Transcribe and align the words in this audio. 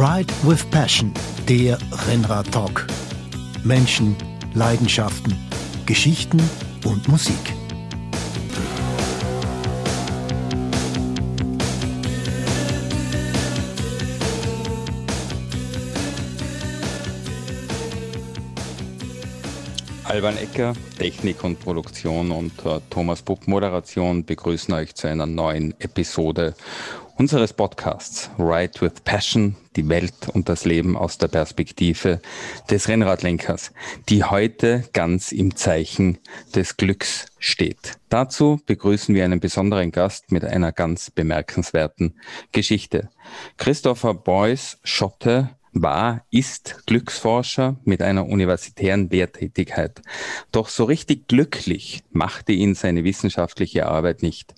Ride 0.00 0.32
with 0.44 0.64
Passion, 0.70 1.12
der 1.48 1.76
Rennrad-Talk. 2.06 2.86
Menschen, 3.64 4.14
Leidenschaften, 4.54 5.34
Geschichten 5.86 6.40
und 6.84 7.08
Musik. 7.08 7.34
Alban 20.04 20.36
Ecker, 20.36 20.74
Technik 20.96 21.42
und 21.42 21.58
Produktion 21.58 22.30
und 22.30 22.52
uh, 22.64 22.78
Thomas 22.88 23.20
Buck, 23.22 23.48
Moderation 23.48 24.24
begrüßen 24.24 24.72
euch 24.74 24.94
zu 24.94 25.08
einer 25.08 25.26
neuen 25.26 25.74
Episode 25.80 26.54
unseres 27.18 27.52
Podcasts 27.52 28.30
Ride 28.38 28.80
with 28.80 29.00
Passion, 29.04 29.56
die 29.74 29.88
Welt 29.88 30.28
und 30.32 30.48
das 30.48 30.64
Leben 30.64 30.96
aus 30.96 31.18
der 31.18 31.26
Perspektive 31.26 32.20
des 32.70 32.86
Rennradlenkers, 32.86 33.72
die 34.08 34.22
heute 34.22 34.84
ganz 34.92 35.32
im 35.32 35.56
Zeichen 35.56 36.18
des 36.54 36.76
Glücks 36.76 37.26
steht. 37.40 37.98
Dazu 38.08 38.60
begrüßen 38.66 39.14
wir 39.14 39.24
einen 39.24 39.40
besonderen 39.40 39.90
Gast 39.90 40.30
mit 40.30 40.44
einer 40.44 40.70
ganz 40.70 41.10
bemerkenswerten 41.10 42.14
Geschichte. 42.52 43.10
Christopher 43.56 44.14
Beuys 44.14 44.78
Schotte 44.84 45.50
war, 45.72 46.24
ist 46.30 46.86
Glücksforscher 46.86 47.76
mit 47.84 48.02
einer 48.02 48.26
universitären 48.26 49.08
Lehrtätigkeit. 49.10 50.02
Doch 50.52 50.68
so 50.68 50.84
richtig 50.84 51.28
glücklich 51.28 52.02
machte 52.10 52.52
ihn 52.52 52.74
seine 52.74 53.04
wissenschaftliche 53.04 53.86
Arbeit 53.86 54.22
nicht, 54.22 54.54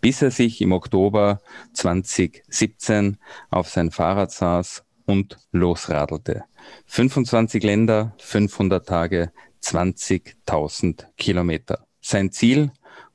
bis 0.00 0.22
er 0.22 0.30
sich 0.30 0.60
im 0.60 0.72
Oktober 0.72 1.40
2017 1.74 3.16
auf 3.50 3.68
sein 3.68 3.90
Fahrrad 3.90 4.32
saß 4.32 4.84
und 5.06 5.38
losradelte. 5.52 6.44
25 6.86 7.62
Länder, 7.62 8.14
500 8.18 8.86
Tage, 8.86 9.32
20.000 9.62 11.06
Kilometer. 11.16 11.86
Sein 12.00 12.32
Ziel? 12.32 12.70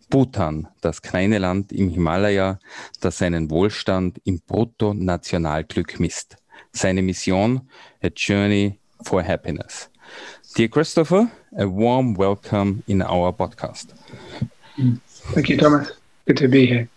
Bhutan, 0.09 0.67
das 0.81 1.03
kleine 1.03 1.37
Land 1.37 1.71
im 1.71 1.89
Himalaya, 1.89 2.57
das 2.99 3.19
seinen 3.19 3.51
Wohlstand 3.51 4.19
im 4.23 4.41
Bruttonationalglück 4.41 5.99
misst. 5.99 6.37
Seine 6.73 7.01
Mission, 7.01 7.61
A 8.03 8.09
Journey 8.09 8.79
for 9.05 9.21
Happiness. 9.21 9.89
Dear 10.55 10.67
Christopher, 10.67 11.31
a 11.57 11.67
warm 11.67 12.15
welcome 12.15 12.83
in 12.87 13.01
our 13.01 13.31
podcast. 13.31 13.93
Thank 15.33 15.49
you, 15.49 15.57
Thomas. 15.57 15.91
Good 16.25 16.37
to 16.37 16.47
be 16.47 16.65
here. 16.65 16.89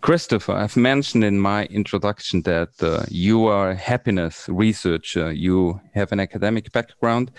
Christopher, 0.00 0.52
I've 0.52 0.76
mentioned 0.76 1.24
in 1.24 1.38
my 1.38 1.64
introduction 1.66 2.42
that 2.42 2.70
uh, 2.82 3.04
you 3.08 3.46
are 3.46 3.70
a 3.70 3.76
happiness 3.76 4.48
researcher. 4.48 5.32
You 5.32 5.80
have 5.94 6.12
an 6.12 6.20
academic 6.20 6.72
background. 6.72 7.30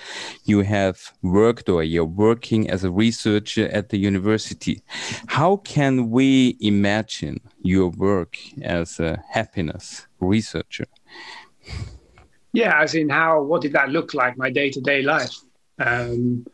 You 0.45 0.61
have 0.61 1.13
worked 1.21 1.69
or 1.69 1.83
you're 1.83 2.05
working 2.05 2.69
as 2.69 2.83
a 2.83 2.91
researcher 2.91 3.67
at 3.69 3.89
the 3.89 3.97
university. 3.97 4.81
How 5.27 5.57
can 5.57 6.09
we 6.09 6.57
imagine 6.59 7.39
your 7.61 7.89
work 7.89 8.37
as 8.61 8.99
a 8.99 9.21
happiness 9.29 10.07
researcher? 10.19 10.87
Yeah, 12.53 12.81
as 12.81 12.95
in 12.95 13.09
how, 13.09 13.41
what 13.43 13.61
did 13.61 13.73
that 13.73 13.89
look 13.89 14.13
like, 14.13 14.37
my 14.37 14.49
day 14.49 14.69
to 14.71 14.81
day 14.81 15.01
life? 15.01 15.35
Um, 15.79 16.45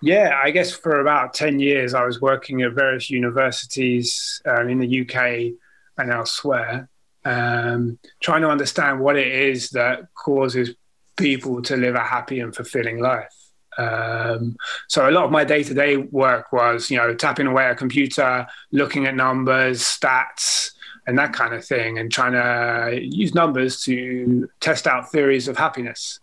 yeah, 0.00 0.38
I 0.42 0.50
guess 0.50 0.72
for 0.72 1.00
about 1.00 1.34
10 1.34 1.58
years, 1.58 1.94
I 1.94 2.04
was 2.04 2.20
working 2.20 2.62
at 2.62 2.72
various 2.72 3.10
universities 3.10 4.40
um, 4.44 4.68
in 4.68 4.78
the 4.78 5.00
UK 5.00 5.54
and 5.98 6.12
elsewhere, 6.12 6.88
um, 7.24 7.98
trying 8.20 8.42
to 8.42 8.50
understand 8.50 9.00
what 9.00 9.16
it 9.16 9.28
is 9.28 9.70
that 9.70 10.12
causes 10.14 10.74
people 11.16 11.62
to 11.62 11.76
live 11.76 11.94
a 11.94 12.00
happy 12.00 12.40
and 12.40 12.54
fulfilling 12.54 13.00
life. 13.00 13.32
Um, 13.78 14.56
so 14.88 15.08
a 15.08 15.12
lot 15.12 15.24
of 15.24 15.30
my 15.30 15.44
day-to-day 15.44 15.96
work 15.96 16.52
was, 16.52 16.90
you 16.90 16.96
know, 16.96 17.14
tapping 17.14 17.46
away 17.46 17.64
at 17.64 17.72
a 17.72 17.74
computer, 17.74 18.46
looking 18.72 19.06
at 19.06 19.14
numbers, 19.14 19.82
stats, 19.82 20.72
and 21.06 21.18
that 21.18 21.32
kind 21.32 21.54
of 21.54 21.64
thing, 21.64 21.98
and 21.98 22.10
trying 22.10 22.32
to 22.32 23.00
use 23.00 23.34
numbers 23.34 23.82
to 23.84 24.48
test 24.60 24.86
out 24.86 25.10
theories 25.10 25.48
of 25.48 25.56
happiness. 25.56 26.20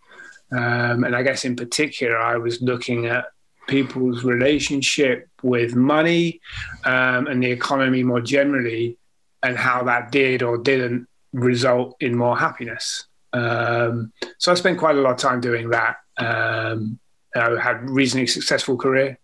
Um, 0.52 1.04
and 1.04 1.16
I 1.16 1.22
guess 1.22 1.44
in 1.44 1.56
particular, 1.56 2.18
I 2.18 2.36
was 2.36 2.60
looking 2.60 3.06
at 3.06 3.26
people's 3.66 4.24
relationship 4.24 5.28
with 5.42 5.74
money 5.74 6.40
um, 6.84 7.26
and 7.26 7.42
the 7.42 7.50
economy 7.50 8.02
more 8.02 8.20
generally, 8.20 8.96
and 9.42 9.56
how 9.56 9.82
that 9.84 10.10
did 10.10 10.42
or 10.42 10.58
didn't 10.58 11.06
result 11.32 11.96
in 12.00 12.14
more 12.14 12.38
happiness. 12.38 13.06
Um, 13.32 14.12
so 14.38 14.52
I 14.52 14.54
spent 14.54 14.78
quite 14.78 14.96
a 14.96 15.00
lot 15.00 15.12
of 15.12 15.16
time 15.18 15.40
doing 15.40 15.70
that. 15.70 15.96
Um, 16.16 16.98
I 17.36 17.60
had 17.60 17.76
a 17.76 17.80
reasonably 17.80 18.28
successful 18.28 18.76
career, 18.76 19.18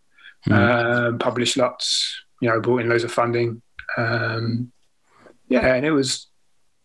mm-hmm. 0.49 1.19
published 1.19 1.57
lots, 1.57 2.25
you 2.41 2.49
know, 2.49 2.61
brought 2.61 2.81
in 2.83 2.89
loads 2.89 3.05
of 3.05 3.13
funding. 3.13 3.63
Um, 3.97 4.73
yeah, 5.49 5.75
and 5.75 5.87
it 5.87 5.93
was 5.93 6.27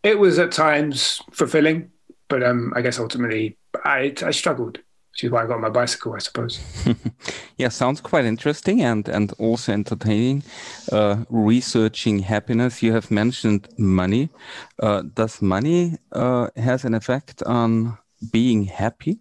it 0.03 0.19
was 0.19 0.37
at 0.37 0.51
times 0.51 1.21
fulfilling, 1.31 1.91
but 2.27 2.43
um, 2.43 2.73
I 2.75 2.81
guess 2.81 2.99
ultimately 2.99 3.57
I, 3.83 4.13
I 4.23 4.31
struggled 4.31 4.79
which 5.15 5.23
is 5.23 5.31
why 5.31 5.43
I 5.43 5.47
got 5.47 5.61
my 5.61 5.69
bicycle, 5.69 6.13
I 6.13 6.17
suppose. 6.17 6.59
yeah, 7.57 7.69
sounds 7.69 8.01
quite 8.01 8.25
interesting 8.25 8.81
and 8.81 9.07
and 9.07 9.31
also 9.39 9.71
entertaining. 9.71 10.43
Uh, 10.91 11.23
researching 11.29 12.19
happiness, 12.19 12.83
you 12.83 12.91
have 12.91 13.09
mentioned 13.09 13.69
money. 13.77 14.27
Uh, 14.83 15.03
does 15.13 15.41
money 15.41 15.97
uh, 16.11 16.49
has 16.57 16.83
an 16.83 16.93
effect 16.93 17.41
on 17.43 17.97
being 18.29 18.65
happy? 18.65 19.19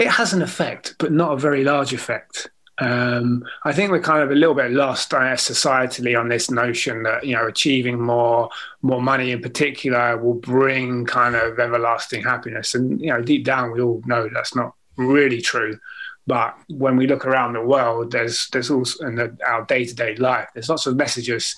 It 0.00 0.08
has 0.08 0.32
an 0.32 0.42
effect, 0.42 0.96
but 0.98 1.12
not 1.12 1.32
a 1.34 1.36
very 1.36 1.62
large 1.62 1.92
effect. 1.92 2.50
Um, 2.78 3.44
I 3.64 3.72
think 3.72 3.92
we're 3.92 4.00
kind 4.00 4.24
of 4.24 4.32
a 4.32 4.34
little 4.34 4.56
bit 4.56 4.72
lost 4.72 5.14
uh, 5.14 5.36
societally 5.36 6.18
on 6.18 6.28
this 6.28 6.50
notion 6.50 7.04
that 7.04 7.24
you 7.24 7.36
know 7.36 7.46
achieving 7.46 8.00
more 8.00 8.48
more 8.82 9.00
money 9.00 9.30
in 9.30 9.42
particular 9.42 10.18
will 10.18 10.40
bring 10.40 11.06
kind 11.06 11.36
of 11.36 11.60
everlasting 11.60 12.24
happiness, 12.24 12.74
and 12.74 13.00
you 13.00 13.10
know 13.12 13.22
deep 13.22 13.44
down 13.44 13.70
we 13.70 13.80
all 13.80 14.02
know 14.06 14.28
that's 14.34 14.56
not 14.56 14.74
really 14.96 15.40
true. 15.40 15.78
But 16.26 16.54
when 16.68 16.96
we 16.96 17.06
look 17.06 17.26
around 17.26 17.54
the 17.54 17.62
world, 17.62 18.12
there's 18.12 18.48
there's 18.52 18.70
also 18.70 19.06
in 19.06 19.16
the, 19.16 19.36
our 19.46 19.64
day 19.64 19.84
to 19.84 19.94
day 19.94 20.14
life, 20.16 20.48
there's 20.54 20.68
lots 20.68 20.86
of 20.86 20.96
messages 20.96 21.56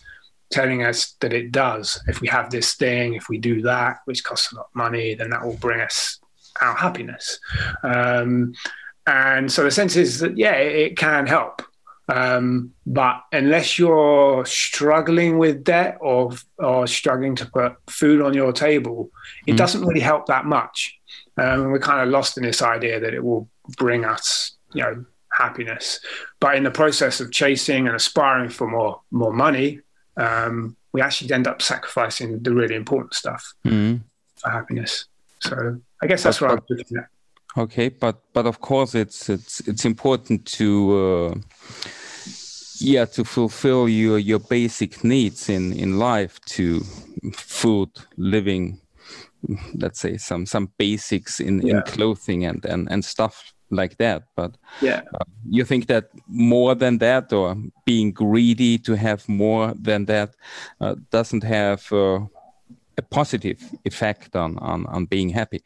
telling 0.50 0.84
us 0.84 1.12
that 1.20 1.32
it 1.32 1.50
does. 1.50 2.00
If 2.06 2.20
we 2.20 2.28
have 2.28 2.50
this 2.50 2.74
thing, 2.74 3.14
if 3.14 3.28
we 3.28 3.38
do 3.38 3.62
that, 3.62 3.98
which 4.04 4.22
costs 4.22 4.52
a 4.52 4.56
lot 4.56 4.66
of 4.66 4.74
money, 4.74 5.14
then 5.14 5.30
that 5.30 5.44
will 5.44 5.56
bring 5.56 5.80
us 5.80 6.18
our 6.60 6.74
happiness. 6.74 7.38
Um, 7.82 8.54
and 9.06 9.50
so 9.50 9.64
the 9.64 9.70
sense 9.70 9.96
is 9.96 10.20
that 10.20 10.36
yeah, 10.36 10.54
it, 10.54 10.76
it 10.76 10.96
can 10.96 11.26
help. 11.26 11.62
Um, 12.12 12.74
but 12.84 13.22
unless 13.32 13.78
you're 13.78 14.44
struggling 14.44 15.38
with 15.38 15.64
debt 15.64 15.96
or 16.00 16.32
or 16.58 16.86
struggling 16.86 17.34
to 17.36 17.46
put 17.46 17.76
food 17.88 18.20
on 18.20 18.34
your 18.34 18.52
table, 18.52 19.10
it 19.46 19.52
mm. 19.52 19.56
doesn't 19.56 19.82
really 19.86 20.00
help 20.00 20.26
that 20.26 20.44
much. 20.44 20.98
Um, 21.38 21.70
we're 21.70 21.78
kind 21.78 22.02
of 22.02 22.08
lost 22.08 22.36
in 22.36 22.42
this 22.42 22.60
idea 22.60 23.00
that 23.00 23.14
it 23.14 23.24
will 23.24 23.48
bring 23.78 24.04
us, 24.04 24.56
you 24.74 24.82
know, 24.82 25.06
happiness. 25.32 26.00
But 26.38 26.56
in 26.56 26.64
the 26.64 26.70
process 26.70 27.20
of 27.20 27.32
chasing 27.32 27.86
and 27.86 27.96
aspiring 27.96 28.50
for 28.50 28.66
more 28.68 29.00
more 29.10 29.32
money, 29.32 29.80
um, 30.18 30.76
we 30.92 31.00
actually 31.00 31.32
end 31.32 31.46
up 31.46 31.62
sacrificing 31.62 32.42
the 32.42 32.52
really 32.52 32.74
important 32.74 33.14
stuff 33.14 33.54
mm. 33.64 34.02
for 34.36 34.50
happiness. 34.50 35.06
So 35.40 35.80
I 36.02 36.06
guess 36.06 36.24
that's 36.24 36.40
but, 36.40 36.50
what 36.50 36.58
I'm 36.58 36.76
looking 36.76 36.98
at. 36.98 37.08
Okay, 37.56 37.88
but 37.88 38.20
but 38.34 38.46
of 38.46 38.60
course 38.60 38.94
it's 38.94 39.30
it's 39.30 39.60
it's 39.60 39.86
important 39.86 40.44
to. 40.58 41.32
Uh, 41.34 41.34
yeah, 42.80 43.04
to 43.06 43.24
fulfill 43.24 43.88
your 43.88 44.18
your 44.18 44.38
basic 44.38 45.04
needs 45.04 45.48
in 45.48 45.72
in 45.72 45.98
life, 45.98 46.40
to 46.46 46.80
food, 47.34 47.90
living, 48.16 48.80
let's 49.74 50.00
say 50.00 50.16
some 50.16 50.46
some 50.46 50.70
basics 50.78 51.40
in 51.40 51.60
yeah. 51.60 51.76
in 51.76 51.82
clothing 51.82 52.44
and 52.44 52.64
and 52.64 52.90
and 52.90 53.04
stuff 53.04 53.52
like 53.70 53.96
that. 53.96 54.24
But 54.36 54.56
yeah. 54.80 55.02
uh, 55.14 55.24
you 55.48 55.64
think 55.64 55.86
that 55.86 56.10
more 56.28 56.74
than 56.74 56.98
that 56.98 57.32
or 57.32 57.56
being 57.84 58.12
greedy 58.12 58.78
to 58.78 58.96
have 58.96 59.28
more 59.28 59.74
than 59.74 60.04
that 60.06 60.34
uh, 60.80 60.94
doesn't 61.10 61.44
have 61.44 61.90
uh, 61.92 62.20
a 62.98 63.02
positive 63.10 63.58
effect 63.84 64.36
on, 64.36 64.58
on 64.58 64.86
on 64.86 65.06
being 65.06 65.30
happy? 65.30 65.62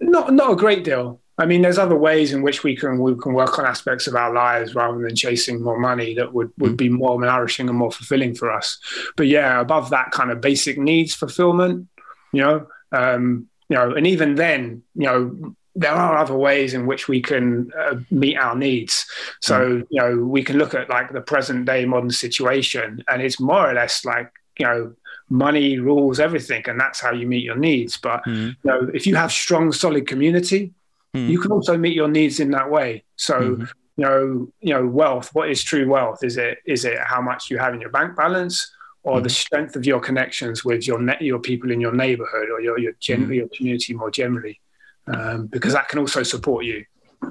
Not 0.00 0.32
not 0.32 0.52
a 0.52 0.56
great 0.56 0.84
deal 0.84 1.20
I 1.42 1.46
mean, 1.46 1.62
there's 1.62 1.78
other 1.78 1.96
ways 1.96 2.32
in 2.32 2.42
which 2.42 2.62
we 2.62 2.76
can 2.76 3.00
we 3.00 3.16
can 3.16 3.34
work 3.34 3.58
on 3.58 3.66
aspects 3.66 4.06
of 4.06 4.14
our 4.14 4.32
lives 4.32 4.76
rather 4.76 4.98
than 4.98 5.16
chasing 5.16 5.60
more 5.60 5.78
money 5.78 6.14
that 6.14 6.32
would 6.32 6.52
would 6.58 6.76
be 6.76 6.88
more 6.88 7.20
nourishing 7.20 7.68
and 7.68 7.76
more 7.76 7.90
fulfilling 7.90 8.36
for 8.36 8.48
us. 8.48 8.78
But 9.16 9.26
yeah, 9.26 9.60
above 9.60 9.90
that 9.90 10.12
kind 10.12 10.30
of 10.30 10.40
basic 10.40 10.78
needs 10.78 11.14
fulfillment, 11.14 11.88
you 12.32 12.42
know, 12.42 12.66
um, 12.92 13.48
you 13.68 13.76
know, 13.76 13.92
and 13.92 14.06
even 14.06 14.36
then, 14.36 14.84
you 14.94 15.06
know, 15.06 15.56
there 15.74 15.90
are 15.90 16.16
other 16.16 16.36
ways 16.36 16.74
in 16.74 16.86
which 16.86 17.08
we 17.08 17.20
can 17.20 17.72
uh, 17.76 17.96
meet 18.12 18.36
our 18.36 18.54
needs. 18.54 19.04
So, 19.40 19.78
mm. 19.78 19.86
you 19.90 20.00
know, 20.00 20.16
we 20.18 20.44
can 20.44 20.58
look 20.58 20.74
at 20.74 20.90
like 20.90 21.12
the 21.12 21.22
present 21.22 21.64
day 21.64 21.84
modern 21.86 22.10
situation, 22.10 23.02
and 23.08 23.20
it's 23.20 23.40
more 23.40 23.68
or 23.68 23.74
less 23.74 24.04
like 24.04 24.30
you 24.60 24.66
know 24.66 24.94
money 25.28 25.80
rules 25.80 26.20
everything, 26.20 26.62
and 26.68 26.78
that's 26.78 27.00
how 27.00 27.10
you 27.10 27.26
meet 27.26 27.42
your 27.42 27.56
needs. 27.56 27.96
But 27.96 28.20
mm-hmm. 28.26 28.50
you 28.62 28.70
know, 28.70 28.90
if 28.94 29.08
you 29.08 29.16
have 29.16 29.32
strong, 29.32 29.72
solid 29.72 30.06
community, 30.06 30.72
mm-hmm. 31.14 31.30
you 31.30 31.38
can 31.40 31.52
also 31.52 31.76
meet 31.76 31.94
your 31.94 32.08
needs 32.08 32.40
in 32.40 32.50
that 32.52 32.70
way. 32.70 33.04
So. 33.16 33.40
Mm-hmm. 33.40 33.64
You 33.98 34.04
know, 34.06 34.48
you 34.60 34.72
know, 34.72 34.86
wealth. 34.86 35.28
What 35.34 35.50
is 35.50 35.62
true 35.62 35.86
wealth? 35.86 36.24
Is 36.24 36.38
it 36.38 36.60
is 36.64 36.86
it 36.86 36.96
how 37.04 37.20
much 37.20 37.50
you 37.50 37.58
have 37.58 37.74
in 37.74 37.80
your 37.80 37.90
bank 37.90 38.16
balance, 38.16 38.72
or 39.02 39.20
the 39.20 39.28
mm-hmm. 39.28 39.34
strength 39.34 39.76
of 39.76 39.84
your 39.84 40.00
connections 40.00 40.64
with 40.64 40.86
your 40.86 40.98
net, 40.98 41.20
your 41.20 41.38
people 41.38 41.70
in 41.70 41.78
your 41.78 41.92
neighborhood 41.92 42.48
or 42.48 42.62
your 42.62 42.78
your, 42.78 42.92
gen- 43.00 43.24
mm-hmm. 43.24 43.34
your 43.34 43.48
community 43.54 43.92
more 43.92 44.10
generally, 44.10 44.58
um, 45.08 45.46
because 45.46 45.74
that 45.74 45.88
can 45.88 45.98
also 45.98 46.22
support 46.22 46.64
you 46.64 46.86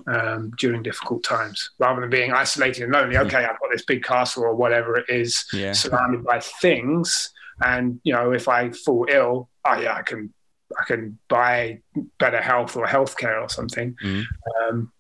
um, 0.05 0.51
during 0.59 0.83
difficult 0.83 1.23
times, 1.23 1.71
rather 1.79 1.99
than 1.99 2.11
being 2.11 2.31
isolated 2.31 2.83
and 2.83 2.93
lonely. 2.93 3.17
Okay, 3.17 3.43
I've 3.43 3.59
got 3.59 3.71
this 3.71 3.83
big 3.83 4.03
castle 4.03 4.43
or 4.43 4.53
whatever 4.53 4.95
it 4.97 5.09
is, 5.09 5.43
yeah. 5.53 5.71
surrounded 5.71 6.23
by 6.23 6.41
things, 6.41 7.33
and 7.63 7.99
you 8.03 8.13
know, 8.13 8.33
if 8.33 8.47
I 8.47 8.69
fall 8.69 9.07
ill, 9.09 9.49
oh 9.65 9.79
yeah, 9.79 9.95
I 9.95 10.03
can 10.03 10.31
I 10.79 10.83
can 10.85 11.17
buy 11.27 11.79
better 12.19 12.41
health 12.41 12.75
or 12.75 12.85
healthcare 12.85 13.41
or 13.41 13.49
something. 13.49 13.95
Mm. 14.03 14.23
Um, 14.69 14.91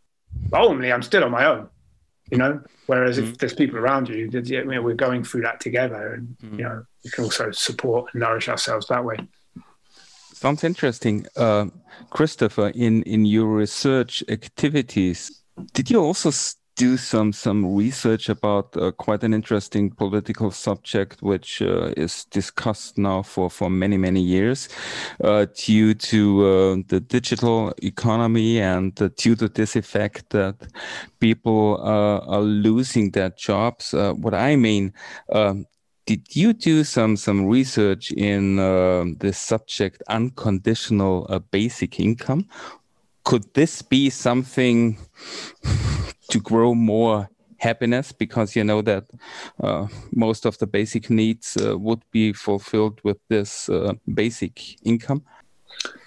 ultimately, 0.53 0.91
I'm 0.91 1.01
still 1.01 1.23
on 1.23 1.31
my 1.31 1.45
own 1.45 1.69
you 2.31 2.37
know. 2.37 2.61
Whereas 2.87 3.17
mm-hmm. 3.17 3.29
if 3.29 3.37
there's 3.37 3.53
people 3.53 3.77
around 3.77 4.09
you, 4.09 4.29
you 4.31 4.65
know, 4.65 4.81
we're 4.81 4.95
going 4.95 5.23
through 5.23 5.41
that 5.41 5.59
together, 5.59 6.13
and 6.13 6.35
mm-hmm. 6.41 6.59
you 6.59 6.63
know, 6.63 6.83
we 7.03 7.11
can 7.11 7.25
also 7.25 7.51
support 7.51 8.09
and 8.13 8.21
nourish 8.21 8.49
ourselves 8.49 8.87
that 8.87 9.05
way. 9.05 9.17
Sounds 10.33 10.63
interesting, 10.63 11.27
uh, 11.35 11.67
Christopher. 12.09 12.71
In 12.73 13.03
in 13.03 13.25
your 13.25 13.47
research 13.47 14.23
activities, 14.29 15.43
did 15.73 15.91
you 15.91 16.01
also 16.01 16.31
do 16.75 16.97
some 16.97 17.33
some 17.33 17.75
research 17.75 18.29
about 18.29 18.75
uh, 18.77 18.91
quite 18.91 19.23
an 19.23 19.33
interesting 19.33 19.91
political 19.91 20.51
subject, 20.51 21.21
which 21.21 21.61
uh, 21.61 21.93
is 21.97 22.25
discussed 22.25 22.97
now 22.97 23.21
for 23.21 23.49
for 23.49 23.69
many 23.69 23.97
many 23.97 24.21
years, 24.21 24.69
uh, 25.23 25.45
due 25.55 25.93
to 25.93 26.45
uh, 26.45 26.75
the 26.87 26.99
digital 26.99 27.73
economy 27.83 28.59
and 28.59 28.95
due 29.17 29.35
to 29.35 29.47
this 29.49 29.75
effect 29.75 30.29
that 30.29 30.55
people 31.19 31.77
uh, 31.81 32.19
are 32.27 32.41
losing 32.41 33.11
their 33.11 33.29
jobs. 33.31 33.93
Uh, 33.93 34.13
what 34.13 34.33
I 34.33 34.55
mean. 34.55 34.93
Um, 35.31 35.65
did 36.07 36.35
you 36.35 36.51
do 36.51 36.83
some 36.83 37.15
some 37.15 37.45
research 37.45 38.11
in 38.11 38.55
the 39.19 39.31
subject 39.31 40.01
unconditional 40.09 41.27
basic 41.51 41.99
income? 41.99 42.47
Could 43.23 43.53
this 43.53 43.81
be 43.81 44.09
something 44.09 44.97
to 46.31 46.39
grow 46.39 46.73
more 46.73 47.29
happiness? 47.57 48.11
Because 48.11 48.55
you 48.55 48.63
know 48.63 48.81
that 48.81 49.05
uh, 49.61 49.87
most 50.15 50.45
of 50.45 50.57
the 50.57 50.67
basic 50.67 51.09
needs 51.09 51.57
uh, 51.57 51.77
would 51.77 52.03
be 52.11 52.33
fulfilled 52.33 52.99
with 53.03 53.17
this 53.29 53.69
uh, 53.69 53.93
basic 54.13 54.85
income. 54.85 55.23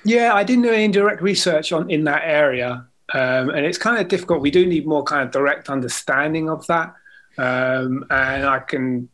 Yeah 0.05 0.35
i 0.35 0.45
didn't 0.45 0.63
do 0.63 0.71
any 0.71 0.93
direct 0.93 1.23
research 1.23 1.73
on 1.73 1.91
in 1.91 2.05
that 2.05 2.23
area. 2.25 2.87
Um, 3.13 3.51
and 3.51 3.67
it's 3.67 3.79
kind 3.79 3.99
of 3.99 4.09
difficult. 4.09 4.41
We 4.41 4.51
do 4.51 4.67
need 4.67 4.87
more 4.87 5.05
kind 5.05 5.23
of 5.23 5.31
direct 5.31 5.69
understanding 5.69 6.49
of 6.51 6.67
that. 6.67 6.95
Um, 7.37 8.05
and 8.11 8.47
i 8.47 8.61
can 8.61 9.09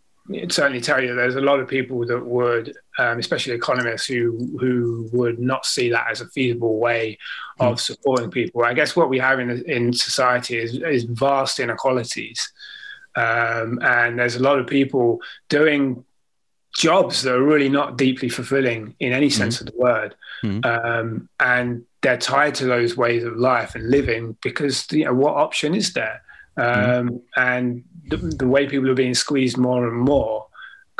certainly 0.48 0.80
tell 0.80 1.02
you 1.02 1.14
there's 1.14 1.36
a 1.36 1.40
lot 1.40 1.60
of 1.60 1.68
people 1.68 2.06
that 2.06 2.24
would, 2.24 2.74
um, 2.98 3.18
especially 3.18 3.54
economists, 3.54 4.06
who 4.06 4.56
who 4.60 5.08
would 5.12 5.38
not 5.38 5.64
see 5.66 5.90
that 5.90 6.06
as 6.10 6.20
a 6.20 6.28
feasible 6.28 6.78
way 6.78 7.18
of 7.58 7.76
mm. 7.76 7.80
supporting 7.80 8.30
people. 8.30 8.64
I 8.64 8.74
guess 8.74 8.94
what 8.94 9.08
we 9.08 9.18
have 9.18 9.40
in 9.40 9.50
in 9.66 9.92
society 9.92 10.58
is, 10.58 10.74
is 10.74 11.04
vast 11.04 11.60
inequalities, 11.60 12.52
um, 13.16 13.78
and 13.82 14.18
there's 14.18 14.36
a 14.36 14.42
lot 14.42 14.58
of 14.58 14.66
people 14.66 15.20
doing 15.48 16.04
jobs 16.76 17.22
that 17.22 17.34
are 17.34 17.42
really 17.42 17.68
not 17.68 17.98
deeply 17.98 18.28
fulfilling 18.28 18.94
in 19.00 19.12
any 19.12 19.30
sense 19.30 19.58
mm. 19.58 19.60
of 19.62 19.66
the 19.66 19.78
word, 19.78 20.14
mm. 20.44 20.64
um, 20.64 21.28
and 21.40 21.84
they're 22.02 22.16
tied 22.16 22.54
to 22.54 22.64
those 22.64 22.96
ways 22.96 23.24
of 23.24 23.36
life 23.36 23.74
and 23.74 23.90
living 23.90 24.36
because 24.42 24.90
you 24.92 25.04
know 25.04 25.14
what 25.14 25.34
option 25.34 25.74
is 25.74 25.92
there? 25.92 26.22
Um, 26.56 27.22
and 27.36 27.84
the, 28.10 28.16
the, 28.16 28.46
way 28.46 28.66
people 28.66 28.90
are 28.90 28.94
being 28.94 29.14
squeezed 29.14 29.56
more 29.56 29.86
and 29.86 29.96
more 29.96 30.46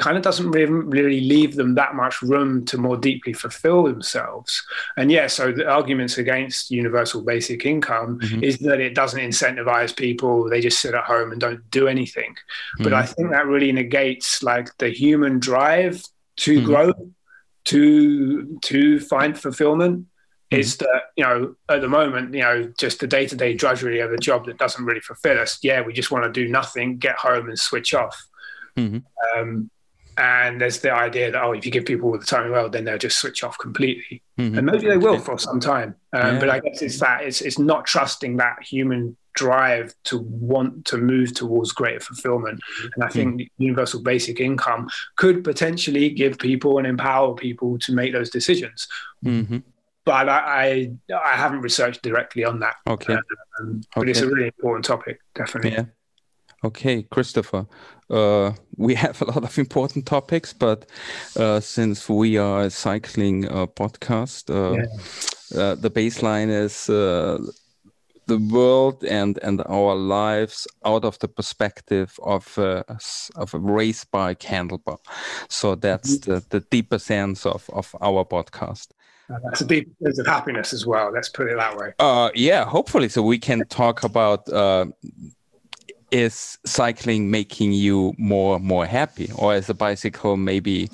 kind 0.00 0.16
of 0.16 0.22
doesn't 0.22 0.50
really, 0.50 0.72
really 0.72 1.20
leave 1.20 1.56
them 1.56 1.74
that 1.74 1.94
much 1.94 2.22
room 2.22 2.64
to 2.64 2.78
more 2.78 2.96
deeply 2.96 3.34
fulfill 3.34 3.84
themselves. 3.84 4.64
And 4.96 5.12
yeah, 5.12 5.26
so 5.26 5.52
the 5.52 5.68
arguments 5.68 6.16
against 6.16 6.70
universal 6.70 7.22
basic 7.22 7.66
income 7.66 8.18
mm-hmm. 8.18 8.42
is 8.42 8.58
that 8.58 8.80
it 8.80 8.94
doesn't 8.94 9.20
incentivize 9.20 9.94
people; 9.94 10.48
they 10.48 10.60
just 10.60 10.80
sit 10.80 10.94
at 10.94 11.04
home 11.04 11.32
and 11.32 11.40
don't 11.40 11.70
do 11.70 11.86
anything. 11.86 12.32
Mm-hmm. 12.32 12.84
But 12.84 12.94
I 12.94 13.04
think 13.04 13.30
that 13.30 13.46
really 13.46 13.72
negates 13.72 14.42
like 14.42 14.76
the 14.78 14.88
human 14.88 15.38
drive 15.38 16.02
to 16.38 16.56
mm-hmm. 16.56 16.66
grow, 16.66 16.92
to 17.66 18.58
to 18.62 19.00
find 19.00 19.38
fulfillment 19.38 20.06
is 20.50 20.76
mm-hmm. 20.76 20.84
that 20.84 21.02
you 21.16 21.24
know 21.24 21.54
at 21.68 21.80
the 21.80 21.88
moment 21.88 22.34
you 22.34 22.40
know 22.40 22.72
just 22.78 23.00
the 23.00 23.06
day-to-day 23.06 23.54
drudgery 23.54 24.00
of 24.00 24.12
a 24.12 24.18
job 24.18 24.46
that 24.46 24.58
doesn't 24.58 24.84
really 24.84 25.00
fulfill 25.00 25.38
us 25.38 25.58
yeah 25.62 25.80
we 25.80 25.92
just 25.92 26.10
want 26.10 26.24
to 26.24 26.30
do 26.30 26.48
nothing 26.48 26.98
get 26.98 27.16
home 27.16 27.48
and 27.48 27.58
switch 27.58 27.94
off 27.94 28.20
mm-hmm. 28.76 28.98
um, 29.38 29.70
and 30.16 30.60
there's 30.60 30.80
the 30.80 30.92
idea 30.92 31.30
that 31.30 31.42
oh 31.42 31.52
if 31.52 31.64
you 31.64 31.72
give 31.72 31.84
people 31.84 32.10
all 32.10 32.18
the 32.18 32.24
time 32.24 32.42
in 32.42 32.48
the 32.48 32.52
world 32.52 32.72
then 32.72 32.84
they'll 32.84 32.98
just 32.98 33.18
switch 33.18 33.44
off 33.44 33.56
completely 33.58 34.22
mm-hmm. 34.38 34.58
and 34.58 34.66
maybe 34.66 34.86
they 34.86 34.96
will 34.96 35.18
for 35.18 35.38
some 35.38 35.60
time 35.60 35.94
um, 36.12 36.34
yeah. 36.34 36.40
but 36.40 36.50
i 36.50 36.58
guess 36.58 36.82
it's 36.82 36.98
that 36.98 37.22
it's, 37.22 37.40
it's 37.40 37.58
not 37.58 37.86
trusting 37.86 38.36
that 38.36 38.56
human 38.62 39.16
drive 39.36 39.94
to 40.02 40.18
want 40.18 40.84
to 40.84 40.98
move 40.98 41.32
towards 41.32 41.70
greater 41.70 42.00
fulfillment 42.00 42.58
mm-hmm. 42.58 42.88
and 42.94 43.04
i 43.04 43.08
think 43.08 43.40
mm-hmm. 43.40 43.62
universal 43.62 44.02
basic 44.02 44.40
income 44.40 44.88
could 45.16 45.44
potentially 45.44 46.10
give 46.10 46.36
people 46.38 46.78
and 46.78 46.86
empower 46.86 47.34
people 47.36 47.78
to 47.78 47.92
make 47.92 48.12
those 48.12 48.30
decisions 48.30 48.88
but 50.10 50.28
I, 50.28 50.40
I, 50.64 51.14
I 51.14 51.36
haven't 51.36 51.60
researched 51.60 52.02
directly 52.02 52.44
on 52.44 52.58
that. 52.58 52.74
Okay, 52.88 53.14
um, 53.60 53.80
but 53.94 54.00
okay. 54.00 54.10
it's 54.10 54.20
a 54.20 54.26
really 54.26 54.46
important 54.46 54.84
topic, 54.84 55.20
definitely. 55.36 55.70
Yeah. 55.70 55.84
Okay, 56.64 57.04
Christopher. 57.04 57.66
Uh, 58.10 58.52
we 58.76 58.94
have 59.06 59.22
a 59.22 59.26
lot 59.26 59.44
of 59.44 59.56
important 59.56 60.06
topics, 60.06 60.52
but 60.52 60.86
uh, 61.36 61.60
since 61.60 62.08
we 62.08 62.36
are 62.38 62.62
a 62.62 62.70
cycling 62.70 63.48
uh, 63.48 63.66
podcast, 63.66 64.50
uh, 64.50 64.72
yeah. 64.72 65.62
Uh, 65.62 65.74
the 65.74 65.90
baseline 65.90 66.48
is 66.48 66.88
uh, 66.88 67.38
the 68.26 68.38
world 68.38 69.04
and 69.04 69.38
and 69.42 69.60
our 69.68 69.94
lives 69.96 70.66
out 70.84 71.04
of 71.04 71.18
the 71.18 71.28
perspective 71.28 72.18
of 72.22 72.58
of 73.36 73.54
a 73.54 73.58
race 73.58 74.04
bike 74.04 74.44
handlebar. 74.46 74.98
So 75.48 75.76
that's 75.76 76.10
mm 76.10 76.20
-hmm. 76.20 76.24
the, 76.24 76.40
the 76.48 76.66
deeper 76.70 76.98
sense 76.98 77.48
of 77.48 77.68
of 77.68 77.94
our 78.00 78.24
podcast. 78.24 78.99
That's 79.44 79.60
a 79.60 79.66
deep 79.66 79.92
sense 80.02 80.18
of 80.18 80.26
happiness 80.26 80.72
as 80.72 80.86
well. 80.86 81.12
Let's 81.12 81.28
put 81.28 81.48
it 81.48 81.56
that 81.56 81.76
way. 81.76 81.92
Uh, 81.98 82.30
yeah, 82.34 82.64
hopefully, 82.64 83.08
so 83.08 83.22
we 83.22 83.38
can 83.38 83.64
talk 83.68 84.02
about 84.02 84.48
uh, 84.48 84.86
is 86.10 86.58
cycling 86.66 87.30
making 87.30 87.72
you 87.72 88.12
more 88.18 88.58
more 88.58 88.86
happy, 88.86 89.30
or 89.36 89.54
is 89.54 89.70
a 89.70 89.74
bicycle 89.74 90.36
maybe 90.36 90.88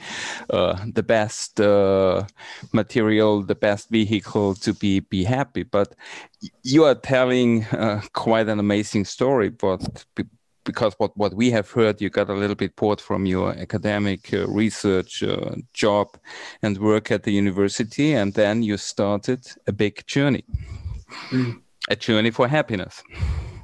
uh, 0.50 0.78
the 0.93 1.02
best 1.02 1.61
uh, 1.61 2.25
material, 2.73 3.43
the 3.43 3.55
best 3.55 3.88
vehicle 3.88 4.55
to 4.55 4.75
be 4.75 5.00
be 5.00 5.25
happy? 5.25 5.62
But 5.62 5.95
you 6.62 6.85
are 6.85 6.95
telling 6.95 7.64
uh, 7.64 8.02
quite 8.12 8.49
an 8.49 8.59
amazing 8.61 9.07
story, 9.07 9.49
but 9.49 10.05
because 10.66 10.92
what, 10.99 11.16
what 11.16 11.32
we 11.32 11.50
have 11.52 11.70
heard, 11.70 12.02
you 12.02 12.11
got 12.11 12.28
a 12.28 12.35
little 12.35 12.56
bit 12.56 12.76
bored 12.76 13.00
from 13.00 13.25
your 13.25 13.52
academic 13.52 14.35
uh, 14.35 14.46
research 14.49 15.23
uh, 15.23 15.52
job 15.73 16.08
and 16.61 16.76
work 16.76 17.11
at 17.11 17.23
the 17.23 17.32
university, 17.32 18.12
and 18.12 18.35
then 18.35 18.62
you 18.62 18.76
started 18.76 19.46
a 19.66 19.73
big 19.73 20.06
journey, 20.06 20.44
mm. 21.30 21.58
a 21.88 21.96
journey 21.96 22.30
for 22.30 22.46
happiness. 22.46 23.02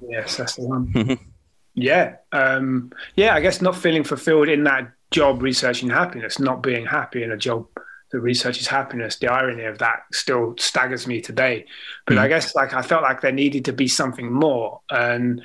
Yes, 0.08 0.36
that's 0.36 0.56
the 0.56 0.62
one. 0.62 1.18
yeah, 1.74 2.16
um, 2.32 2.90
yeah. 3.16 3.34
I 3.34 3.40
guess 3.40 3.60
not 3.60 3.76
feeling 3.76 4.04
fulfilled 4.04 4.48
in 4.48 4.64
that 4.64 4.90
job 5.10 5.42
researching 5.42 5.90
happiness, 5.90 6.38
not 6.38 6.62
being 6.62 6.86
happy 6.86 7.22
in 7.22 7.32
a 7.32 7.36
job 7.36 7.66
that 8.12 8.20
researches 8.20 8.66
happiness. 8.66 9.16
The 9.16 9.28
irony 9.32 9.64
of 9.64 9.78
that 9.78 10.02
still 10.12 10.54
staggers 10.58 11.06
me 11.06 11.20
today. 11.20 11.66
But 12.06 12.16
mm. 12.16 12.20
I 12.20 12.28
guess 12.28 12.54
like 12.54 12.74
I 12.74 12.82
felt 12.82 13.02
like 13.02 13.20
there 13.20 13.32
needed 13.32 13.64
to 13.66 13.72
be 13.72 13.88
something 13.88 14.32
more, 14.32 14.80
and 14.90 15.42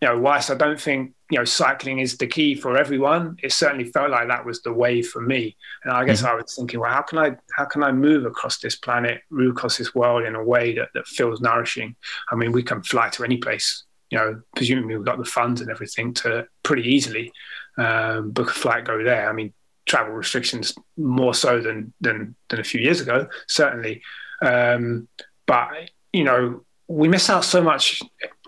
you 0.00 0.08
know, 0.08 0.18
whilst 0.18 0.50
I 0.50 0.54
don't 0.54 0.80
think 0.80 1.12
you 1.30 1.38
know 1.38 1.44
cycling 1.44 1.98
is 1.98 2.16
the 2.16 2.26
key 2.26 2.54
for 2.54 2.76
everyone, 2.76 3.36
it 3.42 3.52
certainly 3.52 3.84
felt 3.84 4.10
like 4.10 4.28
that 4.28 4.46
was 4.46 4.62
the 4.62 4.72
way 4.72 5.02
for 5.02 5.20
me. 5.20 5.56
And 5.84 5.92
I 5.92 6.04
guess 6.04 6.22
mm-hmm. 6.22 6.28
I 6.28 6.34
was 6.34 6.54
thinking, 6.54 6.80
well, 6.80 6.92
how 6.92 7.02
can 7.02 7.18
I 7.18 7.36
how 7.54 7.66
can 7.66 7.82
I 7.82 7.92
move 7.92 8.24
across 8.24 8.58
this 8.58 8.76
planet, 8.76 9.22
move 9.30 9.52
across 9.52 9.76
this 9.76 9.94
world 9.94 10.24
in 10.24 10.34
a 10.34 10.42
way 10.42 10.74
that, 10.74 10.88
that 10.94 11.06
feels 11.06 11.40
nourishing? 11.40 11.96
I 12.30 12.34
mean, 12.34 12.52
we 12.52 12.62
can 12.62 12.82
fly 12.82 13.10
to 13.10 13.24
any 13.24 13.36
place, 13.36 13.84
you 14.10 14.18
know, 14.18 14.40
presumably 14.56 14.96
we've 14.96 15.04
got 15.04 15.18
the 15.18 15.24
funds 15.24 15.60
and 15.60 15.70
everything 15.70 16.14
to 16.14 16.46
pretty 16.62 16.88
easily 16.88 17.30
um, 17.76 18.30
book 18.30 18.50
a 18.50 18.54
flight, 18.54 18.84
go 18.84 19.04
there. 19.04 19.28
I 19.28 19.32
mean, 19.32 19.52
travel 19.84 20.14
restrictions 20.14 20.74
more 20.96 21.34
so 21.34 21.60
than 21.60 21.92
than 22.00 22.34
than 22.48 22.60
a 22.60 22.64
few 22.64 22.80
years 22.80 23.02
ago, 23.02 23.28
certainly. 23.48 24.00
Um, 24.40 25.08
but 25.46 25.68
you 26.10 26.24
know, 26.24 26.64
we 26.88 27.06
miss 27.08 27.28
out 27.28 27.44
so 27.44 27.62
much 27.62 28.00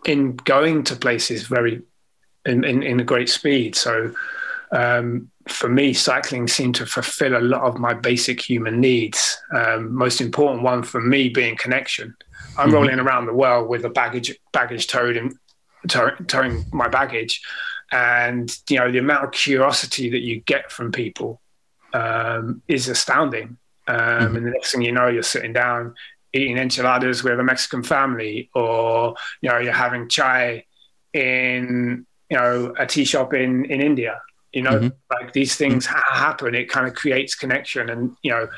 in 0.04 0.37
going 0.37 0.85
to 0.85 0.97
places 0.97 1.47
very 1.47 1.82
in, 2.44 2.64
in, 2.64 2.82
in 2.82 3.00
a 3.00 3.04
great 3.04 3.28
speed. 3.28 3.76
So 3.76 4.12
um, 4.73 5.30
for 5.49 5.68
me, 5.68 5.92
cycling 5.92 6.49
seemed 6.49 6.75
to 6.76 6.87
fulfill 6.87 7.37
a 7.37 7.40
lot 7.40 7.62
of 7.62 7.78
my 7.78 7.94
basic 7.94 8.40
human 8.40 8.80
needs. 8.80 9.38
Um, 9.54 9.94
most 9.94 10.21
important 10.21 10.62
one 10.62 10.82
for 10.82 11.00
me 11.00 11.28
being 11.28 11.56
connection. 11.56 12.14
I'm 12.56 12.66
mm-hmm. 12.66 12.75
rolling 12.75 12.99
around 13.00 13.26
the 13.26 13.35
world 13.35 13.68
with 13.68 13.85
a 13.85 13.90
baggage 13.90 14.35
baggage 14.52 14.87
towed 14.87 15.16
and 15.16 15.35
towing 16.28 16.64
my 16.73 16.88
baggage, 16.88 17.42
and 17.90 18.54
you 18.68 18.78
know 18.78 18.90
the 18.90 18.99
amount 18.99 19.25
of 19.25 19.32
curiosity 19.32 20.11
that 20.11 20.21
you 20.21 20.40
get 20.40 20.71
from 20.71 20.92
people 20.92 21.40
um, 21.92 22.62
is 22.68 22.88
astounding. 22.88 23.59
Um, 23.88 23.97
mm-hmm. 23.97 24.37
And 24.37 24.47
the 24.47 24.50
next 24.50 24.73
thing 24.73 24.82
you 24.82 24.92
know, 24.92 25.09
you're 25.09 25.23
sitting 25.23 25.52
down 25.52 25.94
eating 26.32 26.58
enchiladas 26.58 27.22
with 27.22 27.38
a 27.38 27.44
Mexican 27.44 27.82
family, 27.82 28.50
or 28.54 29.14
you 29.40 29.48
know 29.48 29.58
you're 29.58 29.72
having 29.72 30.08
chai 30.08 30.64
in 31.12 32.06
you 32.30 32.36
know 32.36 32.74
a 32.78 32.86
tea 32.86 33.04
shop 33.04 33.34
in 33.34 33.64
in 33.66 33.80
India 33.80 34.20
you 34.52 34.62
know 34.62 34.78
mm-hmm. 34.78 34.88
like 35.10 35.32
these 35.32 35.56
things 35.56 35.86
ha- 35.86 36.02
happen 36.10 36.54
it 36.54 36.68
kind 36.68 36.86
of 36.86 36.94
creates 36.94 37.34
connection 37.34 37.88
and 37.88 38.14
you 38.22 38.30
know 38.30 38.48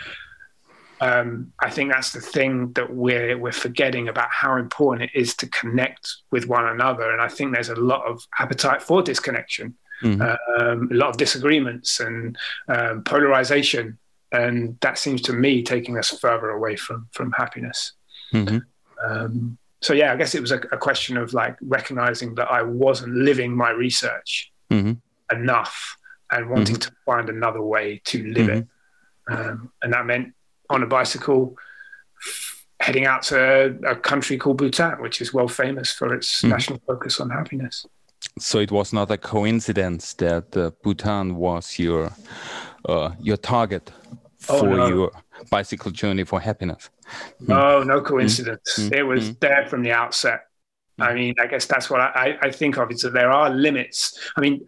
um, 1.01 1.53
I 1.61 1.71
think 1.71 1.93
that's 1.93 2.13
the 2.13 2.21
thing 2.21 2.73
that 2.73 2.95
we're 2.95 3.37
we're 3.37 3.53
forgetting 3.53 4.09
about 4.09 4.29
how 4.31 4.57
important 4.57 5.11
it 5.11 5.19
is 5.19 5.35
to 5.37 5.49
connect 5.49 6.09
with 6.31 6.47
one 6.47 6.67
another, 6.67 7.11
and 7.11 7.21
I 7.21 7.29
think 7.29 7.53
there's 7.53 7.69
a 7.69 7.75
lot 7.75 8.07
of 8.07 8.23
appetite 8.39 8.81
for 8.81 9.03
disconnection, 9.03 9.75
mm-hmm. 10.03 10.23
um, 10.63 10.89
a 10.91 10.95
lot 10.95 11.11
of 11.11 11.17
disagreements 11.17 12.01
and 12.01 12.39
um, 12.69 13.03
polarization, 13.03 13.99
and 14.35 14.79
that 14.81 14.99
seems 14.99 15.23
to 15.23 15.33
me 15.33 15.63
taking 15.63 15.97
us 15.97 16.11
further 16.19 16.51
away 16.51 16.77
from 16.77 17.09
from 17.13 17.33
happiness. 17.33 17.93
Mm-hmm. 18.33 18.59
Um, 19.07 19.59
so 19.81 19.93
yeah, 19.93 20.13
I 20.13 20.17
guess 20.17 20.35
it 20.35 20.41
was 20.41 20.51
a, 20.51 20.59
a, 20.73 20.79
question 20.79 21.17
of 21.19 21.35
like 21.35 21.57
recognizing 21.61 22.35
that 22.37 22.51
I 22.51 22.63
wasn't 22.63 23.15
living 23.15 23.55
my 23.55 23.71
research, 23.71 24.51
mm-hmm 24.71 24.93
enough 25.33 25.97
and 26.31 26.49
wanting 26.49 26.77
mm-hmm. 26.77 26.91
to 26.91 26.93
find 27.05 27.29
another 27.29 27.63
way 27.63 28.01
to 28.05 28.33
live 28.33 28.49
mm-hmm. 28.49 28.59
it. 28.59 28.67
Um, 29.29 29.73
and 29.83 29.93
that 29.93 30.05
meant 30.07 30.35
on 30.71 30.83
a 30.83 30.87
bicycle, 30.87 31.57
heading 32.81 33.07
out 33.07 33.23
to 33.25 33.79
a 33.87 33.97
country 33.97 34.37
called 34.37 34.59
Bhutan, 34.59 35.01
which 35.01 35.21
is 35.21 35.33
well 35.33 35.49
famous 35.49 35.93
for 35.93 36.15
its 36.15 36.39
mm-hmm. 36.39 36.51
national 36.51 36.81
focus 36.87 37.21
on 37.21 37.31
happiness. 37.31 37.87
So 38.39 38.59
it 38.59 38.73
was 38.73 38.93
not 38.93 39.11
a 39.11 39.19
coincidence 39.19 40.15
that 40.15 40.57
uh, 40.57 40.71
Bhutan 40.83 41.37
was 41.37 41.79
your 41.79 42.11
uh, 42.87 43.11
your 43.21 43.37
target 43.37 43.93
oh, 44.49 44.61
for 44.61 44.69
oh, 44.69 44.77
no. 44.77 44.89
your 44.89 45.13
bicycle 45.51 45.91
journey 45.91 46.25
for 46.25 46.41
happiness. 46.41 46.91
No, 47.41 47.83
no 47.83 48.01
coincidence. 48.01 48.75
Mm-hmm. 48.79 48.95
It 48.95 49.03
was 49.03 49.25
mm-hmm. 49.25 49.39
there 49.41 49.67
from 49.67 49.83
the 49.83 49.93
outset. 49.93 50.47
I 50.99 51.09
mm-hmm. 51.09 51.15
mean, 51.15 51.35
I 51.41 51.47
guess 51.47 51.67
that's 51.67 51.91
what 51.91 52.01
I, 52.01 52.39
I 52.41 52.51
think 52.51 52.79
of. 52.79 52.91
Is 52.91 53.03
that 53.03 53.13
there 53.13 53.31
are 53.31 53.51
limits. 53.51 54.19
I 54.37 54.41
mean, 54.41 54.67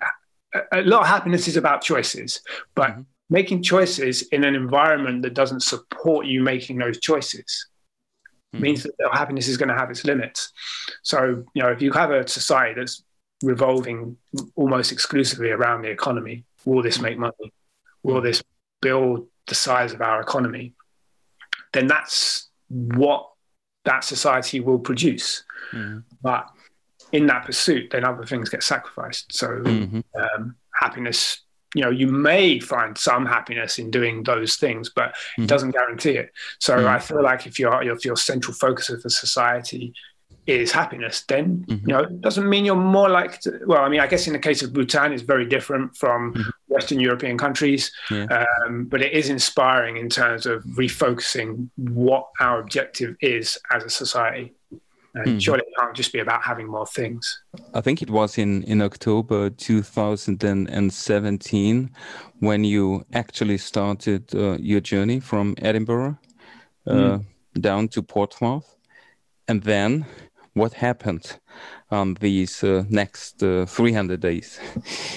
a 0.73 0.83
lot 0.83 1.03
of 1.03 1.07
happiness 1.07 1.49
is 1.49 1.57
about 1.57 1.83
choices, 1.83 2.41
but 2.75 2.91
mm-hmm. 2.91 3.03
making 3.31 3.63
choices 3.63 4.23
in 4.23 4.45
an 4.45 4.55
environment 4.55 5.23
that 5.23 5.35
doesn't 5.35 5.61
support 5.61 6.27
you 6.27 6.43
making 6.43 6.79
those 6.79 7.01
choices 7.01 7.69
means 8.53 8.83
that 8.85 8.93
happiness 9.13 9.49
is 9.49 9.57
going 9.57 9.69
to 9.69 9.75
have 9.75 9.91
its 9.91 10.05
limits. 10.05 10.53
So, 11.03 11.45
you 11.55 11.63
know, 11.63 11.69
if 11.69 11.83
you 11.83 11.93
have 11.93 12.11
a 12.11 12.27
society 12.27 12.75
that's 12.81 13.05
revolving 13.43 14.17
almost 14.55 14.93
exclusively 14.93 15.51
around 15.51 15.83
the 15.83 15.91
economy, 15.91 16.45
will 16.65 16.83
this 16.83 17.01
make 17.01 17.19
money? 17.19 17.53
Will 18.03 18.21
this 18.21 18.43
build 18.81 19.29
the 19.47 19.55
size 19.55 19.93
of 19.93 20.01
our 20.01 20.21
economy? 20.21 20.75
Then 21.73 21.87
that's 21.87 22.49
what 22.69 23.31
that 23.85 24.05
society 24.05 24.61
will 24.61 24.79
produce. 24.79 25.45
Mm-hmm. 25.73 26.01
But 26.23 26.49
in 27.13 27.27
that 27.27 27.45
pursuit, 27.45 27.91
then 27.91 28.05
other 28.05 28.25
things 28.25 28.49
get 28.49 28.63
sacrificed. 28.63 29.33
So 29.33 29.49
mm-hmm. 29.49 30.01
um, 30.19 30.57
happiness, 30.75 31.43
you 31.75 31.83
know, 31.83 31.91
you 31.91 32.09
may 32.09 32.61
find 32.61 32.97
some 32.99 33.27
happiness 33.27 33.79
in 33.79 33.91
doing 33.91 34.23
those 34.23 34.57
things, 34.57 34.91
but 34.95 35.11
mm-hmm. 35.11 35.45
it 35.45 35.49
doesn't 35.49 35.71
guarantee 35.71 36.17
it. 36.17 36.31
So 36.61 36.77
mm-hmm. 36.77 36.89
I 36.89 36.99
feel 36.99 37.23
like 37.23 37.47
if 37.47 37.59
your 37.59 37.83
if 37.83 38.05
your 38.05 38.17
central 38.17 38.55
focus 38.55 38.91
of 38.91 39.03
the 39.03 39.11
society 39.11 39.95
is 40.47 40.73
happiness, 40.73 41.25
then 41.29 41.65
mm-hmm. 41.69 41.89
you 41.89 41.95
know 41.95 42.03
it 42.05 42.21
doesn't 42.21 42.49
mean 42.49 42.65
you're 42.65 42.77
more 42.77 43.09
like. 43.09 43.41
To, 43.41 43.61
well, 43.67 43.83
I 43.83 43.89
mean, 43.89 44.01
I 44.01 44.07
guess 44.07 44.27
in 44.27 44.33
the 44.33 44.39
case 44.39 44.63
of 44.63 44.73
Bhutan, 44.73 45.13
it's 45.13 45.23
very 45.23 45.47
different 45.47 45.97
from 45.97 46.35
mm-hmm. 46.35 46.51
Western 46.69 47.01
European 47.01 47.39
countries, 47.39 47.93
yeah. 48.11 48.45
um, 48.67 48.85
but 48.85 49.03
it 49.03 49.13
is 49.13 49.29
inspiring 49.29 49.97
in 49.97 50.09
terms 50.09 50.47
of 50.47 50.63
refocusing 50.65 51.69
what 51.77 52.29
our 52.41 52.61
objective 52.61 53.17
is 53.21 53.59
as 53.73 53.85
a 53.85 53.91
society. 53.91 54.53
And 55.17 55.27
mm. 55.29 55.43
surely 55.43 55.63
it 55.67 55.73
can't 55.79 55.97
just 55.97 56.13
be 56.13 56.19
about 56.19 56.43
having 56.43 56.67
more 56.67 56.87
things. 56.87 57.41
I 57.73 57.81
think 57.81 58.03
it 58.03 58.11
was 58.11 58.37
in, 58.37 58.63
in 58.65 58.83
October 58.83 59.49
2017 59.49 61.91
when 62.41 62.65
you 62.65 63.07
actually 63.15 63.57
started 63.57 64.35
uh, 64.35 64.59
your 64.61 64.81
journey 64.81 65.21
from 65.21 65.55
Edinburgh 65.57 66.19
uh, 66.87 66.93
mm. 66.93 67.25
down 67.59 67.89
to 67.89 68.03
Portsmouth. 68.03 68.77
And 69.49 69.63
then 69.63 70.05
what 70.57 70.73
happened 70.75 71.39
on 71.91 72.15
these 72.15 72.65
uh, 72.65 72.85
next 72.89 73.43
uh, 73.43 73.67
300 73.67 74.21
days? 74.21 74.59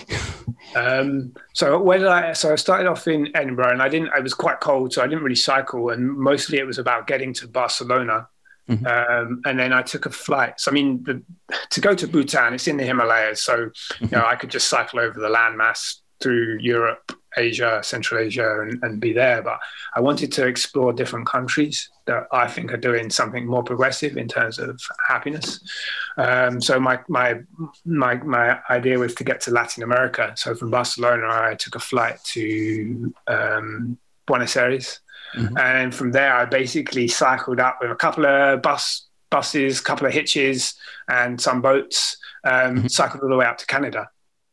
um, 0.76 1.34
so 1.54 1.80
where 1.82 1.98
did 1.98 2.08
I? 2.08 2.34
So 2.34 2.54
I 2.54 2.56
started 2.56 2.88
off 2.88 3.08
in 3.08 3.36
Edinburgh, 3.36 3.72
and 3.72 3.82
I 3.82 3.90
didn't. 3.90 4.10
I 4.10 4.20
was 4.20 4.34
quite 4.34 4.60
cold, 4.60 4.94
so 4.94 5.02
I 5.02 5.08
didn't 5.08 5.24
really 5.24 5.36
cycle, 5.36 5.90
and 5.90 6.16
mostly 6.18 6.58
it 6.60 6.68
was 6.68 6.78
about 6.78 7.08
getting 7.08 7.34
to 7.36 7.48
Barcelona 7.48 8.28
Mm-hmm. 8.70 8.86
Um, 8.86 9.42
and 9.46 9.60
then 9.60 9.74
I 9.74 9.82
took 9.82 10.06
a 10.06 10.12
flight. 10.12 10.60
So 10.60 10.70
I 10.70 10.74
mean, 10.74 11.04
the, 11.04 11.24
to 11.72 11.82
go 11.82 11.96
to 11.96 12.08
Bhutan, 12.08 12.54
it's 12.54 12.68
in 12.68 12.78
the 12.78 12.84
Himalayas, 12.84 13.42
so 13.42 13.56
you 13.56 13.66
mm-hmm. 13.66 14.16
know 14.16 14.26
I 14.26 14.36
could 14.36 14.52
just 14.52 14.68
cycle 14.68 15.00
over 15.00 15.20
the 15.20 15.28
landmass 15.28 15.96
through 16.22 16.60
Europe, 16.60 17.12
Asia, 17.38 17.82
Central 17.84 18.22
Asia, 18.22 18.62
and, 18.62 18.84
and, 18.84 19.00
be 19.00 19.14
there. 19.14 19.42
But 19.42 19.60
I 19.96 20.02
wanted 20.02 20.32
to 20.34 20.48
explore 20.48 20.94
different 20.94 21.28
countries 21.28 21.90
that 22.06 22.28
I 22.32 22.48
think 22.48 22.74
are 22.74 22.78
doing 22.78 23.10
something 23.10 23.46
more 23.46 23.64
progressive 23.64 24.18
in 24.18 24.28
terms 24.28 24.60
of 24.60 24.82
happiness. 25.08 25.60
Um, 26.18 26.62
so 26.62 26.80
my 26.80 27.00
my 27.08 27.40
my 27.86 28.16
my 28.16 28.60
idea 28.70 29.00
was 29.00 29.16
to 29.16 29.24
get 29.24 29.42
to 29.42 29.52
Latin 29.52 29.84
America. 29.84 30.34
So 30.36 30.56
from 30.56 30.72
Barcelona, 30.72 31.28
I 31.30 31.56
took 31.56 31.76
a 31.76 31.80
flight 31.80 32.20
to 32.34 33.14
um, 33.28 33.98
Buenos 34.26 34.56
Aires 34.56 35.02
Mm-hmm. 35.36 35.58
And 35.58 35.94
from 35.94 36.12
there, 36.12 36.34
I 36.34 36.46
basically 36.46 37.08
cycled 37.08 37.60
up 37.60 37.78
with 37.82 37.92
a 37.92 37.96
couple 37.96 38.26
of 38.26 38.62
bus 38.62 39.08
buses, 39.30 39.80
a 39.80 39.84
couple 39.84 40.08
of 40.08 40.14
hitches, 40.14 40.74
and 41.08 41.40
some 41.40 41.62
boats. 41.62 42.18
Um, 42.44 42.78
mm-hmm. 42.78 42.88
Cycled 42.88 43.24
all 43.24 43.30
the 43.30 43.36
way 43.36 43.46
out 43.46 43.60
to 43.60 43.66
Canada. 43.66 44.10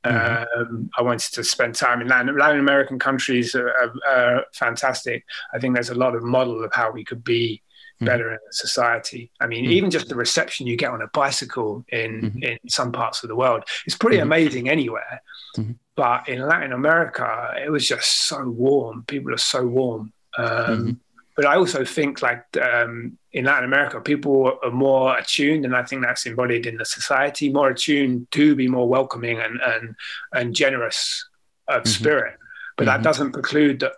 Mm-hmm. 0.07 0.61
Um, 0.61 0.91
I 0.99 1.03
wanted 1.03 1.33
to 1.35 1.45
spend 1.45 1.75
time 1.75 2.01
in 2.01 2.09
Latin, 2.09 2.37
Latin 2.37 2.61
American 2.61 2.99
countries 2.99 3.55
are, 3.55 3.71
are, 3.71 3.93
are, 4.09 4.45
fantastic. 4.53 5.25
I 5.53 5.59
think 5.59 5.75
there's 5.75 5.91
a 5.91 5.95
lot 5.95 6.15
of 6.15 6.23
model 6.23 6.65
of 6.65 6.73
how 6.75 6.91
we 6.91 7.05
could 7.05 7.25
be 7.25 7.63
mm-hmm. 7.97 8.07
better 8.07 8.33
in 8.33 8.39
society. 8.51 9.31
I 9.41 9.47
mean, 9.47 9.65
mm-hmm. 9.65 9.73
even 9.73 9.91
just 9.91 10.09
the 10.09 10.17
reception 10.17 10.67
you 10.67 10.77
get 10.77 10.91
on 10.91 11.03
a 11.03 11.09
bicycle 11.09 11.85
in 11.89 12.21
mm-hmm. 12.23 12.43
in 12.43 12.59
some 12.69 12.93
parts 12.93 13.23
of 13.23 13.29
the 13.29 13.37
world 13.37 13.65
is 13.87 13.97
pretty 13.97 14.17
mm-hmm. 14.17 14.33
amazing 14.33 14.69
anywhere. 14.69 15.23
Mm-hmm. 15.57 15.73
But 15.95 16.29
in 16.29 16.47
Latin 16.47 16.73
America, 16.73 17.55
it 17.65 17.71
was 17.71 17.89
just 17.89 18.29
so 18.29 18.49
warm. 18.49 19.05
People 19.07 19.33
are 19.33 19.39
so 19.39 19.67
warm. 19.67 20.13
Um. 20.39 21.01
But 21.37 21.45
I 21.45 21.57
also 21.57 21.85
think 21.85 22.23
like 22.23 22.45
um, 22.57 23.19
in 23.37 23.45
Latin 23.45 23.67
America, 23.67 24.01
people 24.01 24.59
are 24.63 24.71
more 24.71 25.19
attuned, 25.19 25.67
and 25.67 25.77
I 25.77 25.83
think 25.83 26.03
that's 26.03 26.25
embodied 26.25 26.65
in 26.65 26.79
the 26.79 26.87
society, 26.87 27.53
more 27.53 27.69
attuned 27.69 28.29
to 28.31 28.57
be 28.57 28.67
more 28.67 28.89
welcoming 28.89 29.39
and 29.39 29.61
and 29.61 29.95
and 30.33 30.55
generous 30.55 31.29
of 31.69 31.83
mm-hmm. 31.83 31.91
spirit. 31.91 32.39
But 32.79 32.87
mm-hmm. 32.87 32.97
that 32.97 33.03
doesn't 33.03 33.33
preclude 33.33 33.81
that 33.81 33.93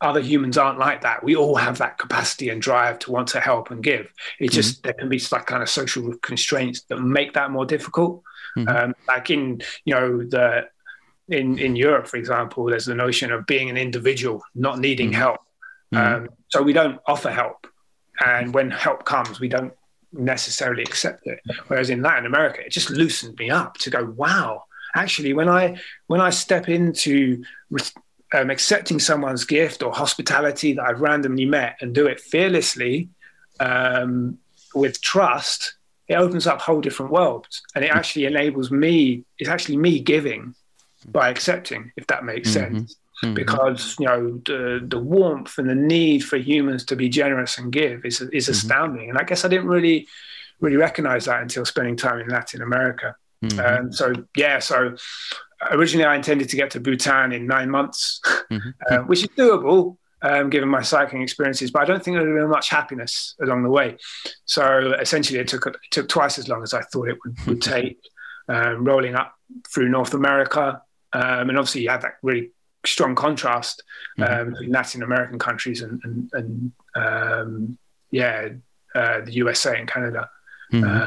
other 0.00 0.20
humans 0.20 0.56
aren't 0.56 0.78
like 0.78 1.02
that. 1.02 1.22
We 1.22 1.36
all 1.36 1.56
have 1.56 1.76
that 1.78 1.98
capacity 1.98 2.48
and 2.48 2.62
drive 2.62 2.98
to 3.00 3.12
want 3.12 3.28
to 3.28 3.40
help 3.40 3.70
and 3.70 3.82
give. 3.82 4.10
It's 4.38 4.54
just 4.54 4.76
mm-hmm. 4.78 4.86
there 4.86 4.94
can 4.94 5.08
be 5.10 5.20
like 5.30 5.44
kind 5.44 5.62
of 5.62 5.68
social 5.68 6.16
constraints 6.22 6.80
that 6.88 6.96
make 6.96 7.34
that 7.34 7.50
more 7.50 7.66
difficult. 7.66 8.22
Mm-hmm. 8.56 8.74
Um, 8.74 8.94
like 9.06 9.28
in 9.28 9.60
you 9.84 9.94
know 9.94 10.24
the 10.24 10.70
in 11.28 11.58
in 11.58 11.76
Europe, 11.76 12.06
for 12.06 12.16
example, 12.16 12.64
there's 12.64 12.86
the 12.86 12.94
notion 12.94 13.32
of 13.32 13.44
being 13.44 13.68
an 13.68 13.76
individual, 13.76 14.42
not 14.54 14.78
needing 14.78 15.10
mm-hmm. 15.10 15.20
help. 15.20 15.40
Mm. 15.94 15.98
Um, 15.98 16.28
so 16.48 16.62
we 16.62 16.72
don't 16.72 16.98
offer 17.06 17.30
help. 17.30 17.66
And 18.24 18.54
when 18.54 18.70
help 18.70 19.04
comes, 19.04 19.40
we 19.40 19.48
don't 19.48 19.72
necessarily 20.12 20.82
accept 20.82 21.26
it. 21.26 21.40
Whereas 21.68 21.90
in 21.90 22.02
Latin 22.02 22.26
America, 22.26 22.64
it 22.64 22.72
just 22.72 22.90
loosened 22.90 23.38
me 23.38 23.50
up 23.50 23.76
to 23.78 23.90
go, 23.90 24.04
wow, 24.16 24.64
actually, 24.94 25.32
when 25.32 25.48
I 25.48 25.80
when 26.06 26.20
I 26.20 26.30
step 26.30 26.68
into 26.68 27.44
um, 28.32 28.50
accepting 28.50 28.98
someone's 28.98 29.44
gift 29.44 29.82
or 29.82 29.92
hospitality 29.92 30.72
that 30.74 30.84
I've 30.84 31.00
randomly 31.00 31.44
met 31.44 31.76
and 31.80 31.94
do 31.94 32.06
it 32.06 32.20
fearlessly 32.20 33.08
um, 33.60 34.38
with 34.74 35.00
trust, 35.00 35.74
it 36.08 36.14
opens 36.14 36.46
up 36.46 36.60
whole 36.60 36.80
different 36.80 37.12
worlds, 37.12 37.62
and 37.74 37.84
it 37.84 37.90
actually 37.90 38.24
enables 38.24 38.70
me. 38.70 39.24
It's 39.38 39.50
actually 39.50 39.76
me 39.76 40.00
giving 40.00 40.54
by 41.08 41.28
accepting, 41.28 41.92
if 41.96 42.06
that 42.08 42.24
makes 42.24 42.50
mm-hmm. 42.50 42.78
sense 42.78 42.96
mm-hmm. 43.22 43.34
because 43.34 43.96
you 43.98 44.06
know 44.06 44.40
the 44.44 44.84
the 44.86 44.98
warmth 44.98 45.58
and 45.58 45.68
the 45.68 45.74
need 45.74 46.24
for 46.24 46.36
humans 46.36 46.84
to 46.86 46.96
be 46.96 47.08
generous 47.08 47.58
and 47.58 47.72
give 47.72 48.04
is 48.04 48.20
is 48.20 48.44
mm-hmm. 48.44 48.52
astounding. 48.52 49.10
And 49.10 49.18
I 49.18 49.24
guess 49.24 49.44
I 49.44 49.48
didn't 49.48 49.68
really 49.68 50.06
really 50.60 50.76
recognize 50.76 51.26
that 51.26 51.42
until 51.42 51.64
spending 51.64 51.96
time 51.96 52.20
in 52.20 52.28
Latin 52.28 52.62
America. 52.62 53.14
Mm-hmm. 53.44 53.60
Um, 53.60 53.92
so 53.92 54.12
yeah, 54.36 54.58
so 54.58 54.96
originally 55.70 56.06
I 56.06 56.16
intended 56.16 56.48
to 56.48 56.56
get 56.56 56.70
to 56.72 56.80
Bhutan 56.80 57.32
in 57.32 57.46
nine 57.46 57.70
months, 57.70 58.20
mm-hmm. 58.50 58.70
uh, 58.90 58.98
which 59.00 59.22
is 59.22 59.28
doable 59.28 59.98
um, 60.22 60.50
given 60.50 60.68
my 60.68 60.82
cycling 60.82 61.22
experiences, 61.22 61.70
but 61.70 61.82
I 61.82 61.84
don't 61.84 62.02
think 62.02 62.16
there 62.16 62.24
would 62.24 62.36
have 62.36 62.44
been 62.44 62.50
much 62.50 62.70
happiness 62.70 63.34
along 63.40 63.62
the 63.62 63.70
way. 63.70 63.96
So 64.44 64.94
essentially, 65.00 65.38
it 65.38 65.48
took 65.48 65.66
it 65.66 65.76
took 65.90 66.08
twice 66.08 66.38
as 66.38 66.48
long 66.48 66.62
as 66.62 66.74
I 66.74 66.82
thought 66.82 67.08
it 67.08 67.18
would, 67.24 67.46
would 67.46 67.62
take. 67.76 67.98
Um, 68.48 68.84
rolling 68.84 69.16
up 69.16 69.34
through 69.74 69.88
North 69.88 70.14
America, 70.14 70.80
um, 71.12 71.48
and 71.48 71.58
obviously 71.58 71.82
you 71.82 71.88
had 71.88 72.02
that 72.02 72.18
really 72.22 72.52
strong 72.86 73.14
contrast 73.14 73.82
mm-hmm. 74.18 74.50
between 74.50 74.70
Latin 74.70 75.02
American 75.02 75.38
countries 75.38 75.82
and, 75.82 76.00
and, 76.04 76.30
and 76.32 76.72
um, 76.94 77.78
yeah, 78.10 78.48
uh, 78.94 79.20
the 79.20 79.32
USA 79.32 79.78
and 79.78 79.88
Canada, 79.88 80.28
mm-hmm. 80.72 81.02
uh, 81.02 81.06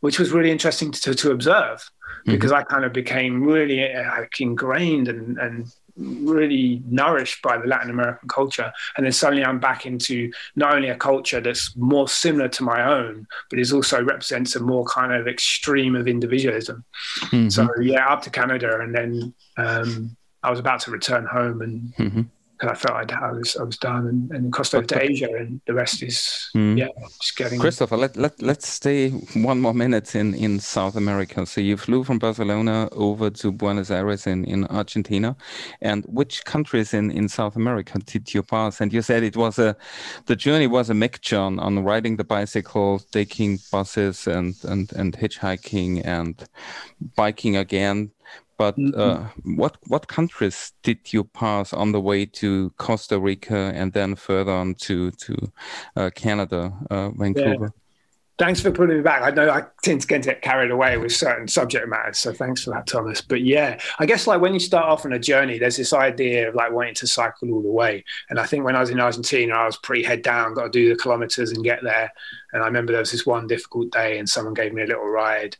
which 0.00 0.18
was 0.18 0.32
really 0.32 0.50
interesting 0.50 0.90
to, 0.92 1.14
to 1.14 1.30
observe 1.30 1.78
mm-hmm. 1.78 2.32
because 2.32 2.52
I 2.52 2.62
kind 2.62 2.84
of 2.84 2.92
became 2.92 3.42
really 3.42 3.92
uh, 3.92 4.20
like 4.20 4.40
ingrained 4.40 5.08
and, 5.08 5.38
and 5.38 5.72
really 5.96 6.82
nourished 6.86 7.42
by 7.42 7.58
the 7.58 7.66
Latin 7.66 7.90
American 7.90 8.28
culture. 8.28 8.72
And 8.96 9.04
then 9.04 9.12
suddenly 9.12 9.44
I'm 9.44 9.58
back 9.58 9.86
into 9.86 10.30
not 10.56 10.74
only 10.74 10.88
a 10.88 10.96
culture 10.96 11.40
that's 11.40 11.76
more 11.76 12.08
similar 12.08 12.48
to 12.48 12.62
my 12.62 12.82
own, 12.82 13.26
but 13.48 13.58
it 13.58 13.72
also 13.72 14.02
represents 14.02 14.56
a 14.56 14.60
more 14.60 14.84
kind 14.84 15.12
of 15.12 15.28
extreme 15.28 15.94
of 15.94 16.08
individualism. 16.08 16.84
Mm-hmm. 17.26 17.48
So 17.48 17.68
yeah, 17.80 18.06
up 18.08 18.22
to 18.22 18.30
Canada 18.30 18.80
and 18.80 18.94
then 18.94 19.34
um, 19.56 20.16
I 20.42 20.50
was 20.50 20.58
about 20.58 20.80
to 20.80 20.90
return 20.90 21.26
home 21.26 21.62
and 21.62 21.94
mm-hmm 21.96 22.22
because 22.60 22.76
I 22.76 22.78
felt 22.78 22.96
I'd, 22.96 23.12
I 23.12 23.32
was 23.32 23.56
I 23.56 23.62
was 23.62 23.78
done 23.78 24.06
and, 24.06 24.30
and 24.32 24.52
crossed 24.52 24.74
over 24.74 24.86
to 24.86 25.02
Asia, 25.02 25.28
and 25.34 25.60
the 25.66 25.72
rest 25.72 26.02
is 26.02 26.50
mm. 26.54 26.78
yeah, 26.78 26.88
just 27.20 27.36
getting. 27.36 27.58
Christopher, 27.58 27.96
let 27.96 28.16
let 28.16 28.40
let's 28.42 28.68
stay 28.68 29.10
one 29.10 29.60
more 29.60 29.72
minute 29.72 30.14
in 30.14 30.34
in 30.34 30.60
South 30.60 30.96
America. 30.96 31.46
So 31.46 31.60
you 31.60 31.76
flew 31.76 32.04
from 32.04 32.18
Barcelona 32.18 32.88
over 32.92 33.30
to 33.30 33.52
Buenos 33.52 33.90
Aires 33.90 34.26
in 34.26 34.44
in 34.44 34.66
Argentina, 34.66 35.36
and 35.80 36.04
which 36.06 36.44
countries 36.44 36.92
in 36.92 37.10
in 37.10 37.28
South 37.28 37.56
America 37.56 37.98
did 37.98 38.34
you 38.34 38.42
pass? 38.42 38.80
And 38.80 38.92
you 38.92 39.00
said 39.02 39.22
it 39.22 39.36
was 39.36 39.58
a 39.58 39.74
the 40.26 40.36
journey 40.36 40.66
was 40.66 40.90
a 40.90 40.94
mixture 40.94 41.38
on, 41.38 41.58
on 41.58 41.82
riding 41.82 42.16
the 42.16 42.24
bicycle, 42.24 42.98
taking 43.10 43.58
buses, 43.72 44.26
and 44.26 44.54
and 44.64 44.92
and 44.92 45.16
hitchhiking 45.16 46.04
and 46.04 46.46
biking 47.16 47.56
again 47.56 48.10
but 48.60 48.76
mm-hmm. 48.76 49.00
uh, 49.00 49.26
what 49.56 49.78
what 49.86 50.06
countries 50.06 50.74
did 50.82 51.14
you 51.14 51.24
pass 51.24 51.72
on 51.72 51.92
the 51.92 52.00
way 52.00 52.26
to 52.26 52.68
Costa 52.76 53.18
Rica 53.18 53.72
and 53.74 53.90
then 53.94 54.14
further 54.14 54.52
on 54.52 54.74
to 54.86 55.10
to 55.12 55.34
uh, 55.96 56.10
Canada, 56.14 56.70
uh, 56.90 57.08
Vancouver? 57.08 57.72
Yeah. 57.72 57.80
Thanks 58.38 58.60
for 58.60 58.70
putting 58.70 58.98
me 58.98 59.02
back. 59.02 59.22
I 59.22 59.30
know 59.30 59.48
I 59.48 59.62
tend 59.82 60.02
to 60.02 60.06
get 60.06 60.42
carried 60.42 60.70
away 60.70 60.98
with 60.98 61.12
certain 61.12 61.48
subject 61.48 61.88
matters, 61.88 62.18
so 62.18 62.34
thanks 62.34 62.62
for 62.62 62.70
that, 62.72 62.86
Thomas. 62.86 63.22
But 63.22 63.40
yeah, 63.40 63.80
I 63.98 64.04
guess 64.04 64.26
like 64.26 64.42
when 64.42 64.52
you 64.52 64.60
start 64.60 64.84
off 64.84 65.06
on 65.06 65.14
a 65.14 65.18
journey, 65.18 65.58
there's 65.58 65.78
this 65.78 65.94
idea 65.94 66.50
of 66.50 66.54
like 66.54 66.70
wanting 66.70 66.96
to 66.96 67.06
cycle 67.06 67.50
all 67.52 67.62
the 67.62 67.70
way. 67.70 68.04
And 68.28 68.38
I 68.38 68.44
think 68.44 68.66
when 68.66 68.76
I 68.76 68.80
was 68.80 68.90
in 68.90 69.00
Argentina, 69.00 69.54
I 69.54 69.64
was 69.64 69.78
pretty 69.78 70.02
head 70.02 70.20
down, 70.20 70.52
got 70.52 70.64
to 70.64 70.70
do 70.70 70.90
the 70.90 70.96
kilometers 71.02 71.52
and 71.52 71.64
get 71.64 71.82
there. 71.82 72.12
And 72.52 72.62
I 72.62 72.66
remember 72.66 72.92
there 72.92 73.00
was 73.00 73.12
this 73.12 73.24
one 73.24 73.46
difficult 73.46 73.90
day, 73.90 74.18
and 74.18 74.28
someone 74.28 74.52
gave 74.52 74.74
me 74.74 74.82
a 74.82 74.86
little 74.86 75.08
ride 75.08 75.56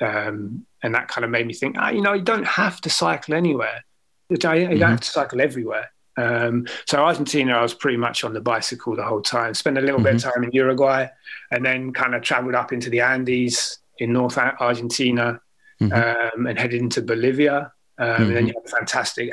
um, 0.00 0.66
and 0.82 0.94
that 0.94 1.08
kind 1.08 1.24
of 1.24 1.30
made 1.30 1.46
me 1.46 1.54
think, 1.54 1.76
ah, 1.78 1.90
you 1.90 2.00
know, 2.00 2.12
you 2.14 2.22
don't 2.22 2.46
have 2.46 2.80
to 2.82 2.90
cycle 2.90 3.34
anywhere. 3.34 3.84
You 4.28 4.36
don't, 4.36 4.56
mm-hmm. 4.56 4.82
have 4.82 5.00
to 5.00 5.10
cycle 5.10 5.40
everywhere. 5.40 5.90
Um, 6.16 6.66
so 6.86 7.02
Argentina, 7.02 7.54
I 7.54 7.62
was 7.62 7.74
pretty 7.74 7.96
much 7.96 8.24
on 8.24 8.32
the 8.32 8.40
bicycle 8.40 8.94
the 8.94 9.02
whole 9.02 9.22
time. 9.22 9.54
Spent 9.54 9.78
a 9.78 9.80
little 9.80 9.96
mm-hmm. 9.96 10.04
bit 10.04 10.14
of 10.16 10.20
mm-hmm. 10.20 10.30
time 10.30 10.44
in 10.44 10.50
Uruguay, 10.52 11.06
and 11.50 11.64
then 11.64 11.92
kind 11.92 12.14
of 12.14 12.22
traveled 12.22 12.54
up 12.54 12.72
into 12.72 12.90
the 12.90 13.00
Andes 13.00 13.78
in 13.98 14.12
North 14.12 14.38
Argentina, 14.38 15.40
mm-hmm. 15.80 16.38
um, 16.40 16.46
and 16.46 16.58
headed 16.58 16.80
into 16.80 17.02
Bolivia. 17.02 17.72
Um, 17.98 18.08
and 18.08 18.24
then 18.24 18.28
mm-hmm. 18.30 18.46
you 18.48 18.54
have 18.56 18.64
a 18.64 18.76
fantastic 18.76 19.32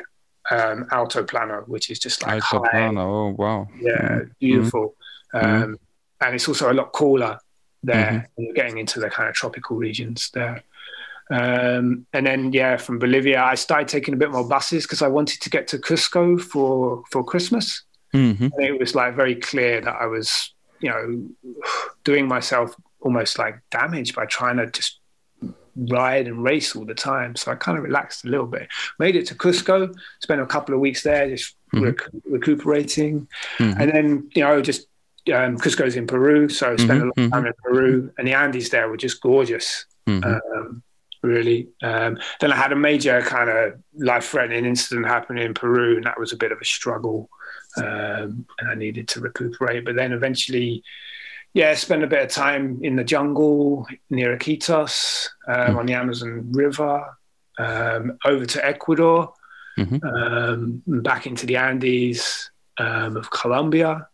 um, 0.50 0.86
Altiplano, 0.90 1.66
which 1.68 1.90
is 1.90 1.98
just 1.98 2.22
like 2.22 2.42
Alto 2.42 2.64
high. 2.64 2.70
Plano. 2.70 3.00
Oh 3.00 3.28
wow! 3.30 3.68
Yeah, 3.80 3.92
mm-hmm. 3.92 4.28
beautiful. 4.38 4.94
Um, 5.32 5.78
and 6.20 6.34
it's 6.34 6.48
also 6.48 6.72
a 6.72 6.74
lot 6.74 6.92
cooler 6.92 7.38
there. 7.82 8.28
Mm-hmm. 8.36 8.42
you're 8.42 8.54
getting 8.54 8.78
into 8.78 9.00
the 9.00 9.10
kind 9.10 9.28
of 9.28 9.34
tropical 9.34 9.76
regions 9.76 10.30
there. 10.32 10.62
Um, 11.30 12.06
and 12.12 12.26
then, 12.26 12.52
yeah, 12.52 12.76
from 12.76 12.98
Bolivia, 12.98 13.42
I 13.42 13.54
started 13.54 13.88
taking 13.88 14.14
a 14.14 14.16
bit 14.16 14.30
more 14.30 14.46
buses 14.46 14.84
because 14.84 15.02
I 15.02 15.08
wanted 15.08 15.40
to 15.42 15.50
get 15.50 15.68
to 15.68 15.78
Cusco 15.78 16.40
for 16.40 17.02
for 17.10 17.24
Christmas. 17.24 17.82
Mm-hmm. 18.14 18.44
And 18.44 18.64
it 18.64 18.78
was 18.78 18.94
like 18.94 19.14
very 19.14 19.34
clear 19.34 19.80
that 19.82 19.96
I 19.96 20.06
was, 20.06 20.54
you 20.80 20.88
know, 20.90 21.52
doing 22.04 22.26
myself 22.26 22.74
almost 23.00 23.38
like 23.38 23.60
damage 23.70 24.14
by 24.14 24.26
trying 24.26 24.56
to 24.56 24.70
just 24.70 25.00
ride 25.76 26.26
and 26.26 26.42
race 26.42 26.74
all 26.74 26.84
the 26.84 26.94
time. 26.94 27.36
So 27.36 27.52
I 27.52 27.54
kind 27.54 27.78
of 27.78 27.84
relaxed 27.84 28.24
a 28.24 28.28
little 28.28 28.46
bit. 28.46 28.68
Made 28.98 29.16
it 29.16 29.26
to 29.26 29.34
Cusco, 29.34 29.94
spent 30.20 30.40
a 30.40 30.46
couple 30.46 30.74
of 30.74 30.80
weeks 30.80 31.02
there, 31.02 31.28
just 31.28 31.54
mm-hmm. 31.74 31.84
rec- 31.84 32.10
recuperating, 32.24 33.28
mm-hmm. 33.58 33.80
and 33.80 33.90
then 33.90 34.30
you 34.34 34.42
know 34.42 34.60
just 34.60 34.86
um, 35.32 35.58
Cusco's 35.58 35.96
in 35.96 36.06
Peru, 36.06 36.48
so 36.48 36.72
I 36.72 36.76
spent 36.76 36.90
mm-hmm, 36.90 37.00
a 37.00 37.04
lot 37.04 37.08
of 37.08 37.16
mm-hmm. 37.16 37.32
time 37.32 37.46
in 37.46 37.52
Peru, 37.62 38.12
and 38.18 38.26
the 38.26 38.34
Andes 38.34 38.70
there 38.70 38.88
were 38.88 38.96
just 38.96 39.20
gorgeous, 39.20 39.86
mm-hmm. 40.06 40.24
um, 40.24 40.82
really. 41.22 41.68
Um, 41.82 42.18
then 42.40 42.52
I 42.52 42.56
had 42.56 42.72
a 42.72 42.76
major 42.76 43.20
kind 43.22 43.50
of 43.50 43.74
life-threatening 43.96 44.64
incident 44.64 45.06
happen 45.06 45.38
in 45.38 45.54
Peru, 45.54 45.96
and 45.96 46.04
that 46.04 46.18
was 46.18 46.32
a 46.32 46.36
bit 46.36 46.52
of 46.52 46.60
a 46.60 46.64
struggle, 46.64 47.28
um, 47.76 48.46
and 48.58 48.70
I 48.70 48.74
needed 48.74 49.08
to 49.08 49.20
recuperate. 49.20 49.84
But 49.84 49.96
then 49.96 50.12
eventually, 50.12 50.82
yeah, 51.54 51.74
spent 51.74 52.04
a 52.04 52.08
bit 52.08 52.22
of 52.22 52.30
time 52.30 52.80
in 52.82 52.96
the 52.96 53.04
jungle 53.04 53.86
near 54.10 54.36
Iquitos 54.36 55.28
um, 55.46 55.54
mm-hmm. 55.54 55.78
on 55.78 55.86
the 55.86 55.94
Amazon 55.94 56.52
River, 56.52 57.16
um, 57.58 58.18
over 58.24 58.46
to 58.46 58.66
Ecuador, 58.66 59.32
mm-hmm. 59.78 61.00
back 61.00 61.26
into 61.26 61.46
the 61.46 61.56
Andes 61.56 62.50
of 62.78 63.30
Colombia 63.30 64.06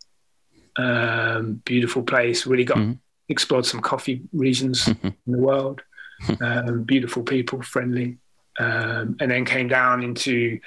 um, 0.76 1.62
beautiful 1.64 2.02
place. 2.02 2.46
Really 2.46 2.64
got 2.64 2.78
mm-hmm. 2.78 2.92
explored 3.28 3.66
some 3.66 3.80
coffee 3.80 4.22
regions 4.32 4.84
mm-hmm. 4.84 5.08
in 5.08 5.32
the 5.32 5.38
world. 5.38 5.82
Um, 6.40 6.84
beautiful 6.84 7.22
people, 7.22 7.62
friendly, 7.62 8.18
um, 8.58 9.16
and 9.20 9.30
then 9.30 9.44
came 9.44 9.68
down 9.68 10.02
into 10.02 10.60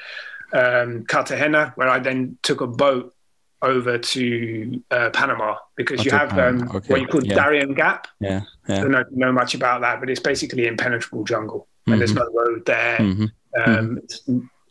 um, 0.53 1.05
Cartagena, 1.05 1.73
where 1.75 1.89
I 1.89 1.99
then 1.99 2.37
took 2.43 2.61
a 2.61 2.67
boat 2.67 3.13
over 3.61 3.97
to 3.97 4.83
uh, 4.91 5.09
Panama 5.11 5.55
because 5.75 6.05
you 6.05 6.11
have 6.11 6.37
um, 6.37 6.69
okay. 6.75 6.87
what 6.89 7.01
you 7.01 7.07
call 7.07 7.25
yeah. 7.25 7.35
Darien 7.35 7.73
Gap. 7.73 8.07
Yeah, 8.19 8.41
yeah. 8.67 8.77
I 8.77 8.81
don't 8.81 8.91
know, 8.91 9.05
know, 9.11 9.31
much 9.31 9.55
about 9.55 9.81
that, 9.81 9.99
but 9.99 10.09
it's 10.09 10.19
basically 10.19 10.67
impenetrable 10.67 11.23
jungle, 11.23 11.67
mm-hmm. 11.81 11.93
and 11.93 12.01
there's 12.01 12.13
mm-hmm. 12.13 12.33
no 12.33 12.41
road 12.41 12.65
there. 12.65 12.97
Mm-hmm. 12.97 13.23
Um, 13.23 13.29
mm-hmm. 13.65 13.97
It's 13.97 14.21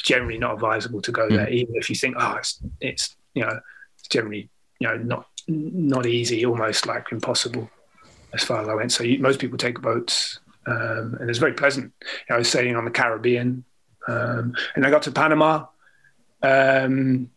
generally 0.03 0.39
not 0.39 0.55
advisable 0.55 1.03
to 1.03 1.13
go 1.13 1.29
there, 1.29 1.49
even 1.49 1.75
if 1.75 1.91
you 1.91 1.97
think, 1.97 2.17
oh, 2.19 2.37
it's, 2.37 2.61
it's 2.81 3.17
you 3.35 3.43
know, 3.43 3.59
it's 3.99 4.09
generally 4.09 4.49
you 4.79 4.89
know 4.89 4.97
not 4.97 5.27
not 5.49 6.07
easy, 6.07 6.45
almost 6.47 6.87
like 6.87 7.11
impossible 7.13 7.69
as 8.33 8.45
far 8.45 8.63
as 8.63 8.69
I 8.69 8.75
went. 8.75 8.93
So 8.93 9.05
you, 9.05 9.19
most 9.19 9.41
people 9.41 9.59
take 9.59 9.81
boats, 9.81 10.41
um, 10.67 11.17
and 11.21 11.31
it's 11.31 11.39
very 11.39 11.53
pleasant. 11.53 11.93
You 12.03 12.09
know, 12.31 12.37
I 12.37 12.39
was 12.39 12.51
sailing 12.51 12.77
on 12.77 12.85
the 12.85 12.91
Caribbean, 12.91 13.65
um, 14.09 14.55
and 14.75 14.87
I 14.87 14.91
got 14.91 15.03
to 15.03 15.13
Panama, 15.13 15.67
um, 16.43 17.31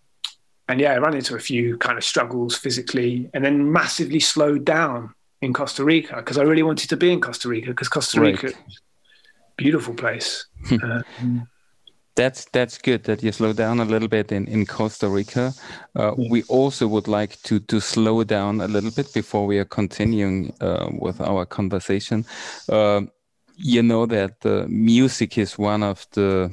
and 0.68 0.80
yeah, 0.80 0.94
I 0.94 0.98
ran 0.98 1.16
into 1.16 1.36
a 1.36 1.40
few 1.40 1.78
kind 1.78 1.98
of 1.98 2.04
struggles 2.04 2.56
physically, 2.58 3.30
and 3.34 3.44
then 3.44 3.72
massively 3.72 4.20
slowed 4.20 4.66
down 4.66 5.14
in 5.42 5.54
Costa 5.54 5.84
Rica 5.84 6.18
because 6.18 6.38
I 6.38 6.44
really 6.44 6.64
wanted 6.64 6.90
to 6.90 6.98
be 6.98 7.12
in 7.12 7.22
Costa 7.22 7.50
Rica 7.50 7.68
because 7.68 7.90
Costa 7.90 8.22
Rica, 8.22 8.48
right. 8.48 8.56
beautiful 9.58 9.94
place. 9.94 10.46
um, 10.84 11.48
that's 12.16 12.46
that's 12.52 12.78
good 12.78 13.06
that 13.06 13.24
you 13.24 13.32
slow 13.32 13.54
down 13.54 13.80
a 13.80 13.86
little 13.86 14.10
bit 14.10 14.32
in, 14.32 14.46
in 14.48 14.66
Costa 14.66 15.08
Rica. 15.08 15.54
Uh. 15.96 16.14
We 16.18 16.44
also 16.44 16.88
would 16.88 17.08
like 17.08 17.42
to 17.44 17.60
to 17.60 17.80
slow 17.80 18.24
down 18.24 18.62
a 18.62 18.68
little 18.68 18.92
bit 18.92 19.14
before 19.14 19.46
we 19.46 19.58
are 19.58 19.66
continuing 19.66 20.54
uh, 20.60 20.90
with 20.92 21.22
our 21.22 21.46
conversation. 21.46 22.26
Uh, 22.68 23.02
you 23.60 23.84
know 23.84 24.06
that 24.06 24.40
the 24.40 24.68
music 24.68 25.38
is 25.38 25.58
one 25.58 25.84
of 25.84 26.08
the 26.12 26.52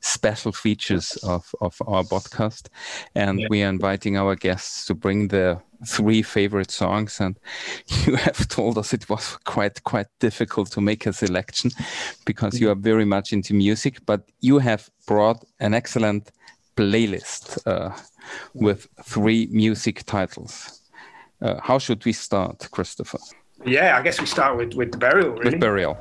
special 0.00 0.52
features 0.52 1.16
of, 1.24 1.54
of 1.60 1.76
our 1.86 2.02
podcast, 2.02 2.68
and 3.14 3.40
yeah. 3.40 3.46
we 3.50 3.62
are 3.62 3.68
inviting 3.68 4.16
our 4.16 4.34
guests 4.34 4.84
to 4.86 4.94
bring 4.94 5.28
their 5.28 5.62
three 5.86 6.22
favorite 6.22 6.70
songs. 6.70 7.20
And 7.20 7.38
you 8.06 8.16
have 8.16 8.48
told 8.48 8.78
us 8.78 8.92
it 8.92 9.08
was 9.08 9.38
quite 9.44 9.82
quite 9.84 10.06
difficult 10.20 10.70
to 10.72 10.80
make 10.80 11.06
a 11.06 11.12
selection 11.12 11.70
because 12.24 12.60
you 12.60 12.70
are 12.70 12.76
very 12.76 13.04
much 13.04 13.32
into 13.32 13.54
music. 13.54 14.04
But 14.06 14.28
you 14.40 14.58
have 14.58 14.90
brought 15.06 15.44
an 15.60 15.74
excellent 15.74 16.30
playlist 16.76 17.58
uh, 17.66 17.96
with 18.54 18.88
three 19.04 19.48
music 19.50 20.04
titles. 20.04 20.80
Uh, 21.40 21.60
how 21.60 21.78
should 21.78 22.04
we 22.04 22.12
start 22.12 22.68
christopher? 22.70 23.18
Yeah 23.66 23.98
i 23.98 24.02
guess 24.02 24.20
we 24.20 24.26
start 24.26 24.56
with 24.56 24.74
with 24.74 24.92
the 24.92 24.98
burial 24.98 25.30
really. 25.30 25.50
with 25.50 25.60
burial 25.60 25.98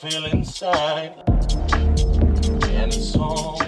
feel 0.00 0.24
inside. 0.24 1.12
And 2.72 3.16
all 3.18 3.60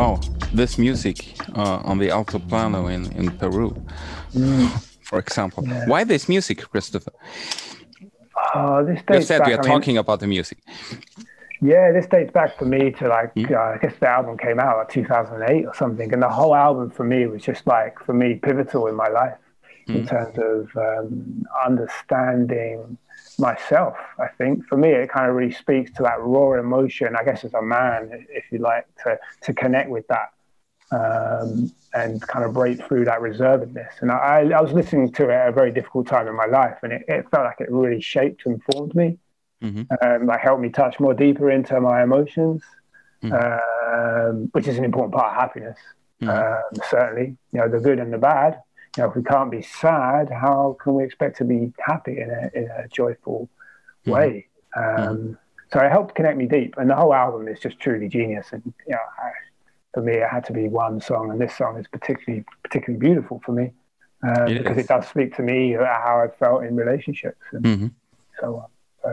Wow, 0.00 0.18
this 0.54 0.78
music 0.78 1.36
uh, 1.54 1.82
on 1.84 1.98
the 1.98 2.08
Altiplano 2.08 2.90
in, 2.90 3.12
in 3.12 3.30
Peru, 3.36 3.76
for 5.02 5.18
example. 5.18 5.62
Yeah. 5.66 5.84
Why 5.86 6.04
this 6.04 6.26
music, 6.26 6.62
Christopher? 6.70 7.12
Oh, 8.54 8.82
this 8.82 9.02
You 9.12 9.20
said 9.20 9.40
back, 9.40 9.48
we 9.48 9.52
are 9.52 9.58
I 9.58 9.62
mean, 9.62 9.72
talking 9.72 9.98
about 9.98 10.20
the 10.20 10.26
music. 10.26 10.56
Yeah, 11.60 11.92
this 11.92 12.06
dates 12.06 12.32
back 12.32 12.58
for 12.58 12.64
me 12.64 12.92
to 12.92 13.08
like 13.08 13.32
Hmm? 13.34 13.52
uh, 13.54 13.58
I 13.58 13.78
guess 13.82 13.92
the 14.00 14.08
album 14.08 14.38
came 14.38 14.58
out 14.58 14.78
like 14.78 14.88
2008 14.88 15.66
or 15.66 15.74
something, 15.74 16.10
and 16.14 16.22
the 16.22 16.30
whole 16.30 16.54
album 16.54 16.88
for 16.90 17.04
me 17.04 17.26
was 17.26 17.42
just 17.42 17.66
like 17.66 17.98
for 18.06 18.14
me 18.14 18.36
pivotal 18.36 18.86
in 18.86 18.94
my 18.94 19.08
life 19.08 19.36
in 19.86 20.06
terms 20.06 20.38
of 20.38 20.74
um, 20.76 21.44
understanding 21.66 22.96
myself. 23.40 23.96
I 24.18 24.28
think 24.38 24.66
for 24.66 24.76
me 24.76 24.90
it 24.90 25.10
kind 25.10 25.28
of 25.28 25.34
really 25.34 25.52
speaks 25.52 25.90
to 25.92 26.02
that 26.04 26.20
raw 26.20 26.52
emotion. 26.60 27.16
I 27.16 27.24
guess 27.24 27.44
as 27.44 27.54
a 27.54 27.62
man, 27.62 28.26
if 28.30 28.44
you 28.52 28.58
like, 28.58 28.86
to 29.04 29.18
to 29.42 29.52
connect 29.52 29.90
with 29.90 30.06
that 30.08 30.30
um, 30.92 31.72
and 31.94 32.20
kind 32.22 32.44
of 32.44 32.52
break 32.52 32.84
through 32.86 33.04
that 33.06 33.20
reservedness. 33.20 33.90
And 34.00 34.10
I, 34.10 34.50
I 34.50 34.60
was 34.60 34.72
listening 34.72 35.12
to 35.12 35.24
it 35.30 35.32
at 35.32 35.48
a 35.48 35.52
very 35.52 35.72
difficult 35.72 36.06
time 36.06 36.28
in 36.28 36.36
my 36.36 36.46
life, 36.46 36.78
and 36.82 36.92
it, 36.92 37.04
it 37.08 37.28
felt 37.30 37.44
like 37.44 37.60
it 37.60 37.70
really 37.70 38.00
shaped 38.00 38.46
and 38.46 38.62
formed 38.64 38.94
me 38.94 39.18
Mhm. 39.62 39.86
um, 40.02 40.26
like 40.26 40.40
helped 40.40 40.62
me 40.62 40.70
touch 40.70 40.98
more 40.98 41.12
deeper 41.12 41.50
into 41.50 41.78
my 41.82 42.02
emotions, 42.02 42.62
Mhm. 43.22 43.32
um, 44.30 44.48
which 44.52 44.66
is 44.66 44.78
an 44.78 44.84
important 44.86 45.12
part 45.14 45.34
of 45.34 45.40
happiness. 45.40 45.78
Mhm. 46.22 46.28
Um, 46.30 46.74
certainly, 46.88 47.36
you 47.52 47.60
know, 47.60 47.68
the 47.68 47.78
good 47.78 47.98
and 47.98 48.10
the 48.10 48.16
bad. 48.18 48.62
You 48.96 49.02
know, 49.04 49.10
if 49.10 49.16
we 49.16 49.22
can't 49.22 49.50
be 49.50 49.62
sad, 49.62 50.30
how 50.30 50.76
can 50.82 50.94
we 50.94 51.04
expect 51.04 51.36
to 51.38 51.44
be 51.44 51.72
happy 51.78 52.20
in 52.20 52.30
a 52.30 52.50
in 52.58 52.68
a 52.70 52.88
joyful 52.88 53.48
way? 54.06 54.46
Um, 54.76 55.38
So 55.72 55.78
it 55.78 55.90
helped 55.92 56.16
connect 56.16 56.36
me 56.36 56.46
deep, 56.46 56.74
and 56.78 56.90
the 56.90 56.96
whole 56.96 57.14
album 57.14 57.46
is 57.46 57.60
just 57.60 57.78
truly 57.78 58.08
genius. 58.08 58.48
And 58.52 58.62
you 58.88 58.92
know, 58.94 58.98
I, 59.22 59.30
for 59.94 60.02
me, 60.02 60.14
it 60.14 60.28
had 60.28 60.44
to 60.46 60.52
be 60.52 60.66
one 60.66 61.00
song, 61.00 61.30
and 61.30 61.40
this 61.40 61.54
song 61.56 61.78
is 61.78 61.86
particularly 61.86 62.44
particularly 62.64 62.98
beautiful 62.98 63.40
for 63.46 63.52
me 63.52 63.70
um, 64.24 64.48
It 64.48 64.58
because 64.58 64.76
is. 64.78 64.84
it 64.84 64.88
does 64.88 65.06
speak 65.06 65.36
to 65.36 65.42
me 65.42 65.74
about 65.74 66.02
how 66.02 66.20
I 66.20 66.28
felt 66.42 66.64
in 66.64 66.74
relationships 66.74 67.40
and 67.52 67.64
Mhm. 67.64 67.90
so 68.40 68.46
on. 68.62 68.68
So, 69.02 69.08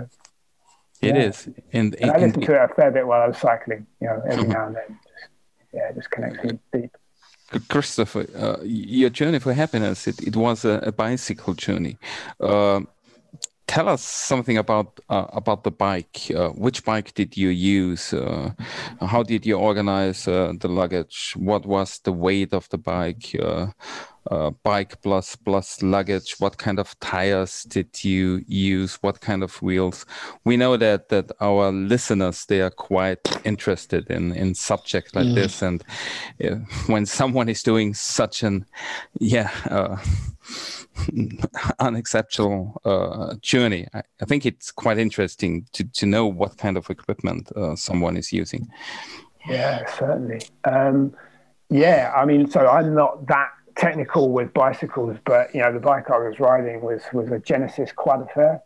It 1.08 1.16
Yeah. 1.16 1.22
is. 1.30 1.48
And, 1.74 1.94
and 2.02 2.10
I 2.10 2.13
and- 2.16 2.24
listened 2.24 2.44
to 2.46 2.54
it 2.56 2.72
a 2.72 2.74
fair 2.74 2.90
bit 2.90 3.06
while 3.06 3.22
I 3.22 3.28
was 3.28 3.38
cycling, 3.38 3.86
you 4.02 4.08
know, 4.08 4.20
every 4.28 4.48
now 4.48 4.66
and 4.66 4.76
then. 4.76 4.90
Just, 5.04 5.30
yeah, 5.74 5.92
just 5.92 6.10
connects 6.10 6.44
me 6.44 6.58
deep. 6.74 6.98
Christopher, 7.69 8.27
uh, 8.36 8.57
your 8.63 9.10
journey 9.10 9.39
for 9.39 9.53
happiness, 9.53 10.07
it, 10.07 10.21
it 10.21 10.36
was 10.36 10.65
a, 10.65 10.79
a 10.83 10.91
bicycle 10.91 11.53
journey. 11.53 11.97
Uh, 12.39 12.81
tell 13.67 13.88
us 13.89 14.01
something 14.01 14.57
about 14.57 14.99
uh, 15.10 15.27
about 15.33 15.63
the 15.63 15.71
bike. 15.71 16.31
Uh, 16.36 16.49
which 16.49 16.83
bike 16.83 17.13
did 17.13 17.38
you 17.38 17.49
use? 17.49 18.13
Uh, 18.13 18.51
how 19.01 19.23
did 19.23 19.45
you 19.45 19.57
organize 19.57 20.27
uh, 20.27 20.53
the 20.60 20.67
luggage? 20.67 21.33
What 21.38 21.65
was 21.65 21.99
the 21.99 22.12
weight 22.12 22.53
of 22.53 22.67
the 22.69 22.77
bike? 22.77 23.36
Uh, 24.30 24.52
bike 24.63 25.02
plus 25.02 25.36
plus 25.36 25.82
luggage. 25.82 26.36
What 26.40 26.58
kind 26.58 26.80
of 26.80 27.00
tires 27.00 27.63
did 27.63 28.04
you 28.04 28.44
use? 28.48 28.96
What 29.02 29.22
kind 29.22 29.44
of 29.44 29.62
wheels? 29.62 30.06
We 30.44 30.58
know 30.58 30.78
that 30.78 31.10
that 31.10 31.32
our 31.40 31.72
listeners 31.72 32.46
they 32.46 32.62
are 32.62 32.72
quite 32.72 33.20
interested 33.46 34.10
in 34.10 34.34
in 34.34 34.56
subject 34.56 35.16
like 35.16 35.34
this, 35.34 35.62
and 35.62 35.84
uh, 36.44 36.56
when 36.88 37.06
someone 37.06 37.50
is 37.50 37.63
doing 37.63 37.94
such 37.94 38.44
an 38.44 38.66
yeah. 39.20 39.52
Uh, 39.70 39.98
unexceptional 41.80 42.82
uh, 42.86 43.36
journey. 43.42 43.88
I, 43.94 44.02
I 44.22 44.26
think 44.26 44.46
it's 44.46 44.72
quite 44.72 44.98
interesting 44.98 45.68
to, 45.74 45.84
to 45.84 46.06
know 46.06 46.26
what 46.26 46.58
kind 46.58 46.78
of 46.78 46.90
equipment 46.90 47.52
uh, 47.56 47.76
someone 47.76 48.18
is 48.18 48.32
using. 48.32 48.68
Yeah, 49.48 49.86
certainly. 49.92 50.42
Um, 50.63 51.13
yeah, 51.70 52.13
I 52.16 52.26
mean, 52.26 52.50
so 52.50 52.68
I'm 52.68 52.96
not 52.96 53.28
that 53.28 53.50
technical 53.78 54.32
with 54.32 54.54
bicycles, 54.54 55.18
but 55.26 55.54
you 55.54 55.62
know, 55.62 55.72
the 55.72 55.80
bike 55.80 56.10
I 56.10 56.18
was 56.18 56.40
riding 56.40 56.82
was 56.82 57.04
was 57.13 57.32
a 57.32 57.40
Genesis 57.40 57.92
Croix 57.92 58.18
de 58.18 58.28
Fer, 58.34 58.62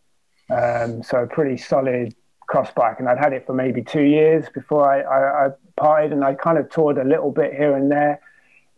um, 0.50 1.04
so 1.04 1.24
a 1.24 1.28
pretty 1.28 1.58
solid 1.58 2.16
cross 2.48 2.72
bike, 2.72 3.00
and 3.00 3.08
I'd 3.08 3.18
had 3.18 3.34
it 3.34 3.46
for 3.46 3.54
maybe 3.54 3.82
two 3.82 4.04
years 4.04 4.46
before 4.54 4.90
I, 4.90 5.02
I, 5.02 5.46
I 5.46 5.50
parted, 5.78 6.12
and 6.12 6.24
I 6.24 6.34
kind 6.34 6.58
of 6.58 6.70
toured 6.70 6.98
a 6.98 7.04
little 7.04 7.32
bit 7.32 7.54
here 7.54 7.76
and 7.76 7.92
there 7.92 8.20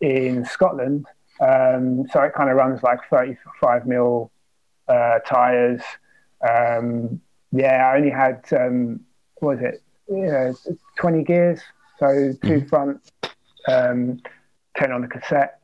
in 0.00 0.44
Scotland. 0.44 1.06
Um, 1.40 2.06
so 2.12 2.20
it 2.22 2.34
kind 2.34 2.50
of 2.50 2.56
runs 2.56 2.82
like 2.82 3.00
35 3.10 3.86
mil 3.86 4.30
uh, 4.86 5.18
tires. 5.20 5.80
Um, 6.48 7.20
yeah, 7.52 7.90
I 7.90 7.96
only 7.96 8.10
had 8.10 8.44
um, 8.52 9.00
what 9.36 9.56
was 9.56 9.64
it? 9.64 9.82
Yeah, 10.08 10.52
20 10.98 11.24
gears, 11.24 11.60
so 11.98 12.32
2 12.44 12.66
front, 12.66 13.00
um, 13.68 14.20
10 14.76 14.92
on 14.92 15.00
the 15.00 15.08
cassette, 15.08 15.60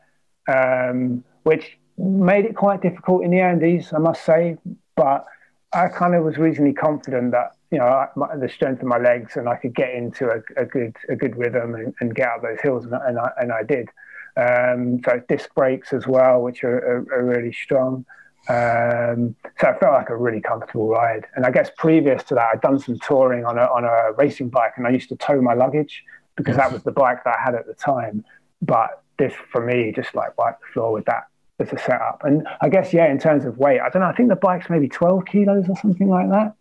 um, 0.51 1.25
which 1.43 1.79
made 1.99 2.45
it 2.45 2.57
quite 2.57 2.83
difficult 2.83 3.25
in 3.25 3.31
the 3.31 3.41
Andes, 3.41 3.93
I 3.93 3.99
must 3.99 4.25
say. 4.25 4.57
But 4.97 5.25
I 5.73 5.89
kind 5.89 6.15
of 6.15 6.25
was 6.25 6.37
reasonably 6.37 6.75
confident 6.75 7.33
that 7.33 7.53
you 7.71 7.79
know 7.79 7.87
I, 7.87 8.09
my, 8.17 8.37
the 8.37 8.49
strength 8.49 8.83
of 8.83 8.89
my 8.89 8.99
legs 8.99 9.37
and 9.37 9.49
I 9.49 9.57
could 9.57 9.75
get 9.75 9.95
into 9.95 10.29
a, 10.29 10.43
a 10.61 10.65
good 10.65 10.97
a 11.09 11.17
good 11.17 11.37
rhythm 11.37 11.75
and, 11.75 11.95
and 12.01 12.15
get 12.15 12.29
out 12.29 12.43
those 12.43 12.61
hills, 12.63 12.85
and, 12.85 12.95
and 12.95 13.19
I 13.19 13.31
and 13.39 13.53
I 13.53 13.63
did. 13.63 13.89
Um, 14.37 15.01
so 15.05 15.21
disc 15.29 15.53
brakes 15.55 15.93
as 15.93 16.07
well, 16.07 16.41
which 16.41 16.63
are, 16.65 16.79
are, 16.79 17.15
are 17.15 17.25
really 17.25 17.53
strong. 17.53 18.05
Um, 18.49 19.37
so 19.61 19.69
I 19.69 19.79
felt 19.79 19.93
like 19.93 20.09
a 20.09 20.17
really 20.17 20.41
comfortable 20.41 20.89
ride. 20.89 21.27
And 21.35 21.45
I 21.45 21.51
guess 21.51 21.71
previous 21.77 22.23
to 22.25 22.35
that, 22.37 22.49
I'd 22.55 22.61
done 22.61 22.79
some 22.79 22.99
touring 23.01 23.45
on 23.45 23.59
a, 23.59 23.63
on 23.65 23.85
a 23.85 24.13
racing 24.17 24.49
bike 24.49 24.73
and 24.77 24.87
I 24.87 24.91
used 24.91 25.09
to 25.11 25.17
tow 25.17 25.41
my 25.43 25.55
luggage 25.55 26.03
because 26.37 26.57
that 26.57 26.73
was 26.73 26.83
the 26.83 26.93
bike 26.93 27.23
that 27.25 27.37
I 27.39 27.43
had 27.45 27.55
at 27.55 27.67
the 27.67 27.75
time. 27.75 28.25
But 28.63 29.03
this, 29.21 29.35
for 29.53 29.65
me, 29.65 29.93
just 29.95 30.15
like 30.15 30.37
wiped 30.37 30.61
the 30.63 30.67
floor 30.73 30.93
with 30.93 31.05
that 31.05 31.25
as 31.61 31.73
a 31.73 31.79
setup. 31.79 32.23
And 32.25 32.47
I 32.61 32.69
guess, 32.69 32.93
yeah, 32.93 33.11
in 33.11 33.19
terms 33.19 33.45
of 33.45 33.59
weight, 33.59 33.81
I 33.81 33.89
don't 33.91 34.03
know, 34.03 34.09
I 34.09 34.15
think 34.15 34.31
the 34.31 34.37
bike's 34.37 34.69
maybe 34.69 34.89
12 34.89 35.27
kilos 35.27 35.69
or 35.69 35.77
something 35.77 36.09
like 36.09 36.29
that. 36.31 36.55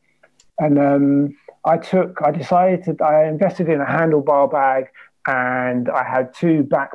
And 0.60 0.78
um, 0.78 1.38
I 1.65 1.78
took, 1.78 2.19
I 2.24 2.32
decided 2.32 2.84
to, 2.86 3.04
I 3.04 3.28
invested 3.28 3.69
in 3.69 3.82
a 3.82 3.86
handlebar 3.86 4.52
bag 4.52 4.89
and 5.26 5.89
I 5.89 6.04
had 6.04 6.34
two 6.34 6.63
back 6.63 6.91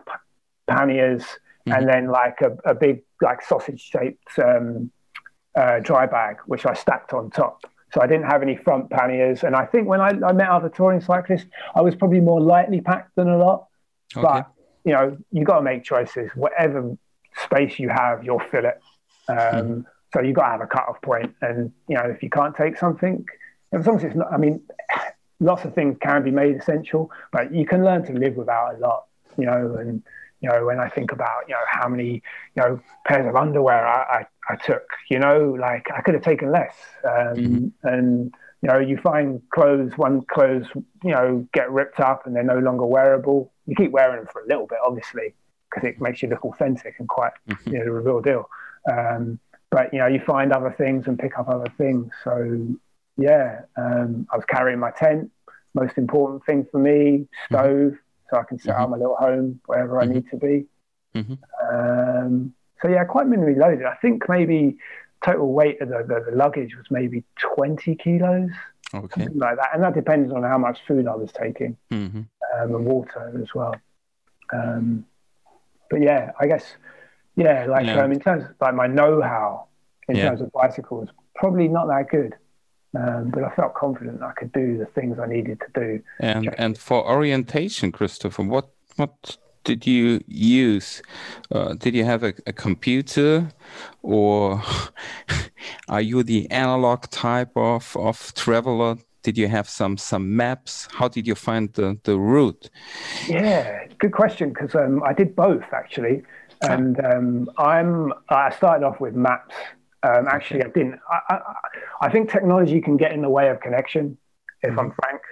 panniers 0.68 1.24
and 1.66 1.88
then 1.88 2.08
like 2.08 2.40
a, 2.42 2.56
a 2.70 2.74
big 2.74 3.02
like 3.22 3.42
sausage 3.42 3.80
shaped 3.80 4.38
um, 4.38 4.90
uh, 5.56 5.78
dry 5.80 6.04
bag 6.06 6.36
which 6.46 6.66
I 6.66 6.74
stacked 6.74 7.12
on 7.14 7.30
top. 7.30 7.64
So 7.92 8.02
I 8.02 8.08
didn't 8.08 8.26
have 8.26 8.42
any 8.42 8.56
front 8.56 8.90
panniers, 8.90 9.44
and 9.44 9.54
I 9.54 9.66
think 9.66 9.86
when 9.86 10.00
I, 10.00 10.10
I 10.26 10.32
met 10.32 10.48
other 10.48 10.68
touring 10.68 11.00
cyclists, 11.00 11.46
I 11.76 11.80
was 11.80 11.94
probably 11.94 12.18
more 12.18 12.40
lightly 12.40 12.80
packed 12.80 13.14
than 13.14 13.28
a 13.28 13.38
lot. 13.38 13.68
Okay. 14.16 14.26
But 14.26 14.50
you 14.84 14.92
know, 14.92 15.16
you 15.32 15.44
got 15.44 15.56
to 15.56 15.62
make 15.62 15.84
choices. 15.84 16.30
Whatever 16.34 16.96
space 17.44 17.78
you 17.78 17.88
have, 17.88 18.24
you'll 18.24 18.40
fill 18.50 18.66
it. 18.66 18.80
Um, 19.28 19.86
So 20.12 20.20
you 20.20 20.32
got 20.32 20.44
to 20.44 20.50
have 20.50 20.60
a 20.60 20.66
cutoff 20.68 21.02
point. 21.02 21.34
point, 21.40 21.50
and 21.50 21.72
you 21.88 21.96
know, 21.96 22.04
if 22.04 22.22
you 22.22 22.30
can't 22.30 22.54
take 22.54 22.76
something, 22.78 23.26
as 23.72 23.84
long 23.84 23.96
as 23.96 24.04
it's 24.04 24.14
not, 24.14 24.32
I 24.32 24.36
mean, 24.36 24.62
lots 25.40 25.64
of 25.64 25.74
things 25.74 25.96
can 26.00 26.22
be 26.22 26.30
made 26.30 26.54
essential, 26.54 27.10
but 27.32 27.52
you 27.52 27.66
can 27.66 27.84
learn 27.84 28.04
to 28.06 28.12
live 28.12 28.36
without 28.36 28.76
a 28.76 28.78
lot. 28.78 29.06
You 29.36 29.46
know, 29.46 29.74
and 29.80 30.04
you 30.40 30.48
know, 30.50 30.66
when 30.66 30.78
I 30.78 30.88
think 30.88 31.10
about, 31.10 31.48
you 31.48 31.54
know, 31.54 31.66
how 31.66 31.88
many, 31.88 32.22
you 32.54 32.62
know, 32.62 32.80
pairs 33.06 33.26
of 33.26 33.34
underwear 33.34 33.84
I, 33.86 34.18
I, 34.18 34.26
I 34.52 34.56
took, 34.56 34.86
you 35.10 35.18
know, 35.18 35.56
like 35.58 35.88
I 35.90 36.00
could 36.02 36.14
have 36.14 36.22
taken 36.22 36.52
less. 36.52 36.76
Um, 37.02 37.34
mm-hmm. 37.34 37.88
And, 37.88 38.34
you 38.64 38.70
know, 38.70 38.78
you 38.78 38.96
find 38.96 39.42
clothes, 39.50 39.92
one 39.96 40.22
clothes, 40.22 40.66
you 41.02 41.10
know, 41.10 41.46
get 41.52 41.70
ripped 41.70 42.00
up 42.00 42.26
and 42.26 42.34
they're 42.34 42.42
no 42.42 42.58
longer 42.58 42.86
wearable. 42.86 43.52
You 43.66 43.76
keep 43.76 43.90
wearing 43.92 44.16
them 44.16 44.26
for 44.32 44.42
a 44.42 44.46
little 44.48 44.66
bit, 44.66 44.78
obviously, 44.84 45.34
because 45.70 45.86
it 45.86 46.00
makes 46.00 46.22
you 46.22 46.28
look 46.28 46.44
authentic 46.44 46.94
and 46.98 47.08
quite, 47.08 47.32
mm-hmm. 47.48 47.70
you 47.70 47.78
know, 47.78 47.84
the 47.84 47.92
real 47.92 48.20
deal. 48.20 48.48
Um, 48.90 49.38
but, 49.70 49.92
you 49.92 49.98
know, 49.98 50.06
you 50.06 50.20
find 50.26 50.52
other 50.52 50.74
things 50.76 51.06
and 51.06 51.18
pick 51.18 51.38
up 51.38 51.48
other 51.48 51.72
things. 51.76 52.10
So, 52.24 52.66
yeah, 53.16 53.60
um, 53.76 54.26
I 54.32 54.36
was 54.36 54.44
carrying 54.46 54.78
my 54.78 54.90
tent, 54.92 55.30
most 55.74 55.98
important 55.98 56.44
thing 56.46 56.66
for 56.70 56.78
me, 56.78 57.28
stove. 57.48 57.68
Mm-hmm 57.68 57.94
so 58.30 58.40
I 58.40 58.44
can 58.44 58.58
set 58.58 58.74
mm-hmm. 58.74 58.82
up 58.82 58.90
my 58.90 58.96
little 58.96 59.16
home 59.16 59.60
wherever 59.66 59.94
mm-hmm. 59.94 60.10
I 60.10 60.14
need 60.14 60.30
to 60.30 60.36
be. 60.36 60.66
Mm-hmm. 61.14 61.34
Um, 61.70 62.54
so 62.82 62.88
yeah, 62.88 63.04
quite 63.04 63.26
minimally 63.26 63.56
loaded. 63.56 63.84
I 63.84 63.94
think 63.96 64.28
maybe 64.28 64.76
total 65.24 65.52
weight 65.52 65.80
of 65.80 65.88
the, 65.88 66.04
the, 66.06 66.30
the 66.30 66.36
luggage 66.36 66.76
was 66.76 66.86
maybe 66.90 67.24
20 67.56 67.94
kilos, 67.96 68.50
okay. 68.94 69.22
something 69.22 69.38
like 69.38 69.56
that. 69.56 69.70
And 69.74 69.82
that 69.82 69.94
depends 69.94 70.32
on 70.32 70.42
how 70.42 70.58
much 70.58 70.78
food 70.86 71.06
I 71.06 71.14
was 71.14 71.32
taking 71.32 71.76
mm-hmm. 71.90 72.18
um, 72.18 72.74
and 72.74 72.84
water 72.84 73.32
as 73.40 73.54
well. 73.54 73.74
Um, 74.52 75.04
but 75.90 76.02
yeah, 76.02 76.32
I 76.40 76.46
guess, 76.46 76.64
yeah, 77.36 77.66
like 77.66 77.86
yeah. 77.86 78.02
Um, 78.02 78.12
in 78.12 78.20
terms 78.20 78.44
of 78.44 78.50
like 78.60 78.74
my 78.74 78.86
know-how 78.86 79.66
in 80.08 80.16
yeah. 80.16 80.28
terms 80.28 80.40
of 80.40 80.52
bicycles, 80.52 81.08
probably 81.34 81.68
not 81.68 81.86
that 81.88 82.08
good. 82.10 82.34
Um, 82.96 83.30
but 83.30 83.42
I 83.42 83.50
felt 83.56 83.74
confident 83.74 84.22
I 84.22 84.32
could 84.32 84.52
do 84.52 84.78
the 84.78 84.86
things 84.86 85.18
I 85.18 85.26
needed 85.26 85.60
to 85.60 85.80
do. 85.80 86.02
And 86.20 86.54
and 86.58 86.78
for 86.78 87.04
orientation, 87.04 87.90
Christopher, 87.90 88.44
what 88.44 88.70
what 88.94 89.36
did 89.64 89.86
you 89.86 90.20
use? 90.26 91.02
Uh, 91.50 91.74
did 91.74 91.94
you 91.94 92.04
have 92.04 92.22
a, 92.22 92.34
a 92.46 92.52
computer, 92.52 93.50
or 94.02 94.62
are 95.88 96.00
you 96.00 96.22
the 96.22 96.50
analog 96.50 97.08
type 97.10 97.50
of 97.56 97.96
of 97.96 98.32
traveler? 98.34 98.96
Did 99.22 99.38
you 99.38 99.48
have 99.48 99.68
some 99.68 99.96
some 99.96 100.36
maps? 100.36 100.88
How 100.92 101.08
did 101.08 101.26
you 101.26 101.34
find 101.34 101.72
the 101.72 101.98
the 102.04 102.18
route? 102.18 102.70
Yeah, 103.26 103.86
good 103.98 104.12
question. 104.12 104.50
Because 104.50 104.74
um, 104.74 105.02
I 105.02 105.12
did 105.12 105.34
both 105.34 105.64
actually, 105.72 106.22
and 106.62 107.04
um, 107.04 107.50
I'm 107.58 108.12
I 108.28 108.50
started 108.50 108.86
off 108.86 109.00
with 109.00 109.14
maps 109.14 109.54
um, 110.04 110.26
actually, 110.28 110.62
I 110.62 110.68
didn't. 110.68 111.00
I, 111.10 111.34
I, 111.34 111.38
I, 112.02 112.10
think 112.10 112.30
technology 112.30 112.80
can 112.80 112.98
get 112.98 113.12
in 113.12 113.22
the 113.22 113.30
way 113.30 113.48
of 113.48 113.60
connection, 113.60 114.18
if 114.62 114.70
mm-hmm. 114.70 114.78
I'm 114.78 114.92
frank. 114.92 115.22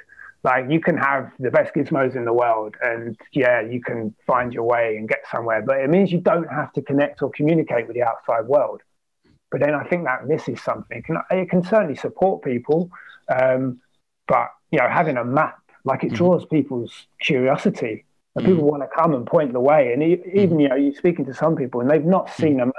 Like, 0.44 0.64
you 0.68 0.80
can 0.80 0.96
have 0.96 1.30
the 1.38 1.52
best 1.52 1.72
gizmos 1.72 2.16
in 2.16 2.24
the 2.24 2.32
world, 2.32 2.74
and 2.82 3.16
yeah, 3.32 3.60
you 3.60 3.80
can 3.80 4.12
find 4.26 4.52
your 4.52 4.64
way 4.64 4.96
and 4.96 5.08
get 5.08 5.20
somewhere, 5.30 5.62
but 5.62 5.78
it 5.78 5.88
means 5.88 6.10
you 6.10 6.20
don't 6.20 6.50
have 6.50 6.72
to 6.72 6.82
connect 6.82 7.22
or 7.22 7.30
communicate 7.30 7.86
with 7.86 7.94
the 7.94 8.02
outside 8.02 8.46
world. 8.46 8.82
But 9.52 9.60
then 9.60 9.74
I 9.74 9.84
think 9.84 10.04
that 10.04 10.26
misses 10.26 10.60
something. 10.62 11.04
It 11.30 11.50
can 11.50 11.62
certainly 11.62 11.94
support 11.94 12.42
people, 12.42 12.90
um, 13.28 13.80
but 14.26 14.48
you 14.72 14.78
know, 14.78 14.88
having 14.88 15.16
a 15.16 15.24
map, 15.24 15.60
like 15.84 16.02
it 16.02 16.08
mm-hmm. 16.08 16.16
draws 16.16 16.42
mm-hmm. 16.42 16.56
people's 16.56 17.06
curiosity, 17.20 18.04
and 18.34 18.44
mm-hmm. 18.44 18.54
people 18.54 18.68
want 18.68 18.82
to 18.82 18.88
come 18.88 19.14
and 19.14 19.26
point 19.26 19.52
the 19.52 19.60
way. 19.60 19.92
And 19.92 20.02
even 20.02 20.24
mm-hmm. 20.24 20.60
you 20.60 20.68
know, 20.70 20.76
you're 20.76 20.94
speaking 20.94 21.26
to 21.26 21.34
some 21.34 21.54
people, 21.54 21.82
and 21.82 21.90
they've 21.90 22.04
not 22.04 22.30
seen 22.30 22.54
mm-hmm. 22.54 22.62
a 22.62 22.66
map 22.66 22.74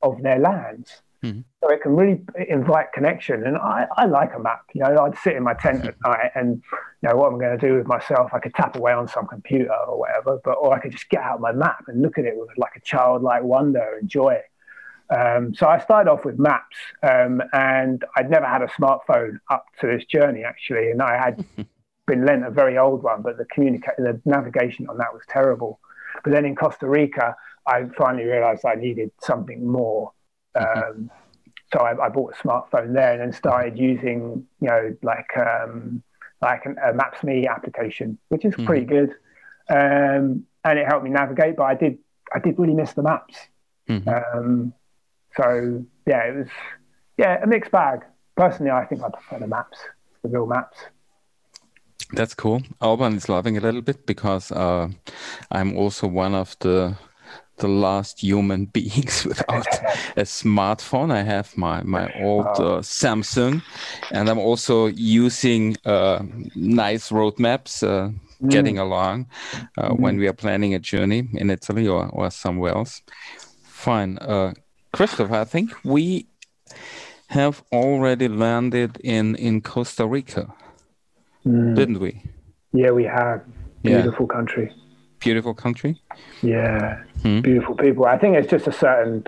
of 0.00 0.22
their 0.22 0.38
lands. 0.38 1.02
Mm-hmm. 1.26 1.40
So 1.62 1.70
it 1.72 1.82
can 1.82 1.96
really 1.96 2.20
invite 2.48 2.92
connection. 2.92 3.44
And 3.44 3.56
I, 3.56 3.86
I 3.96 4.06
like 4.06 4.34
a 4.34 4.38
map. 4.38 4.62
You 4.74 4.82
know, 4.82 5.04
I'd 5.04 5.18
sit 5.18 5.34
in 5.34 5.42
my 5.42 5.54
tent 5.54 5.84
at 5.84 5.96
night 6.04 6.30
and, 6.34 6.62
you 7.02 7.08
know, 7.08 7.16
what 7.16 7.32
I'm 7.32 7.38
going 7.38 7.58
to 7.58 7.66
do 7.66 7.74
with 7.74 7.86
myself, 7.86 8.30
I 8.32 8.38
could 8.38 8.54
tap 8.54 8.76
away 8.76 8.92
on 8.92 9.08
some 9.08 9.26
computer 9.26 9.74
or 9.88 9.98
whatever, 9.98 10.40
but, 10.44 10.52
or 10.52 10.74
I 10.74 10.78
could 10.78 10.92
just 10.92 11.08
get 11.08 11.20
out 11.20 11.40
my 11.40 11.52
map 11.52 11.84
and 11.88 12.02
look 12.02 12.18
at 12.18 12.24
it 12.24 12.34
with 12.36 12.50
like 12.56 12.72
a 12.76 12.80
childlike 12.80 13.42
wonder 13.42 13.96
and 13.98 14.08
joy. 14.08 14.38
Um, 15.14 15.54
so 15.54 15.68
I 15.68 15.78
started 15.78 16.10
off 16.10 16.24
with 16.24 16.38
maps, 16.38 16.76
um, 17.02 17.40
and 17.52 18.04
I'd 18.16 18.28
never 18.28 18.46
had 18.46 18.62
a 18.62 18.66
smartphone 18.66 19.38
up 19.50 19.66
to 19.80 19.86
this 19.86 20.04
journey 20.04 20.42
actually, 20.42 20.90
and 20.90 21.00
I 21.00 21.16
had 21.16 21.44
been 22.06 22.24
lent 22.24 22.44
a 22.44 22.50
very 22.50 22.76
old 22.76 23.02
one, 23.02 23.22
but 23.22 23.36
the 23.38 23.44
communica- 23.44 23.96
the 23.98 24.20
navigation 24.24 24.88
on 24.88 24.98
that 24.98 25.12
was 25.12 25.22
terrible. 25.28 25.78
But 26.24 26.32
then 26.32 26.44
in 26.44 26.56
Costa 26.56 26.88
Rica, 26.88 27.36
I 27.66 27.84
finally 27.96 28.24
realised 28.24 28.64
I 28.64 28.74
needed 28.74 29.10
something 29.22 29.66
more. 29.66 30.12
Mm-hmm. 30.56 31.00
Um, 31.02 31.10
so 31.72 31.80
I, 31.80 32.06
I, 32.06 32.08
bought 32.08 32.34
a 32.34 32.46
smartphone 32.46 32.94
there 32.94 33.12
and 33.12 33.20
then 33.20 33.32
started 33.32 33.78
using, 33.78 34.46
you 34.60 34.68
know, 34.68 34.96
like 35.02 35.36
um, 35.36 36.02
like 36.40 36.64
an, 36.64 36.76
a 36.84 36.92
Maps.me 36.92 37.46
application, 37.46 38.18
which 38.28 38.44
is 38.44 38.54
mm-hmm. 38.54 38.66
pretty 38.66 38.86
good, 38.86 39.10
um, 39.68 40.44
and 40.64 40.78
it 40.78 40.86
helped 40.86 41.04
me 41.04 41.10
navigate. 41.10 41.56
But 41.56 41.64
I 41.64 41.74
did 41.74 41.98
I 42.34 42.38
did 42.38 42.58
really 42.58 42.74
miss 42.74 42.92
the 42.92 43.02
maps. 43.02 43.36
Mm-hmm. 43.88 44.08
Um, 44.08 44.72
so 45.36 45.84
yeah, 46.06 46.24
it 46.24 46.36
was 46.36 46.48
yeah 47.18 47.42
a 47.42 47.46
mixed 47.46 47.72
bag. 47.72 48.04
Personally, 48.36 48.70
I 48.70 48.84
think 48.84 49.02
I 49.02 49.08
prefer 49.08 49.38
the 49.38 49.46
maps, 49.46 49.78
the 50.22 50.28
real 50.28 50.46
maps. 50.46 50.78
That's 52.12 52.34
cool. 52.34 52.62
Alban 52.80 53.16
is 53.16 53.28
laughing 53.28 53.56
a 53.56 53.60
little 53.60 53.82
bit 53.82 54.06
because 54.06 54.52
uh, 54.52 54.88
I'm 55.50 55.76
also 55.76 56.06
one 56.06 56.34
of 56.34 56.56
the 56.60 56.96
the 57.58 57.68
last 57.68 58.22
human 58.22 58.64
beings 58.76 59.24
without 59.24 59.66
a 60.16 60.22
smartphone. 60.22 61.10
I 61.10 61.22
have 61.22 61.56
my 61.56 61.82
my 61.82 62.12
old 62.22 62.46
uh, 62.46 62.82
Samsung, 62.82 63.62
and 64.10 64.28
I'm 64.28 64.38
also 64.38 64.86
using 64.86 65.76
uh, 65.84 66.22
nice 66.54 67.12
road 67.12 67.38
maps, 67.38 67.82
uh, 67.82 68.10
mm. 68.42 68.50
getting 68.50 68.78
along 68.78 69.26
uh, 69.78 69.90
mm. 69.90 70.00
when 70.00 70.18
we 70.18 70.28
are 70.28 70.32
planning 70.32 70.74
a 70.74 70.78
journey 70.78 71.28
in 71.34 71.50
Italy 71.50 71.88
or 71.88 72.08
or 72.08 72.30
somewhere 72.30 72.74
else. 72.74 73.02
Fine, 73.62 74.18
uh, 74.18 74.54
Christopher. 74.92 75.34
I 75.34 75.44
think 75.44 75.72
we 75.84 76.26
have 77.28 77.62
already 77.72 78.28
landed 78.28 78.98
in 79.02 79.36
in 79.36 79.60
Costa 79.60 80.06
Rica, 80.06 80.52
mm. 81.44 81.74
didn't 81.74 82.00
we? 82.00 82.22
Yeah, 82.72 82.90
we 82.90 83.04
have. 83.04 83.42
Beautiful 83.82 84.26
yeah. 84.28 84.34
country 84.34 84.74
beautiful 85.26 85.54
country? 85.54 86.00
Yeah, 86.42 87.02
hmm. 87.22 87.40
beautiful 87.40 87.74
people. 87.74 88.06
I 88.06 88.16
think 88.18 88.36
it's 88.36 88.50
just 88.50 88.66
a 88.66 88.72
certain, 88.72 89.26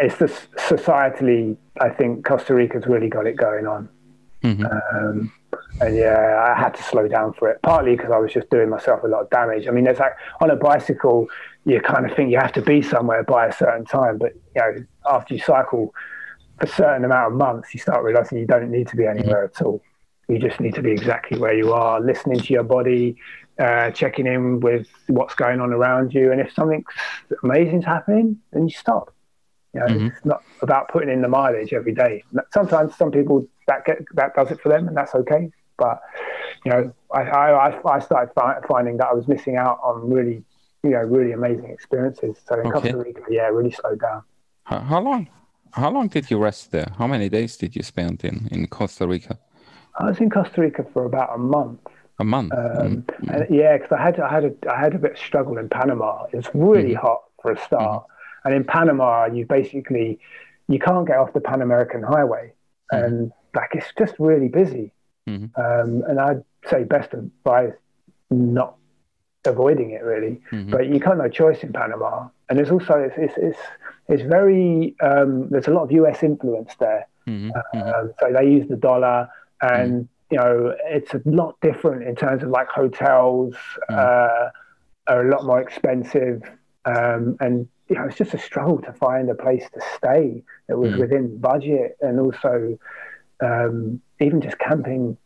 it's 0.00 0.18
just 0.18 0.50
societally, 0.52 1.56
I 1.80 1.90
think 1.90 2.24
Costa 2.24 2.54
Rica's 2.54 2.86
really 2.86 3.08
got 3.08 3.26
it 3.26 3.36
going 3.36 3.66
on. 3.66 3.88
Mm-hmm. 4.42 4.64
Um, 4.64 5.32
and 5.80 5.96
yeah, 5.96 6.44
I 6.48 6.58
had 6.58 6.74
to 6.74 6.82
slow 6.82 7.08
down 7.08 7.32
for 7.34 7.50
it, 7.50 7.60
partly 7.62 7.96
because 7.96 8.10
I 8.10 8.18
was 8.18 8.32
just 8.32 8.48
doing 8.50 8.68
myself 8.68 9.02
a 9.04 9.06
lot 9.06 9.22
of 9.22 9.30
damage. 9.30 9.68
I 9.68 9.70
mean, 9.70 9.84
there's 9.84 9.98
like 9.98 10.16
on 10.40 10.50
a 10.50 10.56
bicycle, 10.56 11.28
you 11.64 11.80
kind 11.80 12.08
of 12.08 12.16
think 12.16 12.30
you 12.30 12.38
have 12.38 12.52
to 12.52 12.62
be 12.62 12.82
somewhere 12.82 13.22
by 13.22 13.46
a 13.46 13.52
certain 13.52 13.84
time, 13.84 14.18
but 14.18 14.32
you 14.54 14.62
know, 14.62 14.84
after 15.10 15.34
you 15.34 15.40
cycle 15.40 15.94
for 16.58 16.66
a 16.66 16.68
certain 16.68 17.04
amount 17.04 17.32
of 17.32 17.38
months, 17.38 17.74
you 17.74 17.80
start 17.80 18.02
realizing 18.02 18.38
you 18.38 18.46
don't 18.46 18.70
need 18.70 18.88
to 18.88 18.96
be 18.96 19.06
anywhere 19.06 19.48
mm-hmm. 19.48 19.62
at 19.62 19.66
all. 19.66 19.82
You 20.28 20.38
just 20.38 20.60
need 20.60 20.74
to 20.74 20.82
be 20.82 20.90
exactly 20.90 21.38
where 21.38 21.54
you 21.54 21.72
are, 21.72 22.00
listening 22.00 22.40
to 22.40 22.52
your 22.52 22.64
body, 22.64 23.16
uh, 23.58 23.90
checking 23.90 24.26
in 24.26 24.60
with 24.60 24.86
what's 25.08 25.34
going 25.34 25.60
on 25.60 25.72
around 25.72 26.14
you. 26.14 26.30
And 26.32 26.40
if 26.40 26.52
something 26.52 26.84
amazing's 27.42 27.84
happening, 27.84 28.38
then 28.52 28.68
you 28.68 28.74
stop. 28.74 29.14
You 29.74 29.80
know, 29.80 29.86
mm-hmm. 29.86 30.06
it's 30.06 30.24
not 30.24 30.42
about 30.62 30.88
putting 30.88 31.10
in 31.10 31.20
the 31.20 31.28
mileage 31.28 31.72
every 31.72 31.92
day. 31.92 32.24
Sometimes 32.52 32.96
some 32.96 33.10
people 33.10 33.46
that 33.66 33.84
get 33.84 33.98
that 34.14 34.34
does 34.34 34.50
it 34.50 34.60
for 34.60 34.70
them, 34.70 34.88
and 34.88 34.96
that's 34.96 35.14
okay. 35.14 35.50
But 35.76 36.00
you 36.64 36.70
know, 36.70 36.94
I 37.12 37.20
I, 37.22 37.94
I 37.96 37.98
started 38.00 38.32
finding 38.66 38.96
that 38.96 39.08
I 39.08 39.12
was 39.12 39.28
missing 39.28 39.56
out 39.56 39.78
on 39.82 40.08
really 40.08 40.42
you 40.82 40.90
know 40.90 41.00
really 41.00 41.32
amazing 41.32 41.70
experiences. 41.70 42.36
So 42.46 42.54
in 42.54 42.60
okay. 42.60 42.92
Costa 42.92 42.96
Rica, 42.96 43.22
yeah, 43.28 43.48
really 43.48 43.72
slowed 43.72 44.00
down. 44.00 44.22
How, 44.64 44.80
how 44.80 45.00
long? 45.00 45.28
How 45.72 45.90
long 45.90 46.08
did 46.08 46.30
you 46.30 46.38
rest 46.38 46.72
there? 46.72 46.90
How 46.96 47.06
many 47.06 47.28
days 47.28 47.56
did 47.58 47.76
you 47.76 47.82
spend 47.82 48.24
in 48.24 48.48
in 48.50 48.66
Costa 48.68 49.06
Rica? 49.06 49.38
I 49.98 50.04
was 50.04 50.18
in 50.18 50.30
Costa 50.30 50.60
Rica 50.60 50.84
for 50.92 51.04
about 51.04 51.34
a 51.34 51.38
month. 51.38 51.80
A 52.20 52.24
month. 52.24 52.52
Um, 52.52 52.58
mm-hmm. 53.02 53.30
and 53.30 53.46
yeah, 53.50 53.76
because 53.76 53.92
I 53.92 54.02
had 54.02 54.18
I 54.18 54.32
had 54.32 54.44
a 54.44 54.52
I 54.70 54.80
had 54.80 54.94
a 54.94 54.98
bit 54.98 55.12
of 55.12 55.18
struggle 55.18 55.56
in 55.58 55.68
Panama. 55.68 56.24
It's 56.32 56.48
really 56.52 56.94
mm-hmm. 56.94 57.06
hot 57.06 57.22
for 57.40 57.52
a 57.52 57.58
start, 57.64 58.02
mm-hmm. 58.02 58.48
and 58.48 58.54
in 58.56 58.64
Panama, 58.64 59.26
you 59.26 59.46
basically 59.46 60.18
you 60.68 60.78
can't 60.78 61.06
get 61.06 61.16
off 61.16 61.32
the 61.32 61.40
Pan 61.40 61.62
American 61.62 62.02
Highway, 62.02 62.52
and 62.90 63.32
like 63.54 63.70
it's 63.74 63.86
just 63.96 64.14
really 64.18 64.48
busy. 64.48 64.92
Um, 65.28 66.04
and 66.08 66.18
I'd 66.18 66.42
say 66.70 66.84
best 66.84 67.12
advice 67.12 67.74
not 68.30 68.76
avoiding 69.44 69.90
it 69.90 70.02
really, 70.02 70.40
but 70.70 70.88
you 70.88 71.00
can't 71.00 71.18
no 71.18 71.28
choice 71.28 71.62
in 71.62 71.72
Panama. 71.72 72.28
And 72.48 72.58
there's 72.58 72.70
also 72.70 72.94
it's 72.94 73.14
it's 73.16 73.34
it's, 73.36 73.58
it's 74.08 74.22
very 74.22 74.96
um, 75.00 75.48
there's 75.50 75.68
a 75.68 75.70
lot 75.70 75.82
of 75.84 75.92
U.S. 75.92 76.22
influence 76.22 76.74
there. 76.80 77.06
Uh, 77.74 78.04
so 78.18 78.32
they 78.32 78.46
use 78.46 78.66
the 78.68 78.76
dollar 78.76 79.28
and 79.60 80.08
you 80.30 80.38
know, 80.38 80.74
it's 80.84 81.14
a 81.14 81.22
lot 81.24 81.56
different 81.60 82.06
in 82.06 82.14
terms 82.14 82.42
of 82.42 82.50
like 82.50 82.68
hotels 82.68 83.54
mm. 83.90 83.96
uh, 83.96 84.50
are 85.06 85.26
a 85.26 85.30
lot 85.30 85.44
more 85.44 85.60
expensive, 85.60 86.42
um, 86.84 87.36
and 87.40 87.68
you 87.88 87.96
know, 87.96 88.04
it's 88.04 88.16
just 88.16 88.34
a 88.34 88.38
struggle 88.38 88.80
to 88.82 88.92
find 88.92 89.30
a 89.30 89.34
place 89.34 89.64
to 89.72 89.80
stay 89.96 90.42
that 90.68 90.78
was 90.78 90.92
mm. 90.92 90.98
within 90.98 91.38
budget, 91.38 91.96
and 92.02 92.20
also 92.20 92.78
um, 93.42 94.00
even 94.20 94.40
just 94.40 94.58
camping 94.58 95.16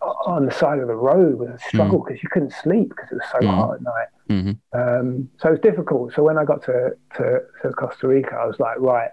on 0.00 0.46
the 0.46 0.52
side 0.52 0.78
of 0.78 0.88
the 0.88 0.94
road 0.94 1.38
was 1.38 1.50
a 1.50 1.58
struggle 1.68 2.00
because 2.00 2.18
mm. 2.18 2.22
you 2.22 2.28
couldn't 2.30 2.52
sleep 2.52 2.88
because 2.88 3.10
it 3.12 3.14
was 3.14 3.30
so 3.30 3.38
mm. 3.38 3.54
hot 3.54 3.74
at 3.74 3.82
night. 3.82 4.08
Mm-hmm. 4.28 4.78
Um, 4.78 5.28
so 5.38 5.52
it's 5.52 5.62
difficult. 5.62 6.14
So 6.14 6.22
when 6.22 6.36
I 6.36 6.44
got 6.44 6.62
to, 6.64 6.90
to, 7.16 7.40
to 7.62 7.72
Costa 7.72 8.08
Rica, 8.08 8.34
I 8.34 8.46
was 8.46 8.58
like, 8.58 8.78
right, 8.80 9.10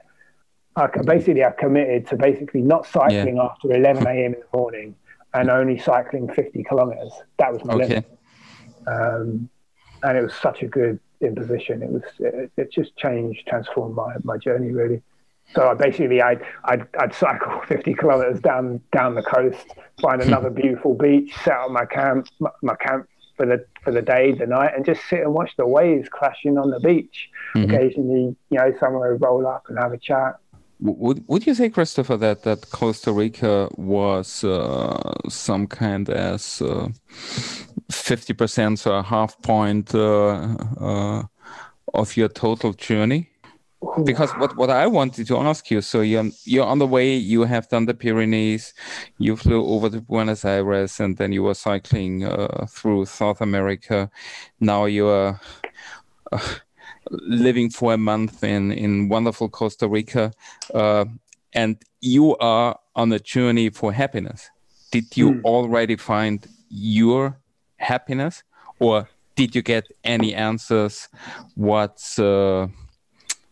I 0.75 0.87
basically 1.05 1.43
I 1.43 1.51
committed 1.51 2.07
to 2.07 2.17
basically 2.17 2.61
not 2.61 2.85
cycling 2.85 3.37
yeah. 3.37 3.43
after 3.43 3.71
11 3.71 4.05
a.m. 4.05 4.33
in 4.33 4.39
the 4.39 4.57
morning 4.57 4.95
and 5.35 5.49
only 5.49 5.77
cycling 5.77 6.31
50 6.31 6.63
kilometers. 6.63 7.11
That 7.37 7.51
was 7.51 7.63
my 7.65 7.73
okay. 7.75 7.87
limit. 7.87 8.19
Um, 8.87 9.49
and 10.03 10.17
it 10.17 10.21
was 10.21 10.33
such 10.35 10.61
a 10.61 10.67
good 10.67 10.99
imposition. 11.21 11.81
It 11.81 11.91
was 11.91 12.03
it, 12.19 12.51
it, 12.57 12.71
just 12.71 12.95
changed, 12.97 13.45
transformed 13.47 13.95
my, 13.95 14.15
my 14.23 14.37
journey 14.37 14.71
really. 14.71 15.01
So 15.53 15.67
I 15.67 15.73
basically 15.73 16.21
I'd, 16.21 16.41
I'd, 16.63 16.87
I'd 16.99 17.13
cycle 17.13 17.61
50 17.67 17.93
kilometers 17.95 18.39
down 18.39 18.81
down 18.91 19.15
the 19.15 19.23
coast, 19.23 19.65
find 20.01 20.21
another 20.21 20.49
beautiful 20.49 20.95
beach, 20.95 21.33
set 21.43 21.53
up 21.53 21.71
my 21.71 21.85
camp 21.85 22.27
my, 22.39 22.49
my, 22.61 22.75
camp 22.75 23.07
for 23.37 23.45
the 23.45 23.65
for 23.83 23.91
the 23.91 24.01
day, 24.01 24.31
the 24.31 24.47
night, 24.47 24.71
and 24.75 24.85
just 24.85 25.01
sit 25.09 25.19
and 25.19 25.33
watch 25.33 25.51
the 25.57 25.67
waves 25.67 26.07
crashing 26.09 26.57
on 26.57 26.71
the 26.71 26.79
beach. 26.79 27.29
Mm-hmm. 27.55 27.73
Occasionally, 27.73 28.35
you 28.49 28.57
know, 28.57 28.73
someone 28.79 29.07
would 29.07 29.21
roll 29.21 29.45
up 29.45 29.65
and 29.67 29.77
have 29.77 29.93
a 29.93 29.97
chat. 29.97 30.37
Would 30.79 31.23
Would 31.27 31.47
you 31.47 31.55
say, 31.55 31.69
Christopher, 31.69 32.17
that 32.17 32.43
that 32.43 32.69
Costa 32.69 33.11
Rica 33.11 33.69
was 33.77 34.43
uh, 34.43 35.13
some 35.29 35.67
kind 35.67 36.09
as 36.09 36.61
uh, 36.61 36.89
fifty 37.89 38.33
uh, 38.33 38.35
percent, 38.35 38.79
so 38.79 38.93
a 38.93 39.03
half 39.03 39.41
point 39.41 39.95
uh, 39.95 40.55
uh, 40.79 41.23
of 41.93 42.17
your 42.17 42.27
total 42.27 42.73
journey? 42.73 43.29
Because 44.03 44.31
what, 44.33 44.57
what 44.57 44.69
I 44.69 44.87
wanted 44.87 45.27
to 45.27 45.37
ask 45.37 45.69
you, 45.69 45.81
so 45.81 46.01
you're 46.01 46.29
you're 46.43 46.65
on 46.65 46.79
the 46.79 46.87
way, 46.87 47.15
you 47.15 47.43
have 47.43 47.69
done 47.69 47.85
the 47.85 47.93
Pyrenees, 47.93 48.73
you 49.19 49.35
flew 49.35 49.63
over 49.65 49.89
to 49.89 50.01
Buenos 50.01 50.43
Aires, 50.43 50.99
and 50.99 51.17
then 51.17 51.31
you 51.31 51.43
were 51.43 51.53
cycling 51.53 52.25
uh, 52.25 52.65
through 52.67 53.05
South 53.05 53.41
America. 53.41 54.09
Now 54.59 54.85
you 54.85 55.07
are 55.07 55.39
living 57.11 57.69
for 57.69 57.93
a 57.93 57.97
month 57.97 58.43
in 58.43 58.71
in 58.71 59.09
wonderful 59.09 59.49
Costa 59.49 59.87
Rica, 59.87 60.31
uh, 60.73 61.05
and 61.53 61.77
you 62.01 62.35
are 62.37 62.79
on 62.95 63.11
a 63.11 63.19
journey 63.19 63.69
for 63.69 63.91
happiness. 63.93 64.49
Did 64.91 65.17
you 65.17 65.31
mm. 65.31 65.43
already 65.43 65.95
find 65.95 66.47
your 66.69 67.39
happiness, 67.77 68.43
or 68.79 69.07
did 69.35 69.55
you 69.55 69.61
get 69.61 69.87
any 70.03 70.33
answers? 70.33 71.09
What's 71.55 72.19
uh, 72.19 72.67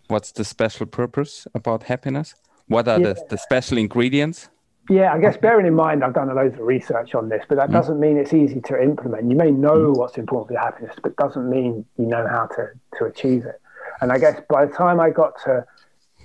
what's 0.08 0.32
the 0.32 0.44
special 0.44 0.86
purpose 0.86 1.48
about 1.54 1.84
happiness? 1.84 2.36
What 2.68 2.88
are 2.88 3.00
yeah. 3.00 3.14
the, 3.14 3.26
the 3.32 3.38
special 3.38 3.78
ingredients? 3.78 4.50
Yeah, 4.90 5.14
I 5.14 5.20
guess 5.20 5.38
bearing 5.38 5.66
in 5.66 5.76
mind 5.76 6.04
I've 6.04 6.14
done 6.14 6.30
a 6.30 6.34
loads 6.34 6.56
of 6.56 6.62
research 6.62 7.16
on 7.16 7.30
this, 7.30 7.44
but 7.48 7.56
that 7.56 7.70
mm. 7.70 7.74
doesn't 7.74 8.00
mean 8.00 8.18
it's 8.18 8.34
easy 8.34 8.60
to 8.62 8.82
implement. 8.82 9.30
You 9.30 9.38
may 9.38 9.50
know 9.50 9.94
mm. 9.94 9.98
what's 9.98 10.18
important 10.18 10.48
for 10.50 10.54
your 10.54 10.62
happiness, 10.62 10.96
but 11.02 11.16
doesn't 11.16 11.50
mean 11.50 11.86
you 11.98 12.06
know 12.06 12.28
how 12.28 12.48
to 12.48 12.68
to 12.98 13.06
achieve 13.06 13.46
it. 13.46 13.62
And 14.02 14.12
I 14.12 14.18
guess 14.18 14.42
by 14.50 14.66
the 14.66 14.74
time 14.74 15.00
I 15.00 15.10
got 15.10 15.34
to 15.46 15.66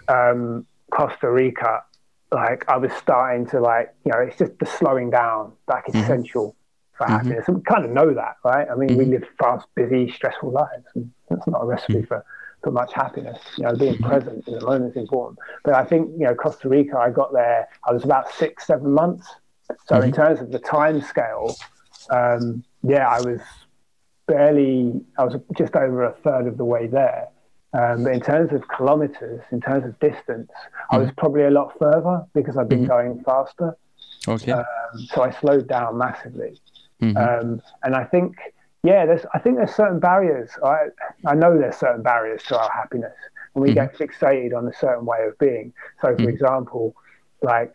um, 0.08 0.66
Costa 0.90 1.30
Rica, 1.30 1.84
like 2.32 2.64
I 2.68 2.76
was 2.76 2.92
starting 2.92 3.46
to 3.48 3.60
like, 3.60 3.94
you 4.04 4.12
know, 4.12 4.18
it's 4.18 4.36
just 4.36 4.58
the 4.58 4.66
slowing 4.66 5.10
down 5.10 5.52
like 5.68 5.86
mm-hmm. 5.86 5.98
essential 5.98 6.56
for 6.96 7.04
mm-hmm. 7.04 7.12
happiness. 7.14 7.44
And 7.46 7.58
we 7.58 7.62
kind 7.62 7.84
of 7.84 7.90
know 7.90 8.12
that, 8.14 8.36
right? 8.44 8.66
I 8.70 8.74
mean, 8.74 8.90
mm-hmm. 8.90 8.98
we 8.98 9.04
live 9.04 9.24
fast, 9.38 9.66
busy, 9.74 10.10
stressful 10.10 10.50
lives. 10.50 10.86
And 10.94 11.12
that's 11.30 11.46
not 11.46 11.62
a 11.62 11.66
recipe 11.66 11.94
mm-hmm. 11.94 12.06
for 12.06 12.24
for 12.62 12.70
much 12.70 12.92
happiness. 12.92 13.40
You 13.56 13.64
know, 13.64 13.74
being 13.74 13.98
present 13.98 14.46
in 14.48 14.54
the 14.54 14.64
moment 14.64 14.92
is 14.92 14.96
important. 14.96 15.38
But 15.64 15.74
I 15.74 15.84
think, 15.84 16.10
you 16.18 16.24
know, 16.26 16.34
Costa 16.34 16.68
Rica, 16.68 16.98
I 16.98 17.10
got 17.10 17.32
there, 17.32 17.68
I 17.84 17.92
was 17.92 18.04
about 18.04 18.32
six, 18.32 18.66
seven 18.66 18.92
months. 18.92 19.26
So 19.86 19.96
mm-hmm. 19.96 20.04
in 20.04 20.12
terms 20.12 20.40
of 20.40 20.50
the 20.50 20.58
time 20.58 21.00
scale, 21.00 21.54
um, 22.10 22.64
yeah, 22.82 23.08
I 23.08 23.20
was 23.20 23.40
barely, 24.26 25.00
I 25.18 25.24
was 25.24 25.36
just 25.56 25.74
over 25.76 26.04
a 26.04 26.12
third 26.12 26.46
of 26.46 26.56
the 26.56 26.64
way 26.64 26.86
there. 26.86 27.28
Um, 27.74 28.04
but 28.04 28.14
in 28.14 28.20
terms 28.20 28.52
of 28.52 28.66
kilometers, 28.68 29.42
in 29.52 29.60
terms 29.60 29.84
of 29.84 29.98
distance, 30.00 30.50
mm-hmm. 30.50 30.94
I 30.94 30.98
was 30.98 31.08
mm-hmm. 31.08 31.16
probably 31.16 31.44
a 31.44 31.50
lot 31.50 31.78
further 31.78 32.24
because 32.34 32.56
I've 32.56 32.68
been 32.68 32.80
mm-hmm. 32.80 32.88
going 32.88 33.22
faster. 33.24 33.76
Okay. 34.26 34.52
Um, 34.52 34.64
so 35.12 35.22
I 35.22 35.30
slowed 35.30 35.68
down 35.68 35.98
massively. 35.98 36.60
Mm-hmm. 37.02 37.16
Um, 37.16 37.62
and 37.82 37.94
I 37.94 38.04
think 38.04 38.36
yeah, 38.82 39.06
there's 39.06 39.26
I 39.34 39.38
think 39.38 39.56
there's 39.56 39.74
certain 39.74 39.98
barriers. 39.98 40.50
I 40.64 40.88
I 41.26 41.34
know 41.34 41.58
there's 41.58 41.76
certain 41.76 42.02
barriers 42.02 42.42
to 42.44 42.58
our 42.58 42.70
happiness, 42.70 43.16
and 43.54 43.62
we 43.62 43.70
mm-hmm. 43.70 43.86
get 43.86 43.94
fixated 43.96 44.56
on 44.56 44.68
a 44.68 44.72
certain 44.72 45.04
way 45.04 45.26
of 45.26 45.38
being. 45.38 45.72
So, 46.00 46.08
for 46.08 46.14
mm-hmm. 46.14 46.28
example, 46.28 46.94
like 47.42 47.74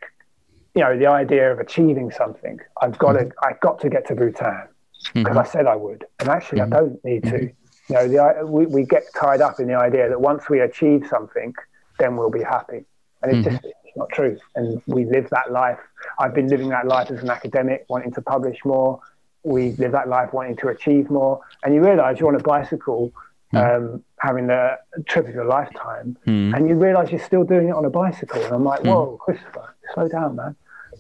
you 0.75 0.81
know, 0.81 0.97
the 0.97 1.07
idea 1.07 1.51
of 1.51 1.59
achieving 1.59 2.11
something. 2.11 2.59
I've 2.81 2.97
got 2.97 3.13
to 3.13 3.19
mm-hmm. 3.19 3.47
I've 3.47 3.59
got 3.59 3.79
to 3.81 3.89
get 3.89 4.07
to 4.07 4.15
Bhutan 4.15 4.67
because 5.13 5.29
mm-hmm. 5.29 5.37
I 5.37 5.43
said 5.43 5.67
I 5.67 5.75
would, 5.75 6.05
and 6.19 6.29
actually 6.29 6.61
I 6.61 6.65
mm-hmm. 6.65 6.73
don't 6.73 7.05
need 7.05 7.23
to. 7.23 7.29
Mm-hmm. 7.29 7.47
You 7.89 7.95
know, 7.95 8.07
the 8.07 8.45
we, 8.45 8.65
we 8.65 8.85
get 8.85 9.03
tied 9.13 9.41
up 9.41 9.59
in 9.59 9.67
the 9.67 9.75
idea 9.75 10.07
that 10.07 10.21
once 10.21 10.49
we 10.49 10.61
achieve 10.61 11.05
something, 11.09 11.53
then 11.99 12.15
we'll 12.15 12.31
be 12.31 12.41
happy, 12.41 12.85
and 13.21 13.35
it's 13.35 13.45
just 13.45 13.65
it's 13.65 13.97
not 13.97 14.07
true. 14.13 14.37
And 14.55 14.81
we 14.87 15.03
live 15.03 15.29
that 15.31 15.51
life. 15.51 15.79
I've 16.17 16.33
been 16.33 16.47
living 16.47 16.69
that 16.69 16.87
life 16.87 17.11
as 17.11 17.21
an 17.21 17.29
academic, 17.29 17.85
wanting 17.89 18.13
to 18.13 18.21
publish 18.21 18.57
more 18.63 19.01
we 19.43 19.71
live 19.73 19.91
that 19.91 20.07
life 20.07 20.33
wanting 20.33 20.55
to 20.57 20.69
achieve 20.69 21.09
more. 21.09 21.41
And 21.63 21.73
you 21.73 21.83
realize 21.83 22.19
you're 22.19 22.29
on 22.29 22.35
a 22.35 22.43
bicycle, 22.43 23.11
mm. 23.53 23.93
um, 23.93 24.03
having 24.19 24.47
the 24.47 24.77
trip 25.07 25.27
of 25.27 25.33
your 25.33 25.45
lifetime, 25.45 26.17
mm. 26.25 26.55
and 26.55 26.67
you 26.67 26.75
realize 26.75 27.11
you're 27.11 27.19
still 27.19 27.43
doing 27.43 27.69
it 27.69 27.75
on 27.75 27.85
a 27.85 27.89
bicycle. 27.89 28.41
And 28.43 28.53
I'm 28.53 28.63
like, 28.63 28.81
mm. 28.81 28.87
whoa, 28.87 29.17
Christopher, 29.17 29.75
slow 29.93 30.07
down, 30.07 30.35
man. 30.35 30.55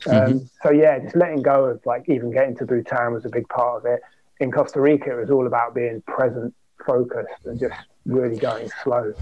Mm-hmm. 0.05 0.33
Um, 0.33 0.49
so 0.61 0.71
yeah, 0.71 0.99
just 0.99 1.15
letting 1.15 1.41
go 1.41 1.65
of 1.65 1.85
like 1.85 2.09
even 2.09 2.31
getting 2.31 2.55
to 2.57 2.65
Bhutan 2.65 3.13
was 3.13 3.25
a 3.25 3.29
big 3.29 3.47
part 3.49 3.81
of 3.81 3.85
it. 3.85 4.01
In 4.39 4.51
Costa 4.51 4.81
Rica, 4.81 5.11
it 5.11 5.21
was 5.21 5.29
all 5.29 5.47
about 5.47 5.75
being 5.75 6.01
present, 6.07 6.53
focused, 6.85 7.45
and 7.45 7.59
just 7.59 7.75
really 8.05 8.37
going 8.37 8.69
slow. 8.83 9.13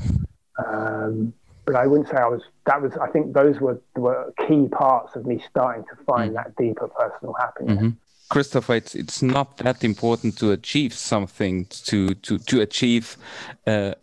Um, 0.65 1.33
but 1.65 1.75
I 1.75 1.85
wouldn't 1.87 2.09
say 2.09 2.17
I 2.17 2.27
was. 2.27 2.41
That 2.65 2.81
was. 2.81 2.93
I 2.97 3.07
think 3.07 3.33
those 3.33 3.59
were 3.59 3.79
were 3.95 4.33
key 4.47 4.67
parts 4.69 5.15
of 5.15 5.25
me 5.25 5.43
starting 5.49 5.83
to 5.83 6.03
find 6.05 6.31
mm. 6.31 6.35
that 6.35 6.55
deeper 6.55 6.87
personal 6.87 7.33
happiness. 7.33 7.77
Mm-hmm. 7.77 7.89
Christopher, 8.31 8.75
it's 8.75 8.95
it's 8.95 9.21
not 9.21 9.57
that 9.57 9.83
important 9.83 10.37
to 10.37 10.51
achieve 10.51 10.93
something 10.93 11.65
to 11.85 12.15
to 12.15 12.37
to 12.37 12.61
achieve 12.61 13.17
a, 13.67 13.93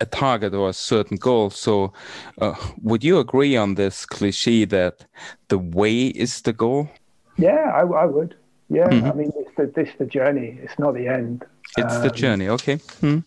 a, 0.00 0.06
target 0.06 0.54
or 0.54 0.68
a 0.68 0.72
certain 0.72 1.16
goal. 1.16 1.50
So, 1.50 1.92
uh, 2.40 2.54
would 2.80 3.02
you 3.02 3.18
agree 3.18 3.56
on 3.56 3.74
this 3.74 4.06
cliche 4.06 4.66
that 4.66 5.04
the 5.48 5.58
way 5.58 6.06
is 6.06 6.42
the 6.42 6.52
goal? 6.52 6.90
Yeah, 7.36 7.72
I, 7.74 7.80
I 7.80 8.06
would. 8.06 8.36
Yeah, 8.68 8.88
mm 8.88 9.00
-hmm. 9.00 9.12
I 9.12 9.16
mean, 9.16 9.32
it's 9.40 9.54
the 9.56 9.80
it's 9.80 9.96
the 9.98 10.06
journey. 10.18 10.58
It's 10.64 10.78
not 10.78 10.94
the 10.94 11.08
end. 11.08 11.44
It's 11.76 11.96
um, 11.96 12.02
the 12.02 12.10
journey. 12.22 12.50
Okay. 12.50 12.78
Mm. 13.00 13.22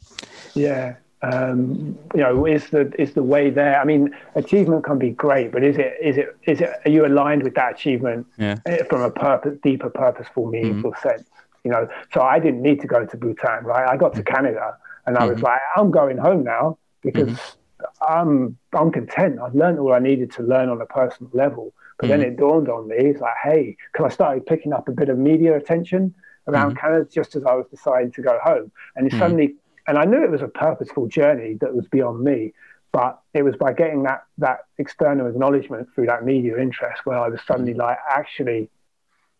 Yeah, 0.54 0.96
um, 1.22 1.98
you 2.14 2.22
know, 2.22 2.46
is 2.46 2.70
the 2.70 2.92
is 3.00 3.14
the 3.14 3.24
way 3.24 3.50
there? 3.50 3.80
I 3.80 3.86
mean, 3.86 4.16
achievement 4.36 4.84
can 4.84 5.00
be 5.00 5.12
great, 5.12 5.52
but 5.52 5.64
is 5.64 5.78
it 5.78 5.96
is 6.02 6.18
it 6.18 6.38
is 6.44 6.62
it? 6.62 6.70
Are 6.86 6.90
you 6.92 7.06
aligned 7.06 7.44
with 7.44 7.56
that 7.56 7.74
achievement 7.74 8.28
yeah. 8.38 8.56
from 8.90 9.02
a 9.02 9.10
purpose, 9.10 9.58
deeper, 9.64 9.90
purposeful, 9.90 10.48
meaningful 10.48 10.92
mm-hmm. 10.92 11.10
sense? 11.10 11.28
You 11.64 11.72
know, 11.72 11.88
so 12.14 12.22
I 12.22 12.40
didn't 12.40 12.62
need 12.62 12.80
to 12.82 12.88
go 12.88 13.06
to 13.06 13.18
Bhutan, 13.18 13.64
right? 13.64 13.88
I 13.90 13.98
got 13.98 14.14
to 14.16 14.22
mm-hmm. 14.22 14.36
Canada, 14.36 14.78
and 15.08 15.18
I 15.18 15.22
mm-hmm. 15.22 15.34
was 15.34 15.42
like, 15.42 15.60
I'm 15.76 15.90
going 15.90 16.18
home 16.18 16.44
now 16.44 16.78
because 17.02 17.30
mm-hmm. 17.30 18.14
I'm 18.14 18.58
I'm 18.74 18.92
content. 18.92 19.40
I've 19.40 19.56
learned 19.56 19.80
all 19.80 19.94
I 19.94 20.00
needed 20.00 20.32
to 20.34 20.44
learn 20.44 20.70
on 20.70 20.82
a 20.82 20.86
personal 20.86 21.32
level. 21.34 21.74
But 21.98 22.10
then 22.10 22.20
mm-hmm. 22.20 22.34
it 22.34 22.38
dawned 22.38 22.68
on 22.68 22.90
me, 22.90 22.98
it's 22.98 23.22
like, 23.22 23.36
hey, 23.42 23.78
because 23.92 24.12
I 24.12 24.14
started 24.14 24.46
picking 24.46 24.74
up 24.74 24.90
a 24.90 24.92
bit 24.92 25.08
of 25.08 25.18
media 25.18 25.56
attention 25.56 26.14
around 26.46 26.72
mm-hmm. 26.72 26.80
Canada 26.80 27.08
just 27.10 27.38
as 27.38 27.46
I 27.46 27.54
was 27.56 27.66
deciding 27.72 28.12
to 28.12 28.22
go 28.22 28.38
home, 28.44 28.72
and 28.96 29.08
it 29.08 29.18
suddenly 29.18 29.56
and 29.88 29.98
I 29.98 30.06
knew 30.06 30.24
it 30.24 30.32
was 30.32 30.42
a 30.42 30.48
purposeful 30.48 31.08
journey 31.08 31.58
that 31.62 31.76
was 31.76 31.88
beyond 31.88 32.24
me. 32.24 32.54
But 32.92 33.20
it 33.34 33.44
was 33.44 33.58
by 33.58 33.74
getting 33.74 34.04
that 34.04 34.24
that 34.38 34.60
external 34.78 35.28
acknowledgement 35.28 35.90
through 35.94 36.06
that 36.06 36.24
media 36.24 36.58
interest 36.58 37.06
where 37.06 37.20
I 37.20 37.28
was 37.28 37.42
suddenly 37.46 37.74
mm. 37.74 37.80
like, 37.80 37.98
actually, 38.10 38.70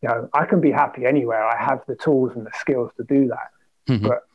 you 0.02 0.10
know, 0.10 0.30
I 0.34 0.46
can 0.46 0.60
be 0.60 0.72
happy 0.72 1.06
anywhere. 1.06 1.44
I 1.46 1.56
have 1.64 1.82
the 1.88 1.96
tools 1.96 2.34
and 2.36 2.46
the 2.46 2.52
skills 2.60 2.92
to 2.98 3.04
do 3.06 3.30
that. 3.30 3.52
Mm-hmm. 3.88 4.08
But 4.08 4.28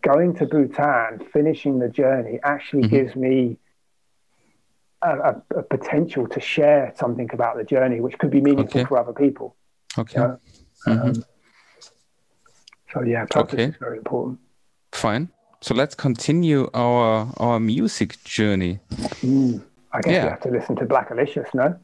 going 0.00 0.34
to 0.36 0.46
Bhutan, 0.46 1.26
finishing 1.32 1.78
the 1.78 1.88
journey, 1.88 2.40
actually 2.42 2.84
mm-hmm. 2.84 2.96
gives 2.96 3.16
me 3.16 3.58
a, 5.02 5.10
a, 5.10 5.42
a, 5.58 5.62
potential 5.62 6.26
to 6.28 6.40
share 6.40 6.94
something 6.96 7.28
about 7.32 7.56
the 7.56 7.64
journey, 7.64 8.00
which 8.00 8.18
could 8.18 8.30
be 8.30 8.40
meaningful 8.40 8.80
okay. 8.80 8.88
for 8.88 8.98
other 8.98 9.12
people. 9.12 9.56
Okay. 9.98 10.20
You 10.20 10.26
know? 10.26 10.38
mm-hmm. 10.86 11.08
um, 11.08 11.24
so 12.92 13.02
yeah, 13.02 13.26
purpose 13.26 13.54
okay. 13.54 13.64
is 13.64 13.76
very 13.78 13.98
important. 13.98 14.38
Fine. 14.92 15.28
So 15.64 15.74
let's 15.74 15.94
continue 15.94 16.68
our 16.74 17.32
our 17.38 17.58
music 17.58 18.22
journey. 18.22 18.80
Mm, 19.22 19.62
I 19.94 20.00
guess 20.02 20.12
yeah. 20.12 20.24
you 20.24 20.28
have 20.28 20.42
to 20.42 20.50
listen 20.50 20.76
to 20.76 20.84
Black 20.84 21.08
Blackalicious, 21.08 21.54
no? 21.54 21.74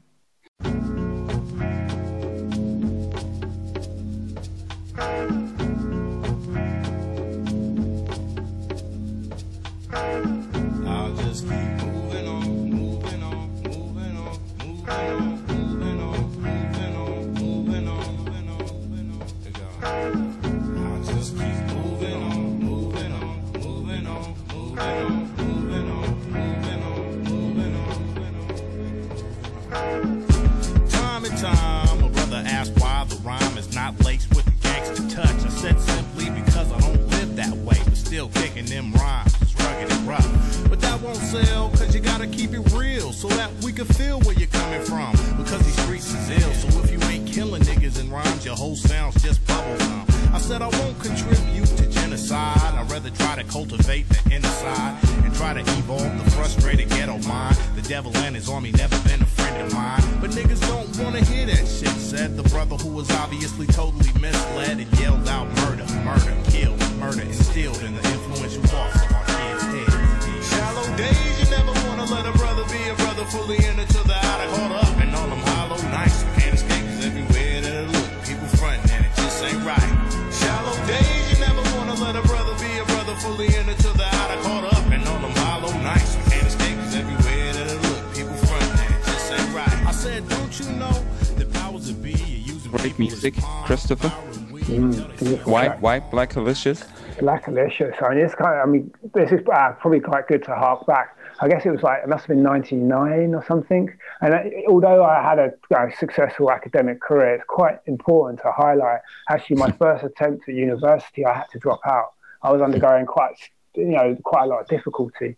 Beautiful 95.80 96.00
Why, 96.00 96.00
track. 96.00 96.10
Blackalicious? 96.10 96.86
Black 97.18 97.46
Alicious. 97.48 97.94
I 98.02 98.10
mean, 98.10 98.18
it's 98.18 98.34
kind 98.34 98.58
of, 98.58 98.68
I 98.68 98.70
mean, 98.70 98.92
this 99.14 99.32
is 99.32 99.40
uh, 99.52 99.72
probably 99.72 100.00
quite 100.00 100.26
good 100.28 100.42
to 100.44 100.54
hark 100.54 100.86
back. 100.86 101.16
I 101.40 101.48
guess 101.48 101.64
it 101.64 101.70
was 101.70 101.82
like, 101.82 102.02
it 102.02 102.08
must 102.08 102.22
have 102.22 102.28
been 102.28 102.42
99 102.42 103.34
or 103.34 103.44
something. 103.46 103.90
And 104.20 104.34
I, 104.34 104.52
although 104.68 105.04
I 105.04 105.22
had 105.22 105.38
a 105.38 105.52
uh, 105.76 105.90
successful 105.98 106.50
academic 106.50 107.00
career, 107.00 107.34
it's 107.36 107.44
quite 107.48 107.78
important 107.86 108.40
to 108.42 108.52
highlight. 108.52 109.00
Actually, 109.30 109.56
my 109.56 109.70
first 109.78 110.04
attempt 110.04 110.48
at 110.48 110.54
university, 110.54 111.24
I 111.24 111.34
had 111.34 111.48
to 111.52 111.58
drop 111.58 111.80
out. 111.86 112.12
I 112.42 112.52
was 112.52 112.62
undergoing 112.62 113.06
quite, 113.06 113.36
you 113.74 113.86
know, 113.86 114.16
quite 114.24 114.44
a 114.44 114.46
lot 114.46 114.60
of 114.60 114.68
difficulty. 114.68 115.36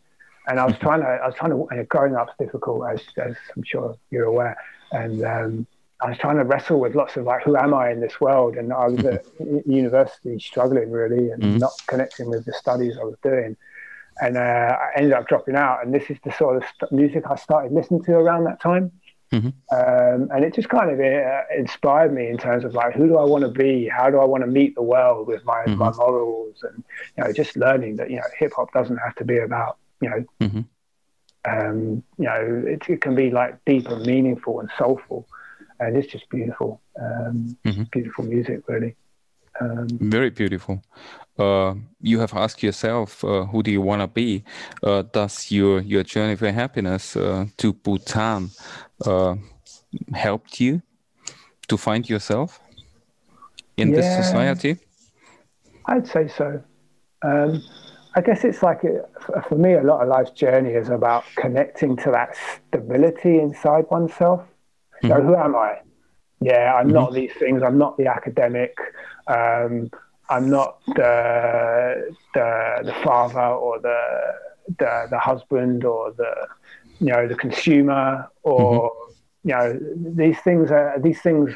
And 0.48 0.58
I 0.58 0.64
was 0.66 0.76
trying 0.78 1.00
to, 1.00 1.06
I 1.06 1.26
was 1.26 1.36
trying 1.36 1.52
to, 1.52 1.66
and 1.70 1.88
growing 1.88 2.16
up's 2.16 2.32
difficult, 2.38 2.82
as, 2.90 3.00
as 3.16 3.36
I'm 3.56 3.62
sure 3.64 3.96
you're 4.10 4.24
aware. 4.24 4.56
And 4.90 5.24
um, 5.24 5.66
I 6.02 6.08
was 6.08 6.18
trying 6.18 6.36
to 6.38 6.44
wrestle 6.44 6.80
with 6.80 6.94
lots 6.96 7.16
of 7.16 7.24
like, 7.24 7.42
who 7.44 7.56
am 7.56 7.72
I 7.72 7.90
in 7.90 8.00
this 8.00 8.20
world? 8.20 8.56
And 8.56 8.72
I 8.72 8.88
was 8.88 9.04
at 9.04 9.24
university 9.66 10.38
struggling 10.40 10.90
really 10.90 11.30
and 11.30 11.42
Mhm. 11.42 11.58
not 11.60 11.72
connecting 11.86 12.28
with 12.28 12.44
the 12.44 12.52
studies 12.52 12.98
I 13.00 13.04
was 13.04 13.16
doing. 13.22 13.56
And 14.20 14.36
uh, 14.36 14.76
I 14.84 14.90
ended 14.96 15.12
up 15.12 15.28
dropping 15.28 15.54
out. 15.56 15.84
And 15.84 15.94
this 15.94 16.10
is 16.10 16.18
the 16.24 16.32
sort 16.32 16.56
of 16.56 16.64
st- 16.74 16.92
music 16.92 17.24
I 17.30 17.36
started 17.36 17.72
listening 17.72 18.02
to 18.04 18.12
around 18.16 18.44
that 18.44 18.60
time. 18.60 18.90
Mhm. 19.32 19.52
Um, 19.72 20.28
and 20.34 20.44
it 20.44 20.54
just 20.54 20.68
kind 20.68 20.90
of 20.90 20.98
uh, 21.00 21.40
inspired 21.56 22.12
me 22.12 22.26
in 22.28 22.36
terms 22.36 22.64
of 22.64 22.74
like, 22.74 22.92
who 22.94 23.06
do 23.06 23.16
I 23.16 23.24
want 23.24 23.42
to 23.44 23.48
be? 23.50 23.88
How 23.88 24.10
do 24.10 24.18
I 24.18 24.24
want 24.24 24.42
to 24.42 24.50
meet 24.50 24.74
the 24.74 24.82
world 24.82 25.26
with 25.28 25.44
my, 25.44 25.64
my 25.66 25.90
morals? 25.92 26.62
And, 26.68 26.84
you 27.16 27.24
know, 27.24 27.32
just 27.32 27.56
learning 27.56 27.96
that, 27.96 28.10
you 28.10 28.16
know, 28.16 28.28
hip 28.38 28.52
hop 28.56 28.72
doesn't 28.72 28.98
have 28.98 29.14
to 29.16 29.24
be 29.24 29.38
about, 29.38 29.78
you 30.02 30.10
know, 30.10 30.24
Mhm. 30.46 30.64
um, 31.44 32.02
you 32.18 32.24
know, 32.26 32.62
it, 32.66 32.82
it 32.88 33.00
can 33.00 33.14
be 33.14 33.30
like 33.30 33.64
deep 33.64 33.88
and 33.88 34.04
meaningful 34.04 34.60
and 34.60 34.68
soulful. 34.76 35.26
And 35.86 35.96
it's 35.96 36.06
just 36.12 36.28
beautiful, 36.30 36.80
um, 37.00 37.56
Mhm. 37.64 37.90
beautiful 37.90 38.24
music, 38.24 38.60
really. 38.68 38.94
Um, 39.60 39.88
Very 40.00 40.30
beautiful. 40.30 40.82
Uh, 41.38 41.74
you 42.00 42.20
have 42.20 42.34
asked 42.34 42.62
yourself, 42.62 43.24
uh, 43.24 43.44
who 43.46 43.62
do 43.62 43.70
you 43.70 43.82
want 43.82 44.00
to 44.00 44.08
be? 44.08 44.44
Uh, 44.82 45.02
does 45.12 45.50
your 45.50 45.80
your 45.80 46.04
journey 46.04 46.36
for 46.36 46.50
happiness 46.52 47.16
uh, 47.16 47.44
to 47.56 47.72
Bhutan 47.72 48.50
uh, 49.06 49.34
helped 50.14 50.60
you 50.60 50.80
to 51.68 51.76
find 51.76 52.08
yourself 52.08 52.60
in 53.76 53.92
this 53.92 54.06
society? 54.16 54.76
I'd 55.86 56.06
say 56.06 56.28
so. 56.28 56.62
Um, 57.22 57.62
I 58.14 58.20
guess 58.20 58.44
it's 58.44 58.62
like 58.62 58.84
a, 58.84 59.42
for 59.48 59.56
me, 59.56 59.74
a 59.74 59.82
lot 59.82 60.02
of 60.02 60.08
life's 60.08 60.32
journey 60.32 60.74
is 60.74 60.88
about 60.88 61.24
connecting 61.36 61.96
to 61.96 62.10
that 62.10 62.36
stability 62.36 63.38
inside 63.38 63.84
oneself. 63.90 64.40
You 65.02 65.08
know, 65.08 65.22
who 65.22 65.34
am 65.34 65.56
I? 65.56 65.80
Yeah, 66.40 66.74
I'm 66.74 66.88
not 66.88 67.12
these 67.12 67.32
things. 67.38 67.62
I'm 67.62 67.78
not 67.78 67.96
the 67.96 68.06
academic. 68.06 68.76
Um, 69.26 69.90
I'm 70.28 70.48
not 70.48 70.78
the, 70.86 72.14
the 72.34 72.82
the 72.84 72.94
father 73.04 73.40
or 73.40 73.80
the 73.80 74.00
the 74.78 75.06
the 75.10 75.18
husband 75.18 75.84
or 75.84 76.12
the 76.12 76.32
you 77.00 77.12
know 77.12 77.28
the 77.28 77.34
consumer 77.34 78.28
or 78.42 78.92
you 79.44 79.52
know 79.54 79.78
these 79.96 80.38
things 80.40 80.70
are 80.70 80.98
these 81.00 81.20
things 81.20 81.50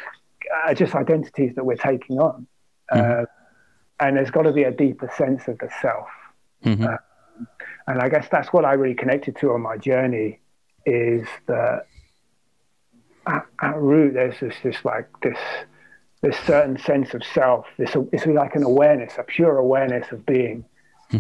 are 0.65 0.75
just 0.75 0.95
identities 0.95 1.55
that 1.55 1.65
we're 1.65 1.77
taking 1.77 2.19
on. 2.19 2.47
Uh, 2.93 3.25
and 3.99 4.17
there's 4.17 4.31
got 4.31 4.43
to 4.43 4.53
be 4.53 4.63
a 4.65 4.71
deeper 4.71 5.11
sense 5.17 5.49
of 5.49 5.59
the 5.59 5.69
self. 5.83 6.09
Mhm. 6.65 6.99
And 7.89 8.01
I 8.01 8.09
guess 8.09 8.29
that's 8.31 8.53
what 8.53 8.65
I 8.65 8.73
really 8.75 8.95
connected 8.95 9.37
to 9.37 9.53
on 9.53 9.63
my 9.63 9.77
journey 9.77 10.41
is 10.85 11.27
that 11.47 11.87
at, 13.27 13.47
at 13.61 13.77
root 13.77 14.15
there's 14.15 14.39
this, 14.41 14.55
this 14.63 14.85
like 14.85 15.09
this 15.23 15.39
this 16.23 16.37
certain 16.47 16.79
sense 16.79 17.13
of 17.15 17.23
self. 17.25 17.67
This 17.79 17.95
it's 18.13 18.27
like 18.27 18.57
an 18.57 18.63
awareness, 18.63 19.15
a 19.19 19.23
pure 19.23 19.59
awareness 19.59 20.11
of 20.13 20.25
being. 20.27 20.65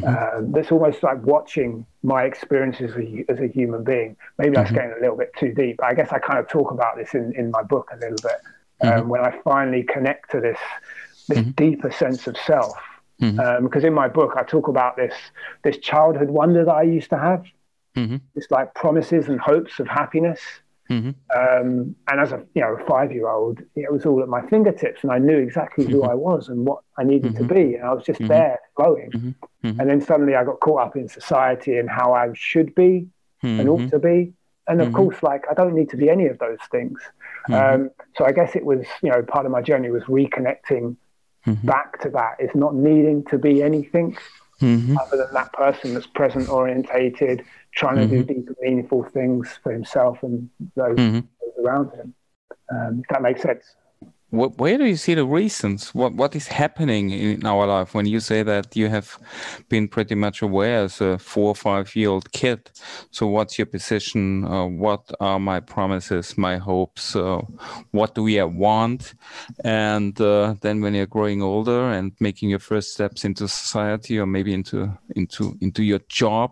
Um, 0.04 0.50
that's 0.50 0.72
almost 0.72 1.04
like 1.04 1.22
watching 1.22 1.86
my 2.02 2.24
experiences 2.24 2.90
as 2.90 2.96
a, 2.96 3.24
as 3.28 3.38
a 3.38 3.46
human 3.46 3.84
being. 3.84 4.16
Maybe 4.36 4.56
that's 4.56 4.72
getting 4.72 4.90
a 4.90 5.00
little 5.00 5.16
bit 5.16 5.32
too 5.38 5.52
deep. 5.52 5.80
I 5.80 5.94
guess 5.94 6.10
I 6.10 6.18
kind 6.18 6.40
of 6.40 6.48
talk 6.48 6.72
about 6.72 6.96
this 6.96 7.14
in, 7.14 7.32
in 7.36 7.52
my 7.52 7.62
book 7.62 7.90
a 7.92 7.96
little 7.96 8.16
bit. 8.22 8.40
Um, 8.82 9.08
when 9.08 9.20
I 9.20 9.38
finally 9.44 9.84
connect 9.84 10.32
to 10.32 10.40
this 10.40 10.58
this 11.28 11.38
deeper 11.56 11.90
sense 11.92 12.26
of 12.26 12.36
self, 12.36 12.76
um, 13.22 13.64
because 13.64 13.84
in 13.84 13.94
my 13.94 14.08
book 14.08 14.34
I 14.36 14.42
talk 14.42 14.66
about 14.68 14.96
this 14.96 15.14
this 15.62 15.78
childhood 15.78 16.30
wonder 16.30 16.64
that 16.64 16.74
I 16.74 16.82
used 16.82 17.10
to 17.10 17.18
have, 17.18 17.44
Mhm. 17.96 18.20
this 18.34 18.50
like 18.50 18.74
promises 18.74 19.28
and 19.28 19.40
hopes 19.40 19.78
of 19.80 19.86
happiness. 19.86 20.40
Mhm. 20.90 21.14
Um, 21.34 21.96
and 22.08 22.20
as 22.20 22.32
a 22.32 22.44
you 22.54 22.62
know 22.62 22.78
five 22.86 23.12
year 23.12 23.28
old, 23.28 23.60
it 23.74 23.92
was 23.92 24.06
all 24.06 24.22
at 24.22 24.28
my 24.28 24.46
fingertips, 24.46 25.02
and 25.02 25.10
I 25.10 25.18
knew 25.18 25.38
exactly 25.38 25.84
who 25.84 26.02
mm-hmm. 26.02 26.10
I 26.10 26.14
was 26.14 26.48
and 26.48 26.66
what 26.66 26.82
I 26.96 27.04
needed 27.04 27.34
to 27.36 27.42
mm-hmm. 27.42 27.54
be, 27.54 27.74
and 27.74 27.84
I 27.84 27.92
was 27.92 28.04
just 28.04 28.20
mm-hmm. 28.20 28.28
there 28.28 28.60
flowing. 28.76 29.34
And 29.62 29.90
then 29.90 30.00
suddenly 30.00 30.36
I 30.36 30.44
got 30.44 30.60
caught 30.60 30.80
up 30.80 30.96
in 30.96 31.08
society 31.08 31.76
and 31.76 31.90
how 31.90 32.12
I 32.12 32.30
should 32.34 32.72
be 32.76 33.08
and 33.42 33.68
ought 33.68 33.90
to 33.90 33.98
be. 33.98 34.32
And 34.68 34.80
of 34.80 34.92
course, 34.92 35.22
like 35.22 35.44
I 35.50 35.54
don't 35.54 35.74
need 35.74 35.90
to 35.90 35.96
be 35.96 36.08
any 36.08 36.26
of 36.26 36.38
those 36.38 36.58
things. 36.70 37.00
Um, 37.52 37.90
so 38.16 38.24
I 38.24 38.32
guess 38.32 38.56
it 38.56 38.64
was, 38.64 38.84
you 39.02 39.10
know, 39.10 39.22
part 39.22 39.46
of 39.46 39.52
my 39.52 39.62
journey 39.62 39.90
was 39.90 40.04
reconnecting 40.04 40.96
back 41.64 42.00
to 42.02 42.10
that. 42.10 42.36
It's 42.38 42.54
not 42.54 42.74
needing 42.74 43.24
to 43.26 43.38
be 43.38 43.62
anything 43.62 44.16
other 44.62 45.16
than 45.16 45.32
that 45.34 45.52
person 45.52 45.94
that's 45.94 46.06
present 46.06 46.48
orientated, 46.48 47.44
trying 47.76 47.96
to 47.96 48.06
do 48.08 48.24
deep 48.24 48.48
and 48.48 48.56
meaningful 48.60 49.04
things 49.04 49.58
for 49.62 49.70
himself 49.70 50.22
and 50.22 50.48
those, 50.74 50.96
those 50.96 51.64
around 51.64 51.90
him. 51.94 52.14
Um, 52.70 53.00
if 53.02 53.08
that 53.10 53.22
makes 53.22 53.42
sense. 53.42 53.76
Wh- 54.36 54.58
Where 54.60 54.78
do 54.78 54.84
you 54.84 54.96
see 54.96 55.14
the 55.14 55.24
reasons? 55.24 55.94
What 55.94 56.12
what 56.14 56.36
is 56.36 56.46
happening 56.48 57.10
in 57.10 57.46
our 57.46 57.66
life 57.66 57.94
when 57.94 58.06
you 58.06 58.20
say 58.20 58.42
that 58.44 58.76
you 58.76 58.88
have 58.88 59.18
been 59.68 59.88
pretty 59.88 60.14
much 60.14 60.42
aware 60.42 60.84
as 60.84 61.00
a 61.00 61.18
four 61.18 61.48
or 61.48 61.54
five 61.54 61.96
year 61.96 62.10
old 62.10 62.30
kid? 62.32 62.70
So 63.10 63.26
what's 63.26 63.58
your 63.58 63.66
position? 63.66 64.44
Uh, 64.44 64.66
what 64.66 65.10
are 65.20 65.40
my 65.40 65.60
promises, 65.60 66.36
my 66.36 66.58
hopes? 66.58 67.16
Uh, 67.16 67.40
what 67.92 68.14
do 68.14 68.22
we 68.22 68.42
want? 68.42 69.14
And 69.64 70.20
uh, 70.20 70.54
then 70.60 70.80
when 70.82 70.94
you're 70.94 71.06
growing 71.06 71.42
older 71.42 71.90
and 71.90 72.12
making 72.20 72.50
your 72.50 72.60
first 72.60 72.92
steps 72.92 73.24
into 73.24 73.48
society 73.48 74.18
or 74.18 74.26
maybe 74.26 74.52
into 74.52 74.90
into 75.14 75.56
into 75.60 75.82
your 75.82 76.00
job, 76.08 76.50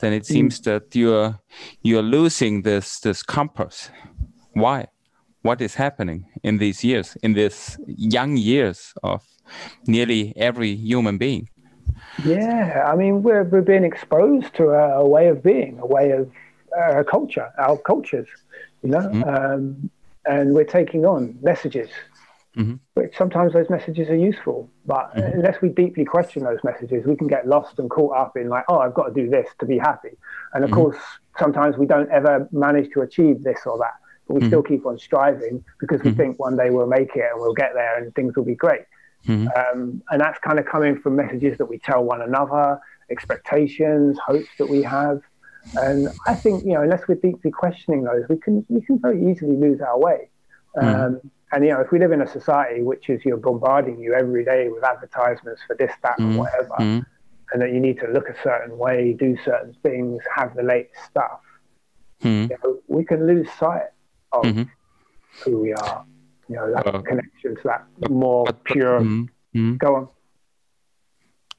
then 0.00 0.12
it 0.12 0.26
seems 0.26 0.60
that 0.60 0.94
you're 0.94 1.38
you're 1.82 2.02
losing 2.02 2.62
this 2.62 3.00
this 3.00 3.22
compass. 3.22 3.90
Why? 4.54 4.86
What 5.46 5.60
is 5.60 5.74
happening 5.74 6.26
in 6.42 6.58
these 6.58 6.78
years, 6.90 7.16
in 7.22 7.34
these 7.34 7.78
young 7.86 8.36
years 8.36 8.78
of 9.02 9.22
nearly 9.86 10.22
every 10.36 10.74
human 10.74 11.16
being. 11.18 11.48
Yeah, 12.24 12.84
I 12.92 12.96
mean, 12.96 13.22
we're, 13.22 13.44
we're 13.44 13.68
being 13.74 13.84
exposed 13.84 14.54
to 14.58 14.64
a, 14.70 15.00
a 15.04 15.08
way 15.08 15.28
of 15.28 15.42
being, 15.42 15.78
a 15.86 15.86
way 15.86 16.06
of 16.10 16.30
uh, 16.80 17.02
culture, 17.04 17.48
our 17.58 17.78
cultures, 17.78 18.28
you 18.82 18.90
know, 18.90 19.06
um, 19.32 19.90
and 20.24 20.54
we're 20.54 20.72
taking 20.80 21.04
on 21.06 21.38
messages. 21.42 21.90
Which 22.94 23.14
sometimes 23.18 23.52
those 23.52 23.68
messages 23.68 24.08
are 24.08 24.16
useful, 24.16 24.58
but 24.86 25.10
unless 25.14 25.60
we 25.60 25.68
deeply 25.68 26.06
question 26.06 26.42
those 26.42 26.62
messages, 26.64 27.04
we 27.04 27.14
can 27.14 27.26
get 27.26 27.46
lost 27.46 27.78
and 27.78 27.90
caught 27.90 28.16
up 28.16 28.34
in 28.34 28.48
like, 28.48 28.64
oh, 28.70 28.78
I've 28.78 28.94
got 28.94 29.08
to 29.08 29.14
do 29.22 29.28
this 29.28 29.46
to 29.60 29.66
be 29.66 29.76
happy. 29.76 30.16
And 30.54 30.64
of 30.64 30.70
course, 30.70 30.96
sometimes 31.38 31.76
we 31.76 31.86
don't 31.86 32.10
ever 32.10 32.48
manage 32.52 32.88
to 32.94 33.02
achieve 33.02 33.44
this 33.44 33.60
or 33.66 33.76
that, 33.84 33.96
but 34.26 34.34
we 34.34 34.46
still 34.46 34.62
keep 34.62 34.84
on 34.86 34.98
striving 34.98 35.64
because 35.78 36.02
we 36.02 36.10
think 36.12 36.38
one 36.38 36.56
day 36.56 36.70
we'll 36.70 36.86
make 36.86 37.14
it 37.14 37.24
and 37.32 37.40
we'll 37.40 37.54
get 37.54 37.74
there 37.74 38.02
and 38.02 38.14
things 38.14 38.34
will 38.34 38.44
be 38.44 38.54
great. 38.54 38.82
Um, 39.28 40.02
and 40.10 40.20
that's 40.20 40.38
kind 40.38 40.58
of 40.58 40.66
coming 40.66 41.00
from 41.00 41.16
messages 41.16 41.58
that 41.58 41.66
we 41.66 41.78
tell 41.78 42.02
one 42.02 42.22
another, 42.22 42.80
expectations, 43.10 44.18
hopes 44.24 44.48
that 44.58 44.68
we 44.68 44.82
have. 44.82 45.20
And 45.74 46.08
I 46.26 46.34
think 46.34 46.64
you 46.64 46.74
know, 46.74 46.82
unless 46.82 47.08
we're 47.08 47.16
deeply 47.16 47.50
questioning 47.50 48.04
those, 48.04 48.24
we 48.28 48.36
can 48.36 48.64
we 48.68 48.80
can 48.82 49.00
very 49.00 49.30
easily 49.30 49.56
lose 49.56 49.80
our 49.80 49.98
way. 49.98 50.28
Mm. 50.76 51.06
Um, 51.06 51.30
and 51.52 51.64
you 51.64 51.72
know, 51.72 51.80
if 51.80 51.90
we 51.90 51.98
live 51.98 52.12
in 52.12 52.22
a 52.22 52.26
society 52.26 52.82
which 52.82 53.08
is 53.08 53.24
you're 53.24 53.36
bombarding 53.36 53.98
you 53.98 54.14
every 54.14 54.44
day 54.44 54.68
with 54.68 54.84
advertisements 54.84 55.60
for 55.66 55.74
this, 55.76 55.92
that, 56.02 56.18
mm. 56.18 56.24
and 56.24 56.38
whatever, 56.38 56.74
mm. 56.78 57.06
and 57.52 57.62
that 57.62 57.72
you 57.72 57.80
need 57.80 57.98
to 57.98 58.08
look 58.08 58.28
a 58.28 58.42
certain 58.42 58.78
way, 58.78 59.12
do 59.12 59.36
certain 59.44 59.74
things, 59.82 60.22
have 60.34 60.54
the 60.54 60.62
latest 60.62 61.00
stuff, 61.10 61.40
mm. 62.22 62.48
you 62.50 62.56
know, 62.62 62.78
we 62.86 63.04
can 63.04 63.26
lose 63.26 63.48
sight 63.58 63.86
of 64.40 64.44
mm-hmm. 64.44 64.62
who 65.44 65.60
we 65.60 65.72
are. 65.72 66.04
You 66.48 66.56
know, 66.56 66.72
that 66.74 66.86
uh, 66.86 67.02
connection 67.02 67.56
to 67.56 67.62
that 67.64 68.10
more 68.10 68.44
but, 68.44 68.62
pure. 68.64 69.00
Mm-hmm. 69.00 69.76
Go 69.76 69.94
on. 69.96 70.08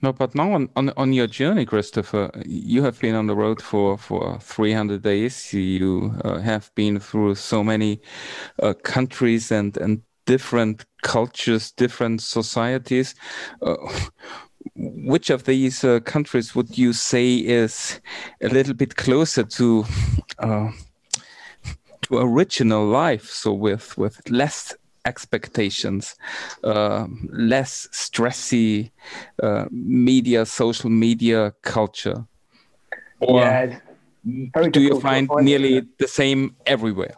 No, 0.02 0.14
but 0.14 0.36
now 0.36 0.54
on, 0.54 0.70
on 0.76 0.92
on 0.96 1.12
your 1.12 1.28
journey, 1.28 1.66
Christopher, 1.66 2.30
you 2.46 2.84
have 2.84 3.00
been 3.00 3.16
on 3.16 3.26
the 3.28 3.36
road 3.36 3.62
for 3.62 3.98
for 3.98 4.38
300 4.40 5.02
days. 5.02 5.54
You 5.54 6.14
uh, 6.24 6.38
have 6.38 6.72
been 6.76 7.00
through 7.00 7.36
so 7.36 7.64
many 7.64 8.00
uh, 8.62 8.74
countries 8.84 9.52
and 9.52 9.76
and 9.78 10.04
different 10.26 10.86
cultures, 11.02 11.72
different 11.72 12.22
societies. 12.22 13.16
Uh, 13.62 13.76
which 14.76 15.30
of 15.30 15.46
these 15.46 15.84
uh, 15.84 16.00
countries 16.02 16.54
would 16.54 16.78
you 16.78 16.94
say 16.94 17.36
is 17.36 18.00
a 18.42 18.50
little 18.50 18.74
bit 18.74 18.96
closer 18.96 19.44
to 19.44 19.86
uh, 20.40 20.70
to 22.04 22.18
original 22.18 22.86
life? 22.86 23.30
So 23.30 23.54
with 23.54 23.98
with 23.98 24.30
less 24.30 24.74
expectations, 25.06 26.16
uh, 26.64 27.08
less 27.30 27.88
stressy 27.92 28.92
uh, 29.42 29.66
media, 29.72 30.46
social 30.46 30.90
media 30.90 31.54
culture? 31.62 32.26
Or 33.20 33.42
yeah, 33.42 33.80
do 34.72 34.82
you 34.82 35.00
find 35.00 35.30
nearly 35.42 35.88
the 35.98 36.08
same 36.08 36.56
everywhere? 36.66 37.16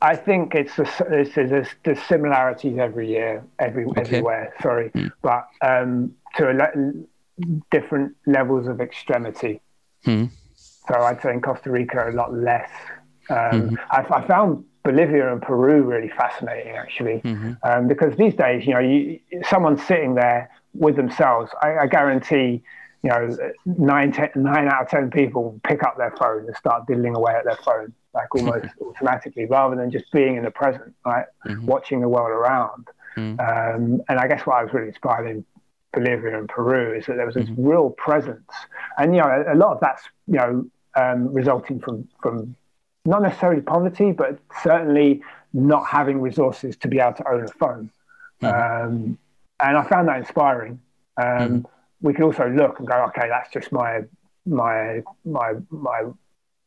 I 0.00 0.14
think 0.16 0.54
it's 0.54 0.76
the, 0.76 0.88
it's, 1.10 1.34
there's, 1.34 1.68
there's 1.84 2.02
similarities 2.02 2.78
every 2.78 3.08
year, 3.08 3.44
every, 3.58 3.84
okay. 3.84 4.00
everywhere. 4.00 4.54
Sorry, 4.62 4.90
mm. 4.90 5.10
but 5.22 5.48
um, 5.60 6.14
to 6.36 6.44
le- 6.52 7.04
different 7.70 8.16
levels 8.26 8.68
of 8.68 8.80
extremity. 8.80 9.60
Mm. 10.06 10.30
So 10.54 10.94
I'd 10.94 11.20
say 11.20 11.32
in 11.32 11.40
Costa 11.40 11.70
Rica 11.70 12.08
a 12.08 12.12
lot 12.12 12.32
less. 12.32 12.70
Um, 13.30 13.36
mm-hmm. 13.36 13.74
I, 13.90 14.18
I, 14.18 14.26
found 14.26 14.64
Bolivia 14.84 15.32
and 15.32 15.42
Peru 15.42 15.82
really 15.82 16.08
fascinating, 16.08 16.76
actually, 16.76 17.20
mm-hmm. 17.24 17.52
um, 17.62 17.88
because 17.88 18.16
these 18.16 18.34
days, 18.34 18.66
you 18.66 18.72
know, 18.72 18.80
you, 18.80 19.20
someone's 19.44 19.84
sitting 19.86 20.14
there 20.14 20.50
with 20.74 20.96
themselves. 20.96 21.50
I, 21.62 21.78
I 21.78 21.86
guarantee, 21.86 22.62
you 23.02 23.10
know, 23.10 23.36
nine, 23.66 24.12
ten, 24.12 24.30
nine 24.34 24.68
out 24.68 24.82
of 24.82 24.88
ten 24.88 25.10
people 25.10 25.60
pick 25.64 25.82
up 25.82 25.98
their 25.98 26.14
phone 26.16 26.46
and 26.46 26.56
start 26.56 26.86
diddling 26.86 27.16
away 27.16 27.34
at 27.34 27.44
their 27.44 27.58
phone, 27.64 27.92
like 28.14 28.34
almost 28.34 28.66
automatically, 28.80 29.44
rather 29.44 29.76
than 29.76 29.90
just 29.90 30.10
being 30.12 30.36
in 30.36 30.44
the 30.44 30.50
present, 30.50 30.94
right, 31.04 31.26
mm-hmm. 31.46 31.66
watching 31.66 32.00
the 32.00 32.08
world 32.08 32.30
around. 32.30 32.88
Mm-hmm. 33.16 33.40
Um, 33.40 34.00
and 34.08 34.18
I 34.18 34.26
guess 34.26 34.46
what 34.46 34.56
I 34.56 34.64
was 34.64 34.72
really 34.72 34.88
inspired 34.88 35.28
in 35.28 35.44
Bolivia 35.92 36.38
and 36.38 36.48
Peru 36.48 36.96
is 36.96 37.06
that 37.06 37.16
there 37.16 37.26
was 37.26 37.34
this 37.34 37.48
mm-hmm. 37.48 37.66
real 37.66 37.90
presence, 37.90 38.50
and 38.96 39.14
you 39.14 39.20
know, 39.20 39.28
a, 39.28 39.54
a 39.54 39.56
lot 39.56 39.72
of 39.72 39.80
that's 39.80 40.02
you 40.26 40.34
know 40.34 40.66
um, 40.96 41.32
resulting 41.32 41.80
from 41.80 42.08
from 42.22 42.56
not 43.08 43.22
necessarily 43.22 43.62
poverty, 43.62 44.12
but 44.12 44.38
certainly 44.62 45.22
not 45.52 45.86
having 45.86 46.20
resources 46.20 46.76
to 46.76 46.88
be 46.88 46.98
able 46.98 47.14
to 47.14 47.28
own 47.28 47.44
a 47.44 47.48
phone. 47.48 47.90
Mm-hmm. 48.42 48.86
Um, 48.86 49.18
and 49.60 49.76
I 49.76 49.82
found 49.84 50.08
that 50.08 50.18
inspiring. 50.18 50.80
Um, 51.16 51.26
mm-hmm. 51.26 51.58
We 52.00 52.12
can 52.14 52.24
also 52.24 52.48
look 52.48 52.78
and 52.78 52.86
go, 52.86 52.96
okay, 53.08 53.28
that's 53.28 53.50
just 53.52 53.72
my 53.72 54.02
my 54.46 55.02
my 55.24 55.54
my 55.70 56.00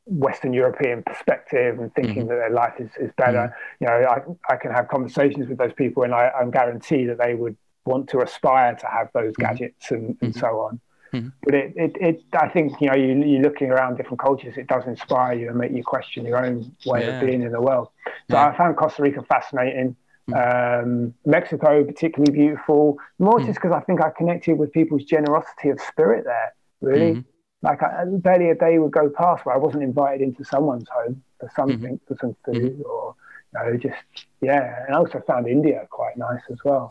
Western 0.05 0.51
European 0.51 1.03
perspective 1.03 1.79
and 1.79 1.93
thinking 1.93 2.23
mm-hmm. 2.23 2.29
that 2.29 2.35
their 2.35 2.49
life 2.49 2.73
is, 2.79 2.89
is 2.99 3.11
better. 3.17 3.55
Mm-hmm. 3.79 3.83
You 3.83 3.87
know, 3.87 4.37
I, 4.49 4.53
I 4.53 4.57
can 4.57 4.71
have 4.71 4.87
conversations 4.87 5.47
with 5.47 5.57
those 5.57 5.73
people, 5.73 6.03
and 6.03 6.13
I, 6.13 6.31
I 6.37 6.45
guarantee 6.45 7.05
that 7.05 7.19
they 7.19 7.35
would 7.35 7.55
want 7.85 8.09
to 8.09 8.21
aspire 8.21 8.75
to 8.75 8.87
have 8.87 9.09
those 9.13 9.33
mm-hmm. 9.33 9.43
gadgets 9.43 9.91
and, 9.91 10.17
and 10.21 10.31
mm-hmm. 10.31 10.39
so 10.39 10.47
on. 10.59 10.81
Mm-hmm. 11.13 11.29
But 11.43 11.53
it, 11.53 11.73
it, 11.75 11.95
it, 11.99 12.23
I 12.33 12.47
think, 12.47 12.79
you 12.79 12.87
know, 12.87 12.95
you, 12.95 13.13
you're 13.23 13.41
looking 13.41 13.69
around 13.69 13.97
different 13.97 14.19
cultures, 14.19 14.55
it 14.57 14.67
does 14.67 14.85
inspire 14.87 15.33
you 15.33 15.49
and 15.49 15.57
make 15.57 15.71
you 15.71 15.83
question 15.83 16.25
your 16.25 16.45
own 16.45 16.73
way 16.85 17.05
yeah. 17.05 17.19
of 17.19 17.25
being 17.25 17.41
in 17.41 17.51
the 17.51 17.61
world. 17.61 17.89
So 18.29 18.37
yeah. 18.37 18.47
I 18.47 18.57
found 18.57 18.77
Costa 18.77 19.01
Rica 19.01 19.21
fascinating. 19.23 19.95
Mm-hmm. 20.29 20.85
Um, 20.85 21.13
Mexico, 21.25 21.83
particularly 21.83 22.31
beautiful, 22.31 22.97
more 23.19 23.39
mm-hmm. 23.39 23.47
just 23.47 23.59
because 23.59 23.73
I 23.73 23.81
think 23.81 24.01
I 24.01 24.11
connected 24.11 24.57
with 24.57 24.71
people's 24.71 25.03
generosity 25.03 25.69
of 25.69 25.81
spirit 25.81 26.23
there, 26.25 26.53
really. 26.79 27.11
Mm-hmm. 27.13 27.21
Like, 27.63 27.83
I, 27.83 28.05
barely 28.05 28.49
a 28.49 28.55
day 28.55 28.79
would 28.79 28.91
go 28.91 29.09
past 29.09 29.45
where 29.45 29.55
I 29.55 29.57
wasn't 29.57 29.83
invited 29.83 30.21
into 30.21 30.45
someone's 30.45 30.87
home 30.89 31.21
for 31.39 31.49
something, 31.55 31.79
mm-hmm. 31.79 32.07
for 32.07 32.17
some 32.21 32.35
food, 32.45 32.79
mm-hmm. 32.79 32.81
or, 32.89 33.15
you 33.53 33.71
know, 33.71 33.77
just, 33.77 34.27
yeah. 34.41 34.85
And 34.85 34.95
I 34.95 34.99
also 34.99 35.21
found 35.27 35.47
India 35.47 35.87
quite 35.89 36.15
nice 36.17 36.41
as 36.51 36.59
well. 36.63 36.89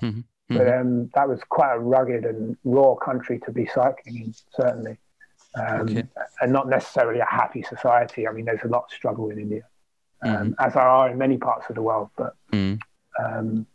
Mm-hmm. 0.51 0.59
But 0.59 0.78
um, 0.78 1.11
that 1.14 1.28
was 1.28 1.40
quite 1.48 1.74
a 1.74 1.78
rugged 1.78 2.24
and 2.24 2.57
raw 2.64 2.94
country 2.96 3.38
to 3.44 3.53
be 3.53 3.66
cycling 3.66 4.16
in, 4.16 4.34
certainly. 4.55 4.98
Um, 5.55 5.80
okay. 5.82 6.05
And 6.40 6.53
not 6.53 6.68
necessarily 6.68 7.20
a 7.20 7.24
happy 7.24 7.62
society. 7.62 8.26
I 8.26 8.32
mean, 8.32 8.44
there's 8.44 8.64
a 8.64 8.68
lot 8.68 8.84
of 8.84 8.90
struggle 8.90 9.30
in 9.30 9.38
India, 9.38 9.62
um, 10.22 10.30
mm-hmm. 10.30 10.53
as 10.59 10.74
there 10.74 10.82
are 10.82 11.11
in 11.11 11.18
many 11.18 11.36
parts 11.36 11.66
of 11.68 11.76
the 11.76 11.82
world. 11.82 12.11
But 12.16 12.34
mm. 12.53 12.78
um, 13.22 13.66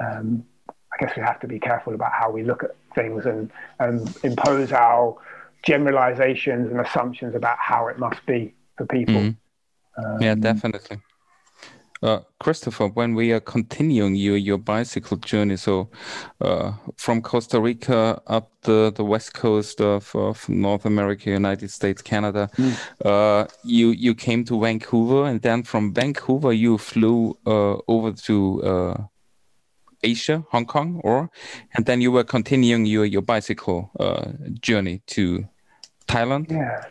um, 0.00 0.44
I 0.68 1.04
guess 1.04 1.16
we 1.16 1.22
have 1.22 1.40
to 1.40 1.48
be 1.48 1.58
careful 1.58 1.94
about 1.94 2.12
how 2.12 2.30
we 2.30 2.42
look 2.42 2.64
at 2.64 2.70
things 2.94 3.24
and, 3.24 3.50
and 3.78 4.14
impose 4.22 4.72
our 4.72 5.16
generalizations 5.62 6.70
and 6.70 6.80
assumptions 6.80 7.34
about 7.34 7.58
how 7.58 7.88
it 7.88 7.98
must 7.98 8.24
be 8.26 8.54
for 8.76 8.86
people. 8.86 9.14
Mm. 9.14 9.36
yeah, 10.20 10.34
definitely. 10.34 10.98
Uh, 12.02 12.18
Christopher, 12.40 12.88
when 12.88 13.14
we 13.14 13.30
are 13.30 13.38
continuing 13.38 14.16
your, 14.16 14.36
your 14.36 14.58
bicycle 14.58 15.16
journey, 15.18 15.56
so 15.56 15.88
uh, 16.40 16.72
from 16.96 17.22
Costa 17.22 17.60
Rica 17.60 18.20
up 18.26 18.50
the, 18.62 18.92
the 18.96 19.04
west 19.04 19.34
coast 19.34 19.80
of, 19.80 20.14
of 20.16 20.48
North 20.48 20.84
America, 20.84 21.30
United 21.30 21.70
States, 21.70 22.02
Canada, 22.02 22.50
mm. 22.56 22.76
uh, 23.04 23.46
you 23.62 23.90
you 23.90 24.16
came 24.16 24.44
to 24.44 24.60
Vancouver, 24.60 25.26
and 25.26 25.42
then 25.42 25.62
from 25.62 25.94
Vancouver 25.94 26.52
you 26.52 26.76
flew 26.76 27.38
uh, 27.46 27.76
over 27.86 28.10
to 28.12 28.62
uh, 28.64 29.02
Asia, 30.02 30.44
Hong 30.50 30.66
Kong, 30.66 31.00
or 31.04 31.30
and 31.74 31.86
then 31.86 32.00
you 32.00 32.10
were 32.10 32.24
continuing 32.24 32.84
your 32.84 33.04
your 33.04 33.22
bicycle 33.22 33.90
uh, 34.00 34.32
journey 34.60 35.02
to 35.06 35.44
Thailand. 36.08 36.50
Yeah, 36.50 36.84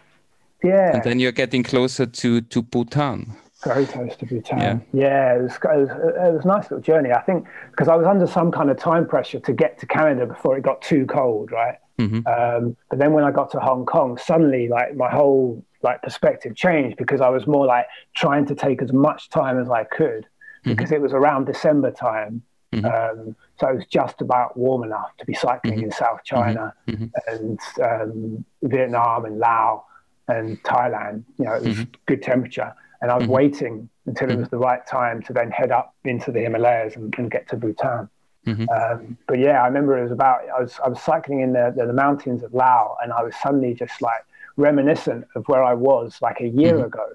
yeah. 0.63 0.95
And 0.95 1.03
then 1.03 1.19
you're 1.19 1.33
getting 1.33 1.63
closer 1.63 2.05
to 2.05 2.39
to 2.39 2.61
Bhutan 2.61 3.35
very 3.63 3.85
close 3.85 4.15
to 4.17 4.25
Bhutan. 4.25 4.59
Yeah, 4.59 4.79
yeah 4.93 5.35
it, 5.35 5.43
was, 5.43 5.53
it, 5.55 5.63
was, 5.63 5.89
it 5.89 6.33
was 6.33 6.45
a 6.45 6.47
nice 6.47 6.63
little 6.63 6.81
journey. 6.81 7.11
I 7.11 7.21
think 7.21 7.47
because 7.69 7.87
I 7.87 7.95
was 7.95 8.05
under 8.05 8.27
some 8.27 8.51
kind 8.51 8.69
of 8.69 8.77
time 8.77 9.07
pressure 9.07 9.39
to 9.39 9.53
get 9.53 9.79
to 9.79 9.85
Canada 9.85 10.25
before 10.25 10.57
it 10.57 10.63
got 10.63 10.81
too 10.81 11.05
cold, 11.05 11.51
right? 11.51 11.77
Mm-hmm. 11.99 12.27
Um, 12.27 12.75
but 12.89 12.99
then 12.99 13.13
when 13.13 13.23
I 13.23 13.31
got 13.31 13.51
to 13.51 13.59
Hong 13.59 13.85
Kong, 13.85 14.17
suddenly 14.17 14.67
like 14.67 14.95
my 14.95 15.09
whole 15.09 15.63
like 15.83 16.01
perspective 16.01 16.55
changed 16.55 16.97
because 16.97 17.21
I 17.21 17.29
was 17.29 17.47
more 17.47 17.65
like 17.65 17.87
trying 18.15 18.45
to 18.47 18.55
take 18.55 18.81
as 18.81 18.91
much 18.93 19.29
time 19.29 19.59
as 19.59 19.69
I 19.69 19.83
could 19.83 20.27
because 20.63 20.85
mm-hmm. 20.85 20.95
it 20.95 21.01
was 21.01 21.13
around 21.13 21.45
December 21.45 21.91
time. 21.91 22.43
Mm-hmm. 22.71 22.85
Um, 22.85 23.35
so 23.59 23.67
it 23.67 23.75
was 23.75 23.85
just 23.87 24.21
about 24.21 24.55
warm 24.55 24.83
enough 24.83 25.15
to 25.17 25.25
be 25.25 25.33
cycling 25.33 25.75
mm-hmm. 25.75 25.85
in 25.85 25.91
South 25.91 26.23
China 26.23 26.73
mm-hmm. 26.87 27.05
and 27.27 27.59
um, 27.83 28.45
Vietnam 28.63 29.25
and 29.25 29.39
Laos 29.39 29.81
and 30.27 30.61
Thailand. 30.63 31.23
You 31.37 31.45
know, 31.45 31.53
it 31.55 31.63
was 31.63 31.77
mm-hmm. 31.77 31.91
good 32.05 32.21
temperature 32.23 32.73
and 33.01 33.11
I 33.11 33.15
was 33.15 33.23
mm-hmm. 33.23 33.33
waiting 33.33 33.89
until 34.05 34.29
it 34.29 34.37
was 34.37 34.47
mm-hmm. 34.47 34.55
the 34.55 34.59
right 34.59 34.85
time 34.85 35.21
to 35.23 35.33
then 35.33 35.51
head 35.51 35.71
up 35.71 35.95
into 36.05 36.31
the 36.31 36.39
Himalayas 36.39 36.95
and, 36.95 37.13
and 37.17 37.29
get 37.31 37.49
to 37.49 37.57
Bhutan. 37.57 38.09
Mm-hmm. 38.45 38.69
Um, 38.69 39.17
but 39.27 39.39
yeah, 39.39 39.61
I 39.61 39.67
remember 39.67 39.97
it 39.97 40.03
was 40.03 40.11
about 40.11 40.41
I 40.55 40.61
was 40.61 40.79
I 40.83 40.89
was 40.89 41.01
cycling 41.01 41.41
in 41.41 41.53
the, 41.53 41.73
the, 41.75 41.85
the 41.85 41.93
mountains 41.93 42.41
of 42.43 42.53
Laos, 42.53 42.97
and 43.03 43.13
I 43.13 43.23
was 43.23 43.35
suddenly 43.35 43.73
just 43.73 44.01
like 44.01 44.25
reminiscent 44.57 45.27
of 45.35 45.47
where 45.47 45.63
I 45.63 45.73
was 45.73 46.17
like 46.21 46.41
a 46.41 46.47
year 46.47 46.75
mm-hmm. 46.75 46.85
ago 46.85 47.07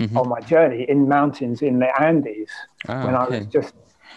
mm-hmm. 0.00 0.16
on 0.16 0.28
my 0.28 0.40
journey 0.40 0.84
in 0.88 1.08
mountains 1.08 1.62
in 1.62 1.78
the 1.78 2.00
Andes 2.00 2.50
oh, 2.88 3.06
when 3.06 3.14
I 3.14 3.26
was 3.26 3.46
just 3.46 3.74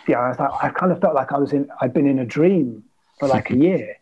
yeah 0.07 0.21
I 0.21 0.33
thought 0.33 0.59
I 0.61 0.69
kind 0.69 0.91
of 0.91 0.99
felt 0.99 1.15
like 1.15 1.31
I 1.31 1.37
was 1.37 1.53
in 1.53 1.69
I'd 1.81 1.93
been 1.93 2.07
in 2.07 2.19
a 2.19 2.25
dream 2.25 2.83
for 3.19 3.29
like 3.29 3.51
a 3.51 3.57
year, 3.67 3.95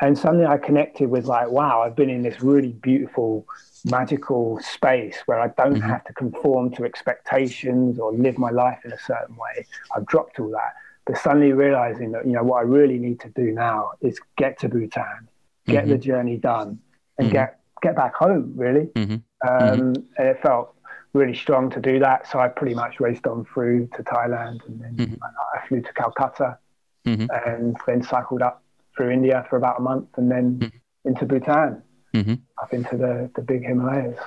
and 0.00 0.16
suddenly 0.16 0.46
I 0.46 0.58
connected 0.58 1.10
with 1.10 1.24
like 1.24 1.50
wow 1.50 1.82
I've 1.82 1.96
been 1.96 2.10
in 2.10 2.22
this 2.22 2.42
really 2.42 2.72
beautiful 2.72 3.44
magical 3.84 4.60
space 4.60 5.18
where 5.26 5.40
I 5.40 5.48
don't 5.48 5.74
mm-hmm. 5.74 5.88
have 5.88 6.04
to 6.04 6.12
conform 6.12 6.70
to 6.74 6.84
expectations 6.84 7.98
or 7.98 8.12
live 8.12 8.38
my 8.38 8.50
life 8.50 8.78
in 8.84 8.92
a 8.92 8.98
certain 8.98 9.36
way. 9.36 9.66
I've 9.94 10.06
dropped 10.06 10.38
all 10.38 10.50
that. 10.50 10.74
But 11.04 11.18
suddenly 11.18 11.52
realizing 11.52 12.12
that, 12.12 12.26
you 12.26 12.32
know, 12.32 12.44
what 12.44 12.58
I 12.58 12.62
really 12.62 12.98
need 12.98 13.18
to 13.20 13.28
do 13.30 13.50
now 13.50 13.92
is 14.00 14.20
get 14.36 14.60
to 14.60 14.68
Bhutan, 14.68 15.28
get 15.66 15.82
mm-hmm. 15.82 15.90
the 15.90 15.98
journey 15.98 16.36
done, 16.36 16.78
and 17.18 17.26
mm-hmm. 17.26 17.32
get 17.32 17.58
get 17.82 17.96
back 17.96 18.14
home, 18.14 18.52
really. 18.54 18.86
Mm-hmm. 18.94 19.12
Um, 19.12 19.20
mm-hmm. 19.42 19.94
and 20.16 20.28
it 20.28 20.40
felt 20.40 20.76
really 21.12 21.34
strong 21.34 21.70
to 21.70 21.80
do 21.80 21.98
that. 21.98 22.30
So 22.30 22.38
I 22.38 22.48
pretty 22.48 22.74
much 22.74 23.00
raced 23.00 23.26
on 23.26 23.44
through 23.44 23.88
to 23.96 24.02
Thailand 24.02 24.64
and 24.66 24.80
then 24.80 24.96
mm-hmm. 24.96 25.14
I 25.22 25.66
flew 25.66 25.82
to 25.82 25.92
Calcutta 25.92 26.58
and 27.04 27.76
then 27.86 28.02
cycled 28.02 28.42
up 28.42 28.62
through 28.96 29.10
India 29.10 29.44
for 29.50 29.56
about 29.56 29.78
a 29.78 29.82
month 29.82 30.08
and 30.16 30.30
then 30.30 30.72
into 31.04 31.26
Bhutan. 31.26 31.82
Mm-hmm. 32.14 32.34
up 32.62 32.74
into 32.74 32.96
the, 32.96 33.30
the 33.34 33.42
big 33.42 33.64
Himalayas. 33.64 34.18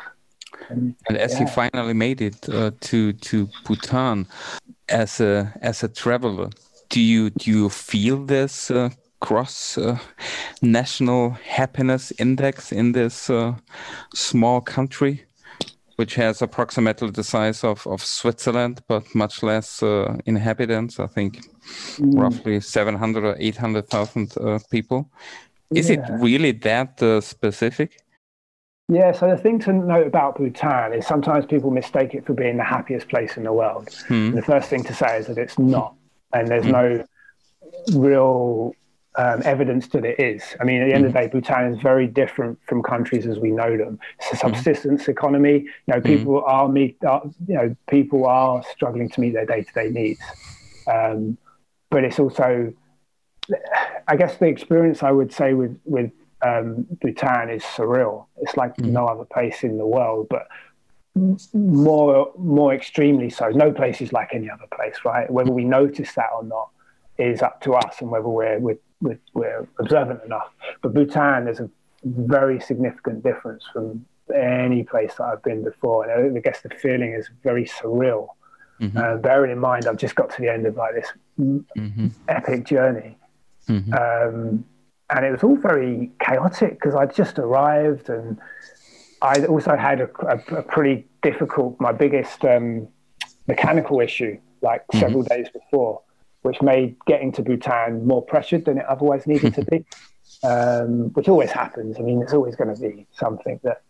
And, 0.69 0.95
and 1.07 1.17
as 1.17 1.33
yeah. 1.33 1.41
you 1.41 1.47
finally 1.47 1.93
made 1.93 2.21
it 2.21 2.47
uh, 2.49 2.71
to 2.81 3.13
to 3.13 3.49
Bhutan, 3.65 4.27
as 4.89 5.19
a 5.19 5.53
as 5.61 5.83
a 5.83 5.87
traveler, 5.87 6.49
do 6.89 7.01
you 7.01 7.29
do 7.31 7.51
you 7.51 7.69
feel 7.69 8.25
this 8.25 8.71
uh, 8.71 8.89
gross 9.19 9.77
uh, 9.77 9.99
national 10.61 11.31
happiness 11.43 12.13
index 12.19 12.71
in 12.71 12.93
this 12.93 13.29
uh, 13.29 13.55
small 14.13 14.61
country? 14.61 15.25
which 15.97 16.15
has 16.15 16.41
approximately 16.41 17.09
the 17.09 17.23
size 17.23 17.63
of, 17.63 17.87
of 17.87 18.03
Switzerland, 18.03 18.81
but 18.87 19.03
much 19.15 19.41
less 19.41 19.81
uh, 19.81 20.17
inhabitants. 20.25 20.99
I 20.99 21.07
think 21.07 21.39
mm. 21.97 22.19
roughly 22.19 22.59
700 22.59 23.23
or 23.23 23.35
800,000 23.39 24.33
uh, 24.37 24.59
people. 24.69 25.09
Is 25.73 25.89
yeah. 25.89 25.95
it 25.97 26.21
really 26.21 26.51
that 26.51 27.01
uh, 27.01 27.21
specific? 27.21 28.01
Yeah, 28.87 29.13
so 29.13 29.27
the 29.29 29.37
thing 29.37 29.57
to 29.59 29.73
note 29.73 30.05
about 30.05 30.37
Bhutan 30.37 30.93
is 30.93 31.07
sometimes 31.07 31.45
people 31.45 31.71
mistake 31.71 32.13
it 32.13 32.25
for 32.25 32.33
being 32.33 32.57
the 32.57 32.63
happiest 32.63 33.09
place 33.09 33.35
in 33.35 33.43
the 33.43 33.53
world. 33.53 33.87
Mm. 34.09 34.35
the 34.35 34.43
first 34.43 34.69
thing 34.69 34.83
to 34.83 34.93
say 34.93 35.17
is 35.17 35.27
that 35.27 35.39
it's 35.39 35.57
not. 35.57 35.95
And 36.33 36.47
there's 36.47 36.65
mm. 36.65 36.71
no 36.71 37.05
real 37.99 38.75
um, 39.17 39.41
evidence 39.43 39.87
that 39.87 40.05
it 40.05 40.19
is. 40.19 40.43
I 40.59 40.65
mean, 40.65 40.81
at 40.81 40.85
the 40.85 40.93
end 40.93 41.03
mm 41.03 41.07
of 41.07 41.13
the 41.13 41.19
mm-hmm. 41.19 41.27
day, 41.27 41.39
Bhutan 41.39 41.73
is 41.73 41.81
very 41.81 42.07
different 42.07 42.59
from 42.67 42.83
countries 42.83 43.25
as 43.25 43.39
we 43.39 43.51
know 43.51 43.77
them. 43.77 43.99
It's 44.19 44.27
a 44.27 44.35
mm-hmm. 44.35 44.53
subsistence 44.53 45.07
economy. 45.07 45.61
You 45.61 45.69
know, 45.87 45.95
mm-hmm. 45.95 46.17
people 46.17 46.43
are 46.43 46.67
meet. 46.67 46.97
Are, 47.05 47.23
you 47.47 47.55
know, 47.55 47.75
people 47.89 48.25
are 48.25 48.63
struggling 48.71 49.09
to 49.09 49.21
meet 49.21 49.33
their 49.33 49.45
day 49.45 49.63
to 49.63 49.73
day 49.73 49.89
needs. 49.89 50.21
Um, 50.87 51.37
but 51.89 52.03
it's 52.03 52.19
also, 52.19 52.73
I 54.07 54.15
guess, 54.15 54.37
the 54.37 54.47
experience 54.47 55.03
I 55.03 55.11
would 55.11 55.31
say 55.31 55.53
with 55.53 55.79
with 55.85 56.11
um, 56.41 56.85
Bhutan 57.01 57.49
is 57.49 57.63
surreal. 57.63 58.25
It's 58.37 58.57
like 58.57 58.75
mm 58.77 58.91
no 58.91 59.07
other 59.07 59.25
place 59.25 59.63
in 59.63 59.77
the 59.77 59.85
world, 59.85 60.27
but 60.29 60.47
more 61.53 62.31
more 62.37 62.73
extremely 62.73 63.29
so. 63.29 63.49
No 63.49 63.71
place 63.71 64.01
is 64.01 64.11
like 64.13 64.29
any 64.33 64.49
other 64.49 64.67
place, 64.75 64.97
right? 65.05 65.29
Whether 65.29 65.51
we 65.51 65.63
notice 65.63 66.13
that 66.15 66.29
or 66.35 66.43
not 66.43 66.69
is 67.17 67.41
up 67.41 67.61
to 67.61 67.73
us 67.73 68.01
and 68.01 68.11
whether 68.11 68.27
we're, 68.27 68.59
we're 68.59 68.77
we're, 69.01 69.19
we're 69.33 69.67
observant 69.79 70.23
enough. 70.23 70.49
But 70.81 70.93
Bhutan 70.93 71.47
is 71.47 71.59
a 71.59 71.69
very 72.03 72.59
significant 72.59 73.23
difference 73.23 73.63
from 73.71 74.05
any 74.33 74.83
place 74.83 75.15
that 75.17 75.23
I've 75.23 75.43
been 75.43 75.63
before. 75.63 76.09
And 76.09 76.37
I 76.37 76.41
guess 76.41 76.61
the 76.61 76.69
feeling 76.69 77.13
is 77.13 77.29
very 77.43 77.65
surreal. 77.65 78.29
Mm-hmm. 78.81 78.97
Uh, 78.97 79.17
bearing 79.17 79.51
in 79.51 79.59
mind, 79.59 79.85
I've 79.87 79.97
just 79.97 80.15
got 80.15 80.29
to 80.31 80.41
the 80.41 80.49
end 80.51 80.65
of 80.65 80.75
like 80.75 80.95
this 80.95 81.11
mm-hmm. 81.39 82.07
epic 82.27 82.65
journey. 82.65 83.17
Mm-hmm. 83.67 83.93
Um, 83.93 84.65
and 85.09 85.25
it 85.25 85.31
was 85.31 85.43
all 85.43 85.57
very 85.57 86.11
chaotic 86.19 86.71
because 86.71 86.95
I'd 86.95 87.15
just 87.15 87.37
arrived 87.37 88.09
and 88.09 88.39
I 89.21 89.45
also 89.45 89.75
had 89.75 90.01
a, 90.01 90.09
a, 90.27 90.57
a 90.57 90.63
pretty 90.63 91.07
difficult, 91.21 91.79
my 91.79 91.91
biggest 91.91 92.43
um, 92.43 92.87
mechanical 93.47 94.01
issue 94.01 94.39
like 94.61 94.81
mm-hmm. 94.87 94.99
several 94.99 95.23
days 95.23 95.47
before 95.49 96.01
which 96.45 96.61
made 96.61 96.95
getting 97.07 97.31
to 97.31 97.41
Bhutan 97.41 98.05
more 98.05 98.21
pressured 98.21 98.65
than 98.65 98.77
it 98.77 98.85
otherwise 98.85 99.25
needed 99.25 99.55
to 99.55 99.65
be, 99.65 99.83
um, 100.43 101.09
which 101.13 101.27
always 101.27 101.49
happens. 101.49 101.97
I 101.97 102.03
mean, 102.03 102.21
it's 102.21 102.33
always 102.33 102.55
going 102.55 102.73
to 102.73 102.79
be 102.79 103.07
something 103.11 103.59
that 103.63 103.81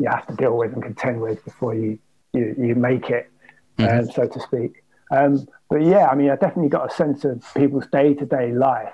you 0.00 0.08
have 0.10 0.26
to 0.26 0.34
deal 0.34 0.56
with 0.56 0.72
and 0.72 0.82
contend 0.82 1.20
with 1.20 1.44
before 1.44 1.74
you 1.74 1.98
you, 2.32 2.54
you 2.58 2.74
make 2.74 3.08
it, 3.10 3.30
mm-hmm. 3.78 4.00
um, 4.00 4.10
so 4.10 4.26
to 4.26 4.40
speak. 4.40 4.82
Um, 5.12 5.46
but 5.70 5.82
yeah, 5.82 6.08
I 6.08 6.16
mean, 6.16 6.30
I 6.30 6.36
definitely 6.36 6.70
got 6.70 6.90
a 6.90 6.94
sense 6.94 7.24
of 7.24 7.44
people's 7.54 7.86
day 7.92 8.14
to 8.14 8.26
day 8.26 8.50
life 8.52 8.92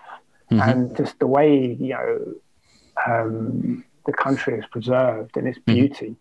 mm-hmm. 0.50 0.60
and 0.60 0.96
just 0.96 1.18
the 1.18 1.26
way 1.26 1.76
you 1.78 1.94
know 1.94 2.34
um, 3.06 3.84
the 4.06 4.12
country 4.12 4.58
is 4.58 4.64
preserved 4.70 5.36
and 5.36 5.46
its 5.48 5.58
mm-hmm. 5.58 5.74
beauty. 5.74 6.16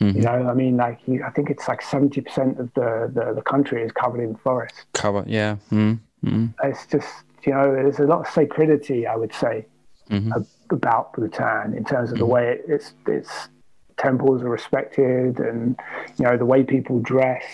Mm-hmm. 0.00 0.18
You 0.18 0.24
know, 0.24 0.48
I 0.50 0.54
mean, 0.54 0.76
like 0.78 0.98
you, 1.06 1.22
I 1.24 1.30
think 1.30 1.48
it's 1.48 1.68
like 1.68 1.80
seventy 1.80 2.20
percent 2.20 2.58
of 2.58 2.74
the, 2.74 3.10
the, 3.14 3.34
the 3.34 3.42
country 3.42 3.82
is 3.82 3.92
covered 3.92 4.20
in 4.20 4.34
forest. 4.34 4.86
Cover, 4.94 5.22
yeah. 5.28 5.56
Mm-hmm. 5.70 5.94
Mm. 6.28 6.54
It's 6.64 6.86
just, 6.86 7.08
you 7.44 7.52
know, 7.52 7.72
there's 7.72 7.98
a 7.98 8.04
lot 8.04 8.26
of 8.26 8.32
sacredity, 8.32 9.06
I 9.06 9.16
would 9.16 9.34
say, 9.34 9.66
mm-hmm. 10.10 10.32
about 10.70 11.12
Bhutan 11.12 11.74
in 11.74 11.84
terms 11.84 12.10
of 12.12 12.18
the 12.18 12.24
mm-hmm. 12.24 12.32
way 12.32 12.52
it, 12.52 12.64
it's, 12.68 12.94
its 13.06 13.48
temples 13.96 14.42
are 14.42 14.48
respected 14.48 15.38
and, 15.38 15.78
you 16.16 16.24
know, 16.24 16.36
the 16.36 16.46
way 16.46 16.62
people 16.62 17.00
dress. 17.00 17.44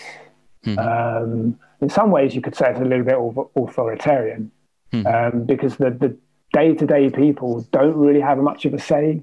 Mm-hmm. 0.65 0.79
Um, 0.79 1.59
in 1.81 1.89
some 1.89 2.11
ways, 2.11 2.35
you 2.35 2.41
could 2.41 2.55
say 2.55 2.69
it's 2.69 2.79
a 2.79 2.83
little 2.83 3.05
bit 3.05 3.17
authoritarian 3.55 4.51
mm-hmm. 4.91 5.37
um, 5.37 5.43
because 5.45 5.77
the, 5.77 5.91
the 5.91 6.17
day-to-day 6.53 7.09
people 7.09 7.61
don't 7.71 7.95
really 7.95 8.19
have 8.19 8.37
much 8.37 8.65
of 8.65 8.73
a 8.73 8.79
say 8.79 9.21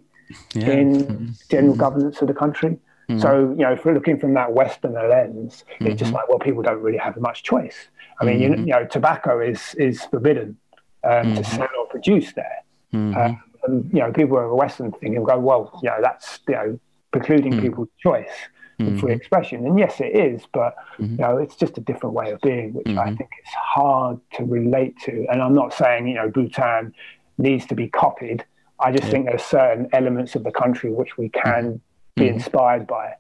yeah. 0.54 0.70
in 0.70 0.94
mm-hmm. 0.94 1.26
general 1.50 1.72
mm-hmm. 1.72 1.80
governance 1.80 2.20
of 2.20 2.28
the 2.28 2.34
country. 2.34 2.78
Mm-hmm. 3.08 3.20
So, 3.20 3.50
you 3.50 3.62
know, 3.64 3.72
if 3.72 3.84
we're 3.84 3.94
looking 3.94 4.18
from 4.18 4.34
that 4.34 4.52
Westerner 4.52 5.08
lens, 5.08 5.64
mm-hmm. 5.74 5.86
it's 5.86 6.00
just 6.00 6.12
like, 6.12 6.28
well, 6.28 6.38
people 6.38 6.62
don't 6.62 6.82
really 6.82 6.98
have 6.98 7.16
much 7.18 7.42
choice. 7.42 7.88
I 8.20 8.24
mean, 8.24 8.40
you, 8.40 8.50
you, 8.50 8.66
know, 8.66 8.86
tobacco 8.86 9.40
is 9.40 9.74
is 9.74 10.02
forbidden 10.04 10.56
um, 11.04 11.34
to 11.34 11.44
sell 11.44 11.68
or 11.78 11.86
produce 11.86 12.32
there. 12.32 12.62
Uh, 12.94 13.34
and, 13.64 13.92
you 13.92 14.00
know, 14.00 14.10
people 14.10 14.38
are 14.38 14.54
Western 14.54 14.90
thinking, 14.90 15.22
go, 15.22 15.38
well, 15.38 15.78
you 15.82 15.90
know, 15.90 15.98
that's 16.00 16.40
you 16.48 16.54
know 16.54 16.80
precluding 17.12 17.60
people's 17.60 17.88
choice 17.98 18.30
and 18.78 19.00
free 19.00 19.10
mm-hmm. 19.10 19.16
expression. 19.16 19.66
And 19.66 19.78
yes, 19.78 20.00
it 20.00 20.14
is, 20.14 20.42
but 20.52 20.76
mm-hmm. 20.98 21.12
you 21.12 21.18
know, 21.18 21.38
it's 21.38 21.56
just 21.56 21.78
a 21.78 21.80
different 21.80 22.14
way 22.14 22.30
of 22.30 22.40
being, 22.40 22.74
which 22.74 22.88
I 22.88 23.06
think 23.06 23.30
is 23.44 23.52
hard 23.54 24.20
to 24.34 24.44
relate 24.44 24.98
to. 25.04 25.26
And 25.30 25.42
I'm 25.42 25.54
not 25.54 25.72
saying 25.72 26.06
you 26.08 26.14
know 26.14 26.28
Bhutan 26.28 26.94
needs 27.38 27.66
to 27.66 27.74
be 27.74 27.88
copied. 27.88 28.44
I 28.78 28.92
just 28.92 29.04
yeah. 29.04 29.10
think 29.10 29.26
there's 29.26 29.42
certain 29.42 29.88
elements 29.92 30.34
of 30.34 30.44
the 30.44 30.50
country 30.50 30.92
which 30.92 31.16
we 31.16 31.30
can 31.30 31.80
be 32.14 32.28
inspired 32.28 32.86
by. 32.86 33.14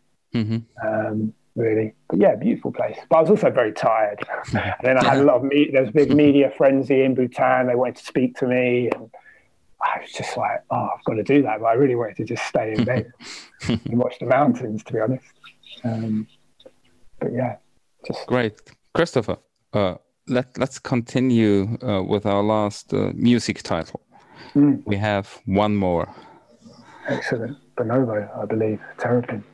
Um, 0.84 1.32
really. 1.56 1.94
But 2.08 2.20
yeah, 2.20 2.36
beautiful 2.36 2.72
place. 2.72 2.96
But 3.08 3.16
I 3.16 3.20
was 3.22 3.30
also 3.30 3.50
very 3.50 3.72
tired. 3.72 4.22
and 4.52 4.74
then 4.82 4.98
I 4.98 5.04
had 5.04 5.18
a 5.18 5.24
lot 5.24 5.36
of 5.36 5.44
me. 5.44 5.70
There 5.72 5.80
was 5.80 5.90
a 5.90 5.92
big 5.92 6.14
media 6.24 6.52
frenzy 6.56 7.02
in 7.02 7.14
Bhutan. 7.14 7.66
They 7.66 7.74
wanted 7.74 7.96
to 7.96 8.04
speak 8.04 8.36
to 8.38 8.46
me, 8.46 8.90
and 8.94 9.10
I 9.80 10.00
was 10.00 10.12
just 10.12 10.36
like, 10.36 10.62
oh, 10.70 10.90
I've 10.94 11.04
got 11.04 11.14
to 11.14 11.22
do 11.22 11.42
that. 11.42 11.60
But 11.60 11.66
I 11.66 11.72
really 11.72 11.94
wanted 11.94 12.16
to 12.18 12.24
just 12.24 12.46
stay 12.46 12.74
in 12.74 12.84
bed 12.84 13.12
and 13.68 13.98
watch 13.98 14.18
the 14.20 14.26
mountains, 14.26 14.84
to 14.84 14.92
be 14.92 15.00
honest. 15.00 15.24
Um, 15.84 16.26
but 17.20 17.32
yeah, 17.32 17.56
just 18.06 18.26
great, 18.26 18.60
Christopher. 18.94 19.38
Uh, 19.72 19.94
let 20.28 20.58
Let's 20.58 20.78
continue 20.78 21.78
uh, 21.82 22.02
with 22.02 22.26
our 22.26 22.42
last 22.42 22.92
uh, 22.92 23.12
music 23.14 23.62
title. 23.62 24.00
Mm. 24.54 24.82
We 24.86 24.96
have 24.96 25.40
one 25.46 25.76
more. 25.76 26.12
Excellent. 27.08 27.56
Bonobo, 27.76 28.28
I 28.42 28.44
believe. 28.46 28.80
Terrapin. 28.98 29.44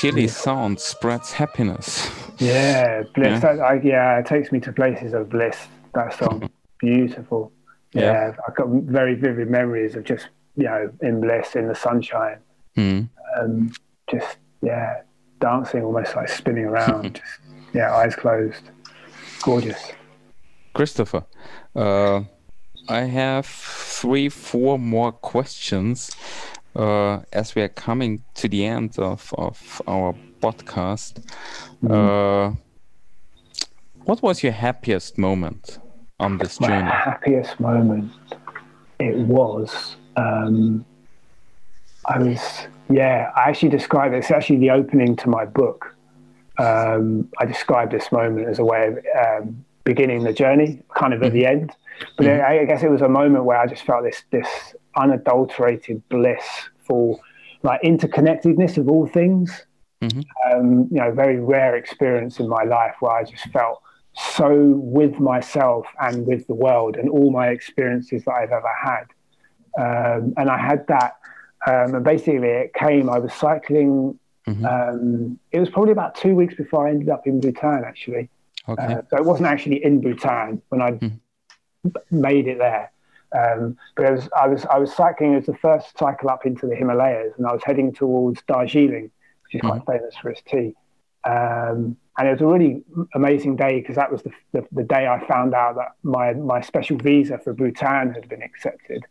Very 0.00 0.12
chilly 0.12 0.28
sound, 0.28 0.80
spreads 0.80 1.32
happiness. 1.32 2.10
Yeah, 2.38 3.02
bliss. 3.14 3.42
Yeah. 3.42 3.56
That, 3.56 3.60
I, 3.60 3.80
yeah, 3.82 4.18
it 4.18 4.26
takes 4.26 4.52
me 4.52 4.60
to 4.60 4.72
places 4.72 5.12
of 5.12 5.30
bliss. 5.30 5.68
That 5.94 6.18
song, 6.18 6.50
beautiful. 6.78 7.52
Yeah. 7.92 8.02
yeah. 8.02 8.36
I've 8.46 8.54
got 8.54 8.68
very 8.68 9.14
vivid 9.14 9.50
memories 9.50 9.94
of 9.94 10.04
just 10.04 10.28
you 10.56 10.64
know 10.64 10.90
in 11.00 11.20
bliss 11.20 11.56
in 11.56 11.68
the 11.68 11.74
sunshine. 11.74 12.38
Mm. 12.76 13.08
Um, 13.38 13.72
just 14.10 14.36
yeah, 14.62 15.02
dancing 15.40 15.82
almost 15.82 16.14
like 16.14 16.28
spinning 16.28 16.64
around. 16.64 17.14
just 17.20 17.40
yeah, 17.72 17.94
eyes 17.94 18.14
closed. 18.14 18.70
Gorgeous. 19.42 19.92
Christopher, 20.74 21.24
uh, 21.74 22.22
I 22.88 23.00
have 23.00 23.46
three, 23.46 24.28
four 24.28 24.78
more 24.78 25.10
questions 25.10 26.14
uh, 26.76 27.20
as 27.32 27.54
we 27.54 27.62
are 27.62 27.68
coming 27.68 28.22
to 28.34 28.48
the 28.48 28.64
end 28.64 28.98
of, 28.98 29.32
of 29.38 29.82
our 29.86 30.14
podcast. 30.40 31.24
Mm. 31.82 32.52
Uh, 32.52 32.56
what 34.04 34.22
was 34.22 34.42
your 34.42 34.52
happiest 34.52 35.18
moment 35.18 35.78
on 36.20 36.38
this 36.38 36.58
journey? 36.58 36.84
My 36.84 36.90
happiest 36.90 37.58
moment, 37.58 38.12
it 39.00 39.16
was. 39.16 39.96
Um, 40.16 40.84
I 42.04 42.18
was, 42.18 42.40
yeah, 42.88 43.32
I 43.34 43.48
actually 43.48 43.70
describe 43.70 44.12
it. 44.12 44.18
It's 44.18 44.30
actually 44.30 44.58
the 44.58 44.70
opening 44.70 45.16
to 45.16 45.28
my 45.28 45.44
book. 45.44 45.94
Um, 46.58 47.28
I 47.38 47.46
describe 47.46 47.90
this 47.90 48.12
moment 48.12 48.48
as 48.48 48.58
a 48.58 48.64
way 48.64 48.88
of 48.88 48.98
um, 49.42 49.64
beginning 49.84 50.24
the 50.24 50.32
journey, 50.32 50.82
kind 50.94 51.12
of 51.12 51.22
at 51.22 51.32
the 51.32 51.42
mm-hmm. 51.42 51.62
end. 51.62 51.72
But 52.16 52.26
mm-hmm. 52.26 52.44
I, 52.44 52.60
I, 52.60 52.64
guess 52.64 52.82
it 52.82 52.90
was 52.90 53.02
a 53.02 53.08
moment 53.08 53.44
where 53.44 53.58
I 53.58 53.66
just 53.66 53.82
felt 53.84 54.04
this 54.04 54.22
this 54.30 54.74
unadulterated 54.96 56.02
bliss 56.08 56.44
for 56.84 57.18
like 57.62 57.80
interconnectedness 57.82 58.78
of 58.78 58.88
all 58.88 59.06
things. 59.06 59.66
Mm-hmm. 60.02 60.20
Um, 60.52 60.88
you 60.90 60.98
know, 61.00 61.10
very 61.12 61.38
rare 61.38 61.76
experience 61.76 62.38
in 62.38 62.48
my 62.48 62.64
life 62.64 62.94
where 63.00 63.12
I 63.12 63.24
just 63.24 63.48
felt 63.48 63.82
so 64.16 64.72
with 64.76 65.18
myself 65.18 65.86
and 66.00 66.26
with 66.26 66.46
the 66.46 66.54
world 66.54 66.96
and 66.96 67.08
all 67.08 67.30
my 67.30 67.48
experiences 67.48 68.24
that 68.24 68.32
I've 68.32 68.52
ever 68.52 68.72
had. 68.82 69.04
Um, 69.78 70.34
and 70.36 70.48
I 70.48 70.58
had 70.58 70.86
that, 70.88 71.16
um, 71.66 71.94
and 71.94 72.04
basically 72.04 72.48
it 72.48 72.74
came. 72.74 73.10
I 73.10 73.18
was 73.18 73.32
cycling. 73.34 74.18
Mm-hmm. 74.46 74.64
Um, 74.64 75.38
it 75.50 75.60
was 75.60 75.68
probably 75.68 75.92
about 75.92 76.14
two 76.14 76.34
weeks 76.34 76.54
before 76.54 76.86
I 76.86 76.90
ended 76.90 77.08
up 77.08 77.26
in 77.26 77.40
Bhutan, 77.40 77.82
actually. 77.86 78.30
Okay. 78.68 78.82
Uh, 78.82 79.02
so 79.10 79.16
it 79.16 79.24
wasn't 79.24 79.48
actually 79.48 79.84
in 79.84 80.00
Bhutan 80.00 80.62
when 80.68 80.80
I 80.80 80.92
mm-hmm. 80.92 81.88
made 82.10 82.48
it 82.48 82.58
there. 82.58 82.92
Um, 83.34 83.76
but 83.96 84.10
was, 84.12 84.28
I 84.36 84.46
was 84.46 84.64
I 84.66 84.78
was 84.78 84.94
cycling 84.94 85.34
as 85.34 85.46
the 85.46 85.54
first 85.54 85.98
cycle 85.98 86.30
up 86.30 86.46
into 86.46 86.66
the 86.66 86.74
Himalayas, 86.74 87.34
and 87.36 87.46
I 87.46 87.52
was 87.52 87.62
heading 87.64 87.92
towards 87.92 88.42
Darjeeling, 88.42 89.10
which 89.44 89.54
is 89.54 89.60
quite 89.60 89.82
mm-hmm. 89.82 89.92
famous 89.92 90.14
for 90.16 90.30
its 90.30 90.42
tea. 90.42 90.74
Um, 91.24 91.96
and 92.18 92.28
it 92.28 92.32
was 92.32 92.40
a 92.40 92.46
really 92.46 92.82
amazing 93.14 93.56
day 93.56 93.80
because 93.80 93.96
that 93.96 94.10
was 94.10 94.22
the, 94.22 94.30
the, 94.52 94.66
the, 94.72 94.84
day 94.84 95.06
I 95.08 95.26
found 95.26 95.54
out 95.54 95.74
that 95.74 95.92
my, 96.02 96.32
my 96.32 96.60
special 96.60 96.96
visa 96.96 97.36
for 97.38 97.52
Bhutan 97.52 98.14
had 98.14 98.28
been 98.28 98.42
accepted. 98.42 99.04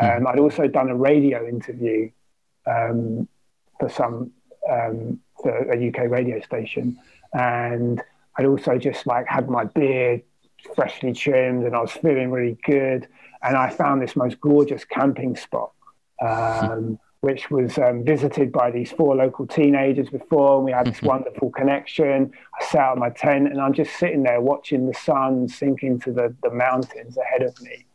Um, 0.00 0.26
I'd 0.26 0.38
also 0.38 0.66
done 0.66 0.88
a 0.88 0.96
radio 0.96 1.46
interview 1.46 2.10
um, 2.66 3.28
for 3.78 3.88
some 3.88 4.32
um, 4.70 5.20
for 5.42 5.70
a 5.72 5.88
UK 5.88 6.10
radio 6.10 6.40
station, 6.40 6.98
and 7.32 8.02
I'd 8.36 8.46
also 8.46 8.78
just 8.78 9.06
like 9.06 9.26
had 9.26 9.48
my 9.48 9.64
beard 9.64 10.22
freshly 10.74 11.12
trimmed, 11.12 11.64
and 11.64 11.76
I 11.76 11.80
was 11.80 11.92
feeling 11.92 12.30
really 12.30 12.58
good 12.64 13.08
and 13.42 13.56
I 13.56 13.70
found 13.70 14.02
this 14.02 14.16
most 14.16 14.40
gorgeous 14.40 14.84
camping 14.84 15.36
spot, 15.36 15.72
um, 16.20 16.98
which 17.20 17.50
was 17.50 17.78
um, 17.78 18.04
visited 18.04 18.52
by 18.52 18.70
these 18.70 18.92
four 18.92 19.16
local 19.16 19.46
teenagers 19.46 20.08
before, 20.08 20.56
and 20.56 20.64
we 20.64 20.72
had 20.72 20.86
this 20.86 21.02
wonderful 21.02 21.50
connection. 21.50 22.32
I 22.60 22.64
sat 22.64 22.80
out 22.80 22.98
my 22.98 23.10
tent, 23.10 23.48
and 23.48 23.60
I'm 23.60 23.72
just 23.72 23.96
sitting 23.98 24.22
there 24.22 24.40
watching 24.40 24.86
the 24.86 24.94
sun 24.94 25.48
sink 25.48 25.82
into 25.82 26.12
the, 26.12 26.34
the 26.42 26.50
mountains 26.50 27.16
ahead 27.16 27.42
of 27.42 27.60
me, 27.62 27.86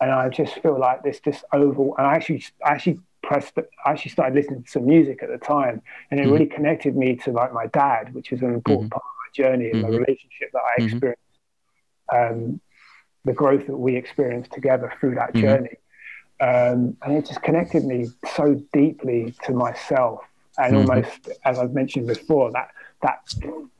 and 0.00 0.10
I 0.10 0.28
just 0.28 0.54
feel 0.60 0.78
like 0.78 1.02
this 1.02 1.20
this 1.24 1.44
oval. 1.52 1.94
And 1.98 2.06
I 2.06 2.14
actually 2.14 2.44
I 2.64 2.70
actually 2.70 3.00
pressed. 3.22 3.56
I 3.84 3.90
actually 3.90 4.10
started 4.10 4.34
listening 4.34 4.64
to 4.64 4.70
some 4.70 4.86
music 4.86 5.22
at 5.22 5.28
the 5.28 5.38
time, 5.38 5.82
and 6.10 6.20
it 6.20 6.24
mm-hmm. 6.24 6.32
really 6.32 6.46
connected 6.46 6.96
me 6.96 7.16
to 7.16 7.32
like 7.32 7.52
my 7.52 7.66
dad, 7.66 8.14
which 8.14 8.32
is 8.32 8.42
an 8.42 8.52
important 8.52 8.90
mm-hmm. 8.90 8.98
part 8.98 9.04
of 9.04 9.44
my 9.44 9.50
journey 9.50 9.70
and 9.70 9.82
mm-hmm. 9.82 9.92
the 9.92 9.98
relationship 9.98 10.50
that 10.52 10.62
I 10.62 10.80
mm-hmm. 10.80 10.88
experienced. 10.88 11.22
Um, 12.12 12.60
the 13.24 13.32
growth 13.32 13.66
that 13.66 13.76
we 13.76 13.96
experienced 13.96 14.52
together 14.52 14.92
through 14.98 15.14
that 15.14 15.32
mm-hmm. 15.32 15.40
journey. 15.40 15.76
Um, 16.40 16.96
and 17.02 17.16
it 17.16 17.26
just 17.26 17.42
connected 17.42 17.84
me 17.84 18.08
so 18.34 18.60
deeply 18.72 19.34
to 19.44 19.52
myself 19.52 20.24
and 20.58 20.74
mm-hmm. 20.74 20.90
almost 20.90 21.28
as 21.44 21.58
I've 21.58 21.72
mentioned 21.72 22.06
before 22.06 22.50
that 22.52 22.70
that 23.02 23.34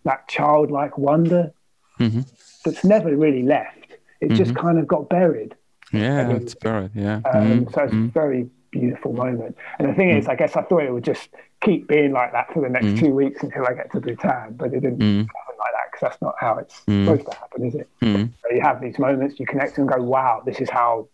that 0.05 0.29
childlike 0.29 0.97
wonder 0.99 1.53
mm-hmm. 1.99 2.21
that's 2.65 2.85
never 2.85 3.15
really 3.17 3.43
left 3.43 3.97
it 4.21 4.31
just 4.31 4.53
mm-hmm. 4.53 4.67
kind 4.67 4.79
of 4.79 4.87
got 4.87 5.09
buried 5.09 5.55
yeah 5.93 6.31
it's 6.31 6.55
buried 6.55 6.91
yeah 6.95 7.21
um, 7.33 7.69
so 7.73 7.83
it's 7.83 7.93
a 7.93 7.97
mm-hmm. 7.97 8.09
very 8.09 8.49
beautiful 8.71 9.13
moment 9.13 9.57
and 9.79 9.89
the 9.91 9.95
thing 9.95 10.11
is 10.11 10.29
I 10.29 10.35
guess 10.35 10.57
I 10.57 10.63
thought 10.63 10.83
it 10.83 10.93
would 10.93 11.05
just 11.05 11.29
keep 11.61 11.89
being 11.89 12.13
like 12.13 12.33
that 12.33 12.53
for 12.53 12.63
the 12.63 12.69
next 12.69 12.99
two 12.99 13.13
weeks 13.13 13.43
until 13.43 13.67
I 13.67 13.75
get 13.75 13.93
to 13.93 14.01
Bhutan 14.01 14.55
but 14.55 14.73
it 14.73 14.81
didn't 14.81 14.99
like 15.01 15.73
that 15.75 15.82
that's 16.01 16.21
not 16.21 16.35
how 16.39 16.59
it's 16.59 16.83
mm. 16.87 17.05
supposed 17.05 17.31
to 17.31 17.37
happen, 17.37 17.65
is 17.67 17.75
it? 17.75 17.89
Mm. 18.01 18.31
So 18.43 18.55
you 18.55 18.61
have 18.61 18.81
these 18.81 18.99
moments, 18.99 19.39
you 19.39 19.47
connect 19.47 19.79
and 19.79 19.89
go, 19.89 20.03
wow, 20.03 20.43
this 20.45 20.61
is 20.61 20.71
how 20.71 21.09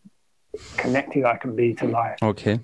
connected 0.77 1.25
I 1.25 1.37
can 1.37 1.55
be 1.57 1.75
to 1.75 1.87
life. 1.87 2.19
Okay. 2.23 2.61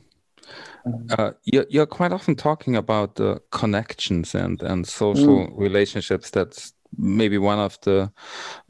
Um, 0.86 1.06
uh, 1.18 1.30
you're, 1.44 1.66
you're 1.70 1.86
quite 1.86 2.12
often 2.12 2.34
talking 2.34 2.76
about 2.76 3.16
the 3.16 3.40
connections 3.50 4.34
and, 4.34 4.62
and 4.62 4.86
social 4.86 5.46
mm. 5.46 5.58
relationships. 5.58 6.30
That's 6.30 6.72
maybe 6.98 7.38
one 7.38 7.58
of 7.58 7.78
the 7.82 8.10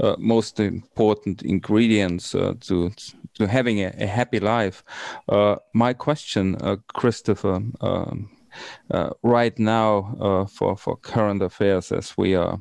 uh, 0.01 0.17
most 0.19 0.61
important 0.61 1.43
ingredients 1.43 2.35
uh, 2.35 2.55
to 2.61 2.91
to 3.35 3.47
having 3.49 3.81
a, 3.81 3.93
a 3.99 4.07
happy 4.07 4.41
life. 4.41 4.85
Uh, 5.29 5.57
my 5.73 5.93
question, 5.93 6.57
uh, 6.63 6.77
Christopher, 6.95 7.61
um, 7.81 8.31
uh, 8.91 9.11
right 9.23 9.59
now 9.59 10.15
uh, 10.21 10.47
for 10.47 10.77
for 10.77 10.97
current 10.97 11.43
affairs 11.43 11.93
as 11.93 12.17
we 12.17 12.35
are 12.35 12.61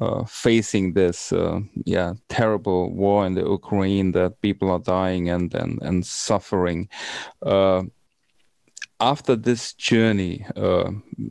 uh, 0.00 0.24
facing 0.24 0.92
this 0.92 1.32
uh, 1.32 1.60
yeah 1.84 2.14
terrible 2.28 2.92
war 2.92 3.26
in 3.26 3.34
the 3.34 3.42
Ukraine 3.42 4.12
that 4.12 4.40
people 4.40 4.70
are 4.70 4.78
dying 4.78 5.28
and 5.30 5.54
and 5.54 5.80
and 5.82 6.06
suffering 6.06 6.88
uh, 7.42 7.82
after 9.02 9.34
this 9.34 9.72
journey, 9.72 10.44
uh, 10.56 10.90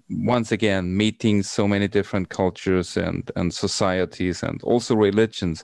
once 0.10 0.52
again 0.52 0.98
meeting 0.98 1.44
so 1.44 1.68
many 1.68 1.88
different 1.88 2.30
cultures 2.30 2.98
and 2.98 3.32
and 3.36 3.54
societies 3.54 4.42
and 4.42 4.64
also 4.64 4.96
religions, 4.96 5.64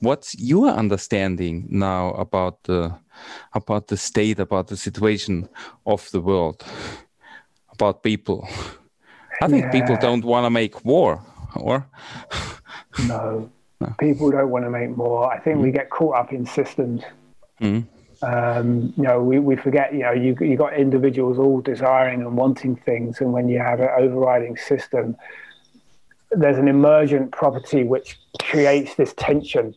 what's 0.00 0.34
your 0.36 0.68
understanding 0.68 1.66
now 1.70 2.10
about 2.14 2.64
the 2.64 2.92
about 3.52 3.86
the 3.86 3.96
state, 3.96 4.40
about 4.40 4.66
the 4.66 4.76
situation 4.76 5.48
of 5.86 6.10
the 6.10 6.20
world? 6.20 6.64
about 7.74 8.02
people. 8.02 8.48
I 9.42 9.48
think 9.48 9.64
yeah. 9.64 9.72
people 9.72 9.96
don't 10.00 10.24
want 10.24 10.46
to 10.46 10.50
make 10.50 10.84
war, 10.84 11.20
or 11.56 11.86
no, 13.06 13.50
no, 13.80 13.94
people 13.98 14.30
don't 14.30 14.50
want 14.50 14.64
to 14.64 14.70
make 14.70 14.96
more. 14.96 15.32
I 15.32 15.38
think 15.38 15.58
mm. 15.58 15.62
we 15.62 15.70
get 15.70 15.90
caught 15.90 16.16
up 16.16 16.32
in 16.32 16.46
systems. 16.46 17.02
Mm. 17.60 17.86
Um, 18.22 18.94
you 18.96 19.02
know, 19.02 19.22
we, 19.22 19.38
we 19.38 19.56
forget. 19.56 19.92
You 19.92 20.00
know, 20.00 20.12
you 20.12 20.36
you 20.40 20.56
got 20.56 20.74
individuals 20.74 21.38
all 21.38 21.60
desiring 21.60 22.20
and 22.20 22.36
wanting 22.36 22.76
things, 22.76 23.20
and 23.20 23.32
when 23.32 23.48
you 23.48 23.58
have 23.58 23.80
an 23.80 23.90
overriding 23.98 24.56
system, 24.56 25.16
there's 26.30 26.58
an 26.58 26.68
emergent 26.68 27.32
property 27.32 27.84
which 27.84 28.18
creates 28.40 28.94
this 28.94 29.14
tension, 29.16 29.74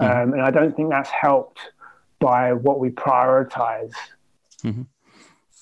mm. 0.00 0.22
um, 0.22 0.32
and 0.32 0.42
I 0.42 0.50
don't 0.50 0.74
think 0.74 0.90
that's 0.90 1.10
helped 1.10 1.60
by 2.18 2.52
what 2.52 2.80
we 2.80 2.90
prioritize. 2.90 3.92
Mm-hmm 4.64 4.82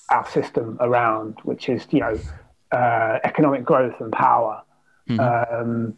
our 0.09 0.27
system 0.29 0.77
around, 0.79 1.37
which 1.43 1.69
is 1.69 1.85
you 1.91 1.99
know 1.99 2.17
uh, 2.71 3.19
economic 3.23 3.63
growth 3.63 3.99
and 3.99 4.11
power. 4.11 4.61
Mm-hmm. 5.09 5.19
Um, 5.19 5.97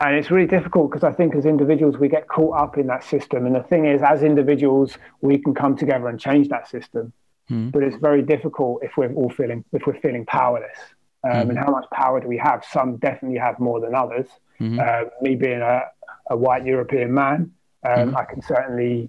and 0.00 0.16
it's 0.16 0.30
really 0.30 0.46
difficult 0.46 0.90
because 0.90 1.04
I 1.04 1.12
think 1.12 1.34
as 1.34 1.44
individuals 1.44 1.98
we 1.98 2.08
get 2.08 2.26
caught 2.26 2.56
up 2.56 2.78
in 2.78 2.86
that 2.86 3.04
system. 3.04 3.46
And 3.46 3.54
the 3.54 3.62
thing 3.62 3.84
is, 3.84 4.00
as 4.02 4.22
individuals, 4.22 4.96
we 5.20 5.36
can 5.36 5.54
come 5.54 5.76
together 5.76 6.08
and 6.08 6.18
change 6.18 6.48
that 6.48 6.68
system. 6.68 7.12
Mm-hmm. 7.50 7.70
But 7.70 7.82
it's 7.82 7.96
very 7.96 8.22
difficult 8.22 8.82
if 8.82 8.96
we're 8.96 9.12
all 9.12 9.28
feeling 9.28 9.64
if 9.72 9.86
we're 9.86 10.00
feeling 10.00 10.24
powerless. 10.24 10.78
Um, 11.22 11.32
mm-hmm. 11.32 11.50
And 11.50 11.58
how 11.58 11.70
much 11.70 11.84
power 11.92 12.18
do 12.20 12.28
we 12.28 12.38
have? 12.38 12.64
Some 12.64 12.96
definitely 12.96 13.38
have 13.38 13.58
more 13.58 13.80
than 13.80 13.94
others. 13.94 14.26
Uh, 14.60 15.04
me 15.22 15.34
being 15.36 15.60
a, 15.62 15.84
a, 16.30 16.36
white 16.36 16.66
European 16.66 17.14
man, 17.14 17.50
um, 17.82 18.08
mm-hmm. 18.08 18.16
I 18.16 18.24
can 18.24 18.42
certainly 18.42 19.08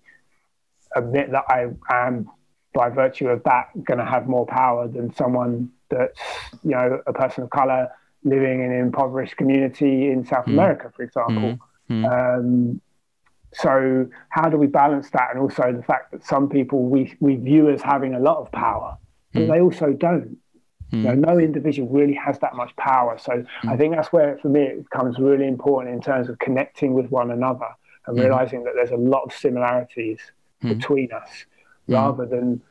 admit 0.95 1.29
that 1.31 1.43
I 1.49 1.67
am 1.89 2.29
by 2.73 2.89
virtue 2.89 3.27
of 3.27 3.43
that 3.43 3.67
going 3.83 3.97
to 3.97 4.05
have 4.05 4.29
more 4.29 4.45
power 4.45 4.87
than 4.87 5.13
someone 5.13 5.69
that's 5.89 6.19
you 6.63 6.71
know 6.71 7.01
a 7.05 7.11
person 7.11 7.43
of 7.43 7.49
color 7.49 7.89
living 8.23 8.63
in 8.63 8.71
an 8.71 8.79
impoverished 8.79 9.35
community 9.37 10.09
in 10.11 10.25
South 10.25 10.45
mm. 10.45 10.53
America, 10.53 10.91
for 10.95 11.03
example. 11.03 11.59
Mm. 11.89 12.03
Um, 12.11 12.81
so 13.53 14.07
how 14.29 14.49
do 14.49 14.57
we 14.57 14.67
balance 14.67 15.09
that, 15.11 15.29
and 15.31 15.39
also 15.39 15.73
the 15.73 15.83
fact 15.83 16.11
that 16.11 16.25
some 16.25 16.47
people 16.47 16.83
we 16.83 17.15
we 17.19 17.35
view 17.35 17.69
as 17.69 17.81
having 17.81 18.13
a 18.13 18.19
lot 18.19 18.37
of 18.37 18.51
power, 18.51 18.97
but 19.33 19.43
mm. 19.43 19.47
they 19.51 19.59
also 19.59 19.93
don't. 19.93 20.37
You 20.93 21.03
know, 21.03 21.13
no 21.13 21.39
individual 21.39 21.87
really 21.87 22.15
has 22.15 22.37
that 22.39 22.53
much 22.53 22.75
power. 22.75 23.17
So 23.17 23.45
I 23.63 23.77
think 23.77 23.95
that's 23.95 24.11
where, 24.11 24.37
for 24.41 24.49
me, 24.49 24.63
it 24.63 24.83
becomes 24.83 25.19
really 25.19 25.47
important 25.47 25.95
in 25.95 26.01
terms 26.01 26.27
of 26.27 26.37
connecting 26.39 26.93
with 26.93 27.09
one 27.09 27.31
another 27.31 27.69
and 28.05 28.19
realizing 28.19 28.65
that 28.65 28.73
there's 28.75 28.91
a 28.91 28.97
lot 28.97 29.23
of 29.23 29.31
similarities 29.31 30.19
between 30.61 31.13
us, 31.13 31.45
rather 31.87 32.25
than. 32.25 32.61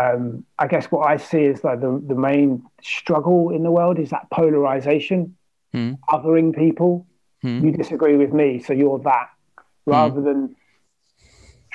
Um, 0.00 0.20
I 0.58 0.66
guess 0.72 0.86
what 0.94 1.02
I 1.12 1.16
see 1.18 1.44
is 1.52 1.58
like 1.68 1.80
the, 1.80 1.92
the 2.12 2.14
main 2.30 2.62
struggle 2.82 3.50
in 3.56 3.62
the 3.68 3.72
world 3.78 3.98
is 3.98 4.10
that 4.10 4.24
polarization, 4.30 5.20
othering 6.16 6.48
people. 6.64 6.92
You 7.64 7.70
disagree 7.82 8.16
with 8.16 8.32
me, 8.40 8.48
so 8.66 8.72
you're 8.80 8.98
that, 9.00 9.28
rather 9.86 10.20
than 10.28 10.40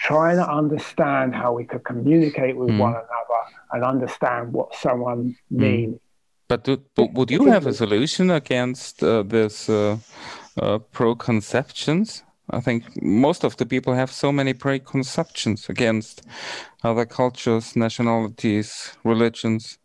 trying 0.08 0.38
to 0.38 0.48
understand 0.62 1.28
how 1.42 1.50
we 1.54 1.64
could 1.66 1.84
communicate 1.92 2.56
with 2.56 2.70
one 2.86 2.96
another 3.04 3.42
and 3.72 3.84
understand 3.84 4.54
what 4.54 4.70
someone 4.76 5.36
means. 5.50 6.00
But, 6.48 6.64
do, 6.64 6.74
but 6.96 7.14
would 7.14 7.32
you 7.32 7.46
have 7.46 7.66
a 7.66 7.74
solution 7.74 8.30
against 8.30 9.02
uh, 9.04 9.24
this 9.24 9.70
uh, 9.70 9.98
uh, 10.62 10.78
preconceptions? 10.98 12.24
I 12.50 12.60
think 12.60 13.02
most 13.02 13.44
of 13.44 13.58
the 13.58 13.66
people 13.66 13.94
have 13.94 14.12
so 14.12 14.32
many 14.32 14.54
preconceptions 14.54 15.70
against 15.70 16.22
other 16.84 17.06
cultures, 17.06 17.76
nationalities, 17.76 18.96
religions. 19.04 19.80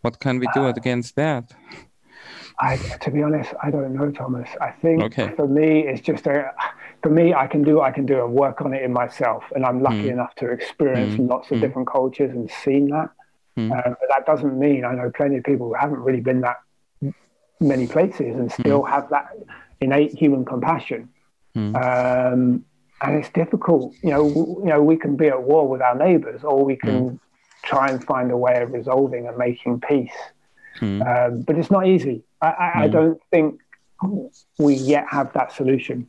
What 0.00 0.18
can 0.18 0.38
we 0.38 0.48
do 0.54 0.66
against 0.66 1.14
that? 1.16 1.52
I, 2.58 2.76
to 2.76 3.10
be 3.10 3.22
honest, 3.22 3.54
I 3.62 3.70
don't 3.70 3.94
know, 3.94 4.10
Thomas. 4.10 4.48
I 4.60 4.70
think 4.70 5.02
Okay. 5.02 5.28
for 5.36 5.46
me, 5.46 5.86
it's 5.86 6.00
just 6.00 6.26
a. 6.26 6.52
For 7.02 7.08
me, 7.08 7.32
I 7.32 7.46
can 7.46 7.62
do 7.62 7.76
what 7.76 7.84
I 7.84 7.92
can 7.92 8.04
do 8.04 8.22
and 8.22 8.34
work 8.34 8.60
on 8.60 8.74
it 8.74 8.82
in 8.82 8.92
myself, 8.92 9.44
and 9.54 9.64
I'm 9.64 9.80
lucky 9.82 10.08
mm. 10.08 10.12
enough 10.12 10.34
to 10.36 10.50
experience 10.50 11.14
mm. 11.14 11.30
lots 11.30 11.50
of 11.50 11.56
mm. 11.56 11.60
different 11.62 11.88
cultures 11.88 12.30
and 12.30 12.50
seen 12.50 12.88
that. 12.88 13.08
Uh, 13.56 13.90
but 14.00 14.08
that 14.08 14.26
doesn't 14.26 14.58
mean 14.58 14.84
I 14.84 14.94
know 14.94 15.10
plenty 15.10 15.36
of 15.36 15.44
people 15.44 15.68
who 15.68 15.74
haven't 15.74 16.00
really 16.00 16.20
been 16.20 16.40
that 16.42 16.58
many 17.60 17.86
places 17.86 18.36
and 18.36 18.50
still 18.50 18.82
have 18.84 19.10
that 19.10 19.28
innate 19.80 20.12
human 20.12 20.44
compassion. 20.44 21.08
Um, 21.76 22.64
and 23.02 23.16
it's 23.18 23.30
difficult, 23.30 23.94
you 24.02 24.10
know. 24.10 24.28
w- 24.28 24.56
You 24.64 24.70
know, 24.72 24.82
we 24.82 24.96
can 24.96 25.16
be 25.16 25.28
at 25.28 25.42
war 25.42 25.66
with 25.68 25.80
our 25.82 25.96
neighbours, 25.96 26.44
or 26.44 26.64
we 26.64 26.76
can 26.76 27.18
try 27.62 27.88
and 27.90 28.02
find 28.04 28.30
a 28.30 28.36
way 28.36 28.56
of 28.62 28.72
resolving 28.72 29.26
and 29.28 29.36
making 29.36 29.80
peace. 29.80 30.18
Um, 31.02 31.42
but 31.46 31.56
it's 31.58 31.70
not 31.70 31.86
easy. 31.86 32.22
I, 32.40 32.48
I, 32.48 32.72
I 32.84 32.88
don't 32.88 33.20
think 33.30 33.60
we 34.58 34.74
yet 34.76 35.04
have 35.10 35.32
that 35.34 35.52
solution. 35.52 36.06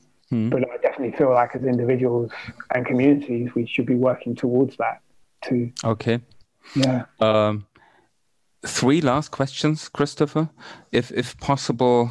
But 0.49 0.63
I 0.71 0.77
definitely 0.77 1.17
feel 1.17 1.31
like 1.33 1.53
as 1.57 1.63
individuals 1.65 2.31
and 2.73 2.85
communities, 2.85 3.53
we 3.53 3.65
should 3.65 3.85
be 3.85 3.95
working 3.95 4.33
towards 4.33 4.77
that 4.77 5.01
too. 5.41 5.71
Okay. 5.83 6.21
Yeah. 6.73 7.03
Um, 7.19 7.65
three 8.65 9.01
last 9.01 9.31
questions, 9.31 9.89
Christopher, 9.89 10.49
if 10.91 11.11
if 11.11 11.37
possible. 11.37 12.09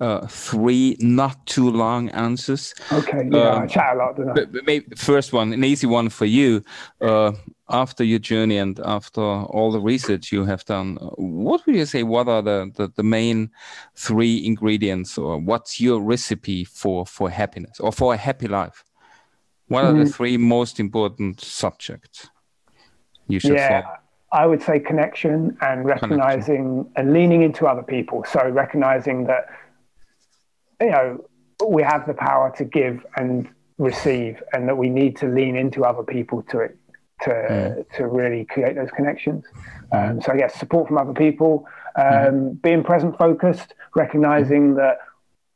Uh, 0.00 0.26
three 0.26 0.96
not 0.98 1.46
too 1.46 1.70
long 1.70 2.10
answers. 2.10 2.74
Okay. 2.92 3.28
Yeah. 3.30 3.38
I 3.38 3.62
Um, 3.62 3.68
chat 3.68 3.94
a 3.94 3.98
lot, 3.98 4.16
don't 4.16 4.30
I? 4.30 4.32
But 4.32 4.66
maybe 4.66 4.86
first 4.96 5.32
one, 5.32 5.52
an 5.52 5.64
easy 5.64 5.86
one 5.86 6.10
for 6.10 6.26
you. 6.26 6.62
Uh, 7.00 7.32
after 7.68 8.04
your 8.04 8.18
journey 8.18 8.58
and 8.58 8.80
after 8.80 9.22
all 9.22 9.72
the 9.72 9.80
research 9.80 10.32
you 10.32 10.44
have 10.44 10.64
done, 10.64 10.98
uh, 11.00 11.06
what 11.16 11.64
would 11.64 11.76
you 11.76 11.86
say? 11.86 12.02
What 12.02 12.28
are 12.28 12.42
the, 12.42 12.70
the, 12.74 12.88
the 12.96 13.02
main 13.02 13.50
three 13.94 14.44
ingredients, 14.44 15.16
or 15.16 15.38
what's 15.38 15.80
your 15.80 16.00
recipe 16.00 16.64
for 16.64 17.06
for 17.06 17.30
happiness 17.30 17.80
or 17.80 17.92
for 17.92 18.14
a 18.14 18.16
happy 18.16 18.48
life? 18.48 18.84
What 19.68 19.84
are 19.84 19.92
the 19.92 20.10
three 20.10 20.36
most 20.36 20.78
important 20.78 21.40
subjects 21.40 22.28
you 23.28 23.40
should 23.40 23.54
yeah. 23.54 23.82
follow? 23.82 23.96
I 24.34 24.46
would 24.46 24.60
say 24.60 24.80
connection 24.80 25.56
and 25.60 25.84
recognizing 25.84 26.90
and 26.96 27.12
leaning 27.12 27.42
into 27.42 27.66
other 27.66 27.84
people. 27.84 28.24
So 28.24 28.40
recognizing 28.48 29.26
that, 29.26 29.46
you 30.80 30.90
know, 30.90 31.24
we 31.68 31.82
have 31.84 32.04
the 32.08 32.14
power 32.14 32.52
to 32.56 32.64
give 32.64 33.06
and 33.16 33.48
receive, 33.78 34.42
and 34.52 34.68
that 34.68 34.76
we 34.76 34.88
need 34.88 35.16
to 35.18 35.26
lean 35.26 35.54
into 35.54 35.84
other 35.84 36.02
people 36.02 36.42
to 36.50 36.68
to 37.22 37.86
to 37.96 38.06
really 38.08 38.44
create 38.44 38.74
those 38.74 38.90
connections. 38.90 39.44
Um, 39.92 40.20
so 40.20 40.34
yes, 40.34 40.54
support 40.56 40.88
from 40.88 40.98
other 40.98 41.14
people, 41.14 41.68
um, 41.94 42.54
being 42.54 42.82
present 42.82 43.16
focused, 43.16 43.74
recognizing 43.94 44.74
that 44.74 44.98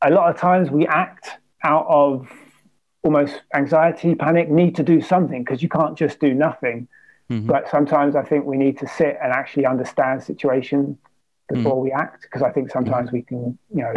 a 0.03 0.11
lot 0.11 0.31
of 0.31 0.41
times 0.41 0.71
we 0.71 0.87
act 0.87 1.31
out 1.65 1.87
of 1.89 2.31
almost 3.03 3.43
anxiety, 3.55 4.15
panic, 4.15 4.49
need 4.49 4.77
to 4.77 4.85
do 4.85 5.01
something 5.01 5.43
because 5.43 5.65
you 5.65 5.69
can't 5.69 5.99
just 5.99 6.21
do 6.21 6.33
nothing. 6.33 6.87
But 7.29 7.69
sometimes 7.69 8.17
I 8.17 8.23
think 8.23 8.47
we 8.47 8.57
need 8.57 8.79
to 8.79 8.89
sit 8.89 9.19
and 9.23 9.33
actually 9.33 9.67
understand 9.67 10.23
situations 10.23 10.97
before 11.49 11.81
we 11.81 11.93
act 11.93 12.23
because 12.23 12.43
I 12.43 12.51
think 12.51 12.71
sometimes 12.71 13.11
we 13.13 13.23
can, 13.23 13.59
you 13.75 13.83
know, 13.83 13.95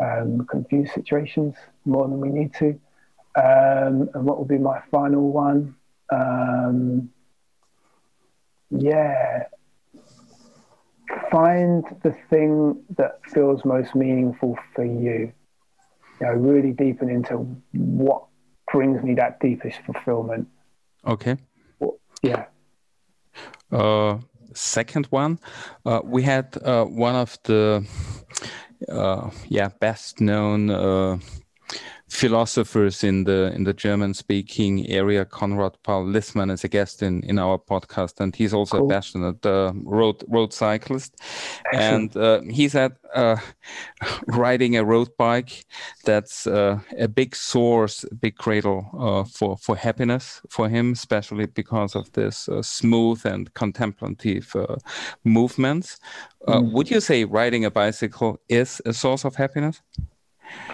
um, 0.00 0.46
confuse 0.46 0.92
situations 0.92 1.54
more 1.84 2.08
than 2.08 2.20
we 2.20 2.28
need 2.30 2.54
to. 2.54 2.78
Um, 3.36 4.10
and 4.14 4.24
what 4.24 4.38
would 4.38 4.48
be 4.48 4.58
my 4.58 4.80
final 4.90 5.30
one? 5.30 5.74
Um, 6.12 7.10
yeah, 8.70 9.44
find 11.30 11.84
the 12.02 12.14
thing 12.28 12.82
that 12.96 13.20
feels 13.32 13.64
most 13.64 13.94
meaningful 13.94 14.58
for 14.74 14.84
you. 14.84 15.32
You 16.20 16.26
know, 16.26 16.32
really 16.32 16.72
deepen 16.72 17.08
into 17.08 17.36
what 17.72 18.24
brings 18.72 19.02
me 19.02 19.14
that 19.14 19.40
deepest 19.40 19.78
fulfillment. 19.86 20.48
Okay. 21.06 21.36
Yeah. 22.22 22.46
Uh, 23.72 24.18
second 24.54 25.06
one, 25.06 25.38
uh, 25.86 26.00
we 26.04 26.22
had 26.22 26.56
uh, 26.64 26.84
one 26.84 27.14
of 27.14 27.38
the 27.44 27.86
uh, 28.88 29.30
yeah 29.48 29.68
best 29.80 30.20
known 30.20 30.70
uh, 30.70 31.18
philosophers 32.10 33.04
in 33.04 33.24
the 33.24 33.52
in 33.54 33.64
the 33.64 33.72
German 33.72 34.14
speaking 34.14 34.86
area, 34.90 35.24
Konrad 35.24 35.74
Paul 35.82 36.04
Liessmann, 36.06 36.50
is 36.50 36.64
a 36.64 36.68
guest 36.68 37.02
in 37.02 37.22
in 37.22 37.38
our 37.38 37.58
podcast, 37.58 38.20
and 38.20 38.34
he's 38.36 38.52
also 38.52 38.78
Cool. 38.78 38.90
a 38.90 38.94
passionate 38.94 39.46
uh, 39.46 39.72
road 39.84 40.24
road 40.28 40.52
cyclist, 40.52 41.14
and 41.72 42.16
uh, 42.16 42.40
he 42.50 42.68
said 42.68 42.92
uh, 43.14 43.36
riding 44.26 44.76
a 44.76 44.84
road 44.84 45.08
bike 45.18 45.64
that's 46.04 46.46
uh, 46.46 46.80
a 46.98 47.06
big 47.08 47.36
source, 47.36 48.04
a 48.10 48.14
big 48.14 48.36
cradle 48.36 48.84
uh, 48.98 49.24
for 49.24 49.56
for 49.56 49.76
happiness 49.76 50.42
for 50.48 50.68
him, 50.68 50.92
especially 50.92 51.46
because 51.46 51.94
of 51.94 52.10
this 52.12 52.48
uh, 52.48 52.62
smooth 52.62 53.24
and 53.24 53.54
contemplative 53.54 54.54
uh, 54.56 54.76
movements. 55.24 55.98
Uh, 56.48 56.60
Would 56.72 56.90
you 56.90 57.00
say 57.00 57.24
riding 57.24 57.64
a 57.64 57.70
bicycle 57.70 58.40
is 58.48 58.82
a 58.84 58.92
source 58.92 59.24
of 59.24 59.36
happiness? 59.36 59.80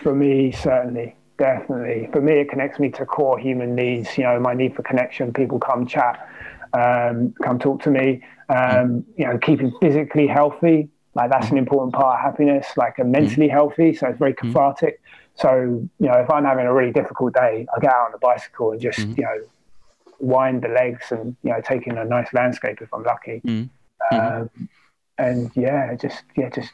For 0.02 0.14
me, 0.14 0.52
certainly, 0.52 1.14
definitely. 1.38 2.08
For 2.12 2.20
me, 2.20 2.34
it 2.34 2.48
connects 2.48 2.78
me 2.78 2.90
to 2.90 3.06
core 3.06 3.38
human 3.38 3.74
needs. 3.74 4.16
You 4.16 4.24
know, 4.24 4.40
my 4.40 4.54
need 4.54 4.74
for 4.74 4.82
connection. 4.82 5.32
People 5.32 5.58
come 5.58 5.86
chat, 5.86 6.28
um, 6.72 7.34
come 7.42 7.58
talk 7.58 7.82
to 7.82 7.90
me. 7.90 8.22
Um, 8.48 9.04
you 9.16 9.26
know, 9.26 9.38
keeping 9.38 9.72
physically 9.80 10.26
healthy, 10.26 10.88
like 11.14 11.30
that's 11.30 11.50
an 11.50 11.58
important 11.58 11.94
part 11.94 12.18
of 12.18 12.24
happiness. 12.24 12.66
Like, 12.76 12.98
and 12.98 13.10
mentally 13.10 13.48
healthy, 13.48 13.94
so 13.94 14.08
it's 14.08 14.18
very 14.18 14.34
cathartic. 14.34 15.00
So, 15.34 15.88
you 15.98 16.06
know, 16.08 16.14
if 16.14 16.30
I'm 16.30 16.44
having 16.44 16.66
a 16.66 16.72
really 16.72 16.92
difficult 16.92 17.34
day, 17.34 17.66
I 17.76 17.80
get 17.80 17.92
out 17.92 18.06
on 18.06 18.12
the 18.12 18.18
bicycle 18.18 18.72
and 18.72 18.80
just, 18.80 19.00
you 19.00 19.24
know, 19.24 19.38
wind 20.18 20.62
the 20.62 20.68
legs 20.68 21.06
and 21.10 21.36
you 21.42 21.50
know, 21.50 21.60
take 21.60 21.86
in 21.86 21.98
a 21.98 22.04
nice 22.04 22.32
landscape 22.32 22.78
if 22.80 22.92
I'm 22.94 23.02
lucky. 23.02 23.42
Um, 24.10 24.50
and 25.18 25.50
yeah, 25.54 25.94
just 25.94 26.22
yeah, 26.36 26.50
just 26.50 26.72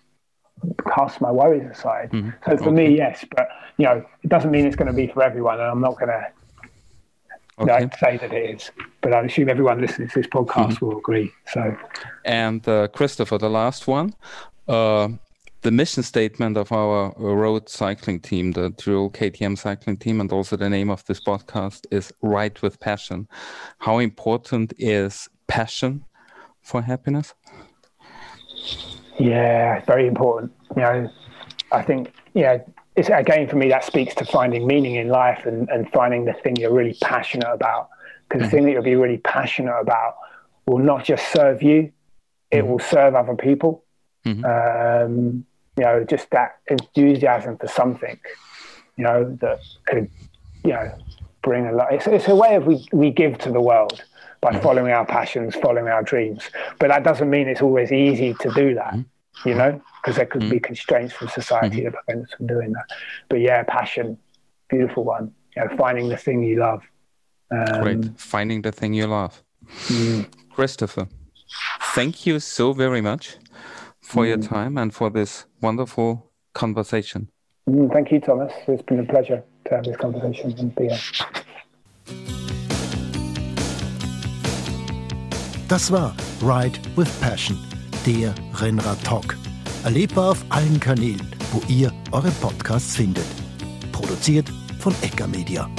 cast 0.94 1.20
my 1.20 1.30
worries 1.30 1.68
aside. 1.70 2.10
So 2.46 2.56
for 2.56 2.70
me, 2.70 2.96
yes, 2.96 3.24
but 3.36 3.48
you 3.78 3.86
know, 3.86 4.04
it 4.22 4.28
doesn't 4.28 4.50
mean 4.50 4.66
it's 4.66 4.76
going 4.76 4.88
to 4.88 4.92
be 4.92 5.06
for 5.08 5.22
everyone, 5.22 5.60
and 5.60 5.68
I'm 5.68 5.80
not 5.80 5.98
going 5.98 6.08
to 6.08 6.26
Okay. 7.58 7.84
like, 7.84 7.96
say 7.98 8.16
that 8.16 8.32
it 8.32 8.54
is. 8.56 8.70
But 9.02 9.12
I 9.12 9.24
assume 9.24 9.48
everyone 9.48 9.80
listening 9.80 10.08
to 10.08 10.20
this 10.20 10.26
podcast 10.26 10.80
will 10.80 10.98
agree. 10.98 11.30
So 11.52 11.76
And 12.24 12.66
uh, 12.66 12.88
Christopher, 12.88 13.38
the 13.38 13.50
last 13.50 13.86
one. 13.86 14.14
Uh, 14.66 15.08
the 15.62 15.70
mission 15.70 16.02
statement 16.02 16.56
of 16.56 16.72
our 16.72 17.14
road 17.16 17.68
cycling 17.68 18.18
team, 18.20 18.52
the 18.52 18.70
Dual 18.70 19.10
KTM 19.10 19.56
cycling 19.56 19.96
team, 19.96 20.20
and 20.20 20.32
also 20.32 20.56
the 20.56 20.68
name 20.68 20.90
of 20.90 21.04
this 21.04 21.20
podcast 21.20 21.86
is 21.92 22.12
Ride 22.20 22.60
with 22.62 22.80
Passion. 22.80 23.28
How 23.78 23.98
important 23.98 24.72
is 24.76 25.28
passion 25.46 26.04
for 26.62 26.82
happiness? 26.82 27.34
Yeah, 29.18 29.84
very 29.84 30.06
important. 30.06 30.52
You 30.76 30.82
know, 30.82 31.10
I 31.70 31.82
think 31.82 32.12
yeah, 32.34 32.58
it's 32.96 33.08
again 33.08 33.48
for 33.48 33.56
me 33.56 33.68
that 33.68 33.84
speaks 33.84 34.14
to 34.16 34.24
finding 34.24 34.66
meaning 34.66 34.96
in 34.96 35.08
life 35.08 35.46
and, 35.46 35.68
and 35.68 35.90
finding 35.92 36.24
the 36.24 36.32
thing 36.32 36.56
you're 36.56 36.72
really 36.72 36.96
passionate 37.02 37.52
about. 37.52 37.88
Because 38.28 38.42
the 38.42 38.46
mm-hmm. 38.46 38.56
thing 38.56 38.64
that 38.64 38.72
you'll 38.72 38.82
be 38.82 38.96
really 38.96 39.18
passionate 39.18 39.78
about 39.78 40.16
will 40.66 40.78
not 40.78 41.04
just 41.04 41.30
serve 41.32 41.62
you, 41.62 41.92
it 42.50 42.58
mm-hmm. 42.58 42.68
will 42.68 42.78
serve 42.78 43.14
other 43.14 43.34
people. 43.34 43.84
Mm-hmm. 44.24 44.44
Um, 44.44 45.44
you 45.76 45.84
know, 45.84 46.04
just 46.04 46.30
that 46.30 46.58
enthusiasm 46.68 47.56
for 47.56 47.66
something, 47.66 48.18
you 48.96 49.04
know, 49.04 49.36
that 49.40 49.60
could, 49.86 50.10
you 50.64 50.70
know, 50.70 50.92
bring 51.42 51.66
a 51.66 51.72
lot. 51.72 51.92
It's, 51.92 52.06
it's 52.06 52.28
a 52.28 52.34
way 52.34 52.54
of 52.54 52.66
we, 52.66 52.86
we 52.92 53.10
give 53.10 53.38
to 53.38 53.50
the 53.50 53.60
world 53.60 54.04
by 54.42 54.50
mm-hmm. 54.50 54.60
following 54.60 54.92
our 54.92 55.06
passions, 55.06 55.54
following 55.54 55.88
our 55.88 56.02
dreams. 56.02 56.42
But 56.78 56.88
that 56.88 57.04
doesn't 57.04 57.30
mean 57.30 57.48
it's 57.48 57.62
always 57.62 57.90
easy 57.90 58.34
to 58.34 58.50
do 58.52 58.74
that, 58.74 58.92
mm-hmm. 58.92 59.48
you 59.48 59.54
know, 59.54 59.80
because 60.02 60.16
there 60.16 60.26
could 60.26 60.42
be 60.42 60.56
mm-hmm. 60.56 60.58
constraints 60.58 61.14
from 61.14 61.28
society 61.28 61.84
that 61.84 61.94
prevent 61.94 62.26
us 62.26 62.34
from 62.36 62.48
doing 62.48 62.72
that. 62.72 62.84
But 63.30 63.40
yeah, 63.40 63.62
passion, 63.62 64.18
beautiful 64.68 65.04
one. 65.04 65.32
You 65.56 65.64
know, 65.64 65.76
finding 65.76 66.08
the 66.08 66.16
thing 66.16 66.42
you 66.42 66.58
love. 66.58 66.82
Um, 67.50 67.82
Great, 67.82 68.20
finding 68.20 68.62
the 68.62 68.72
thing 68.72 68.92
you 68.94 69.06
love. 69.06 69.42
Mm. 69.88 70.26
Christopher, 70.50 71.06
thank 71.94 72.26
you 72.26 72.40
so 72.40 72.72
very 72.72 73.00
much 73.00 73.36
for 74.00 74.24
mm. 74.24 74.28
your 74.28 74.38
time 74.38 74.76
and 74.76 74.92
for 74.92 75.08
this 75.08 75.46
wonderful 75.60 76.30
conversation. 76.52 77.28
Mm, 77.68 77.92
thank 77.92 78.10
you, 78.10 78.20
Thomas. 78.20 78.52
It's 78.66 78.82
been 78.82 79.00
a 79.00 79.04
pleasure 79.04 79.44
to 79.66 79.74
have 79.76 79.84
this 79.84 79.96
conversation 79.96 80.52
and 80.58 80.74
be 80.74 80.88
here. 80.88 80.98
Das 85.72 85.90
war 85.90 86.14
Ride 86.42 86.78
with 86.96 87.08
Passion, 87.22 87.58
der 88.04 88.34
Rennrad 88.60 89.02
Talk. 89.04 89.38
Erlebbar 89.84 90.32
auf 90.32 90.44
allen 90.50 90.78
Kanälen, 90.78 91.34
wo 91.50 91.62
ihr 91.66 91.90
eure 92.10 92.30
Podcasts 92.42 92.94
findet. 92.94 93.24
Produziert 93.90 94.52
von 94.80 94.94
Ecker 95.00 95.26
Media. 95.26 95.70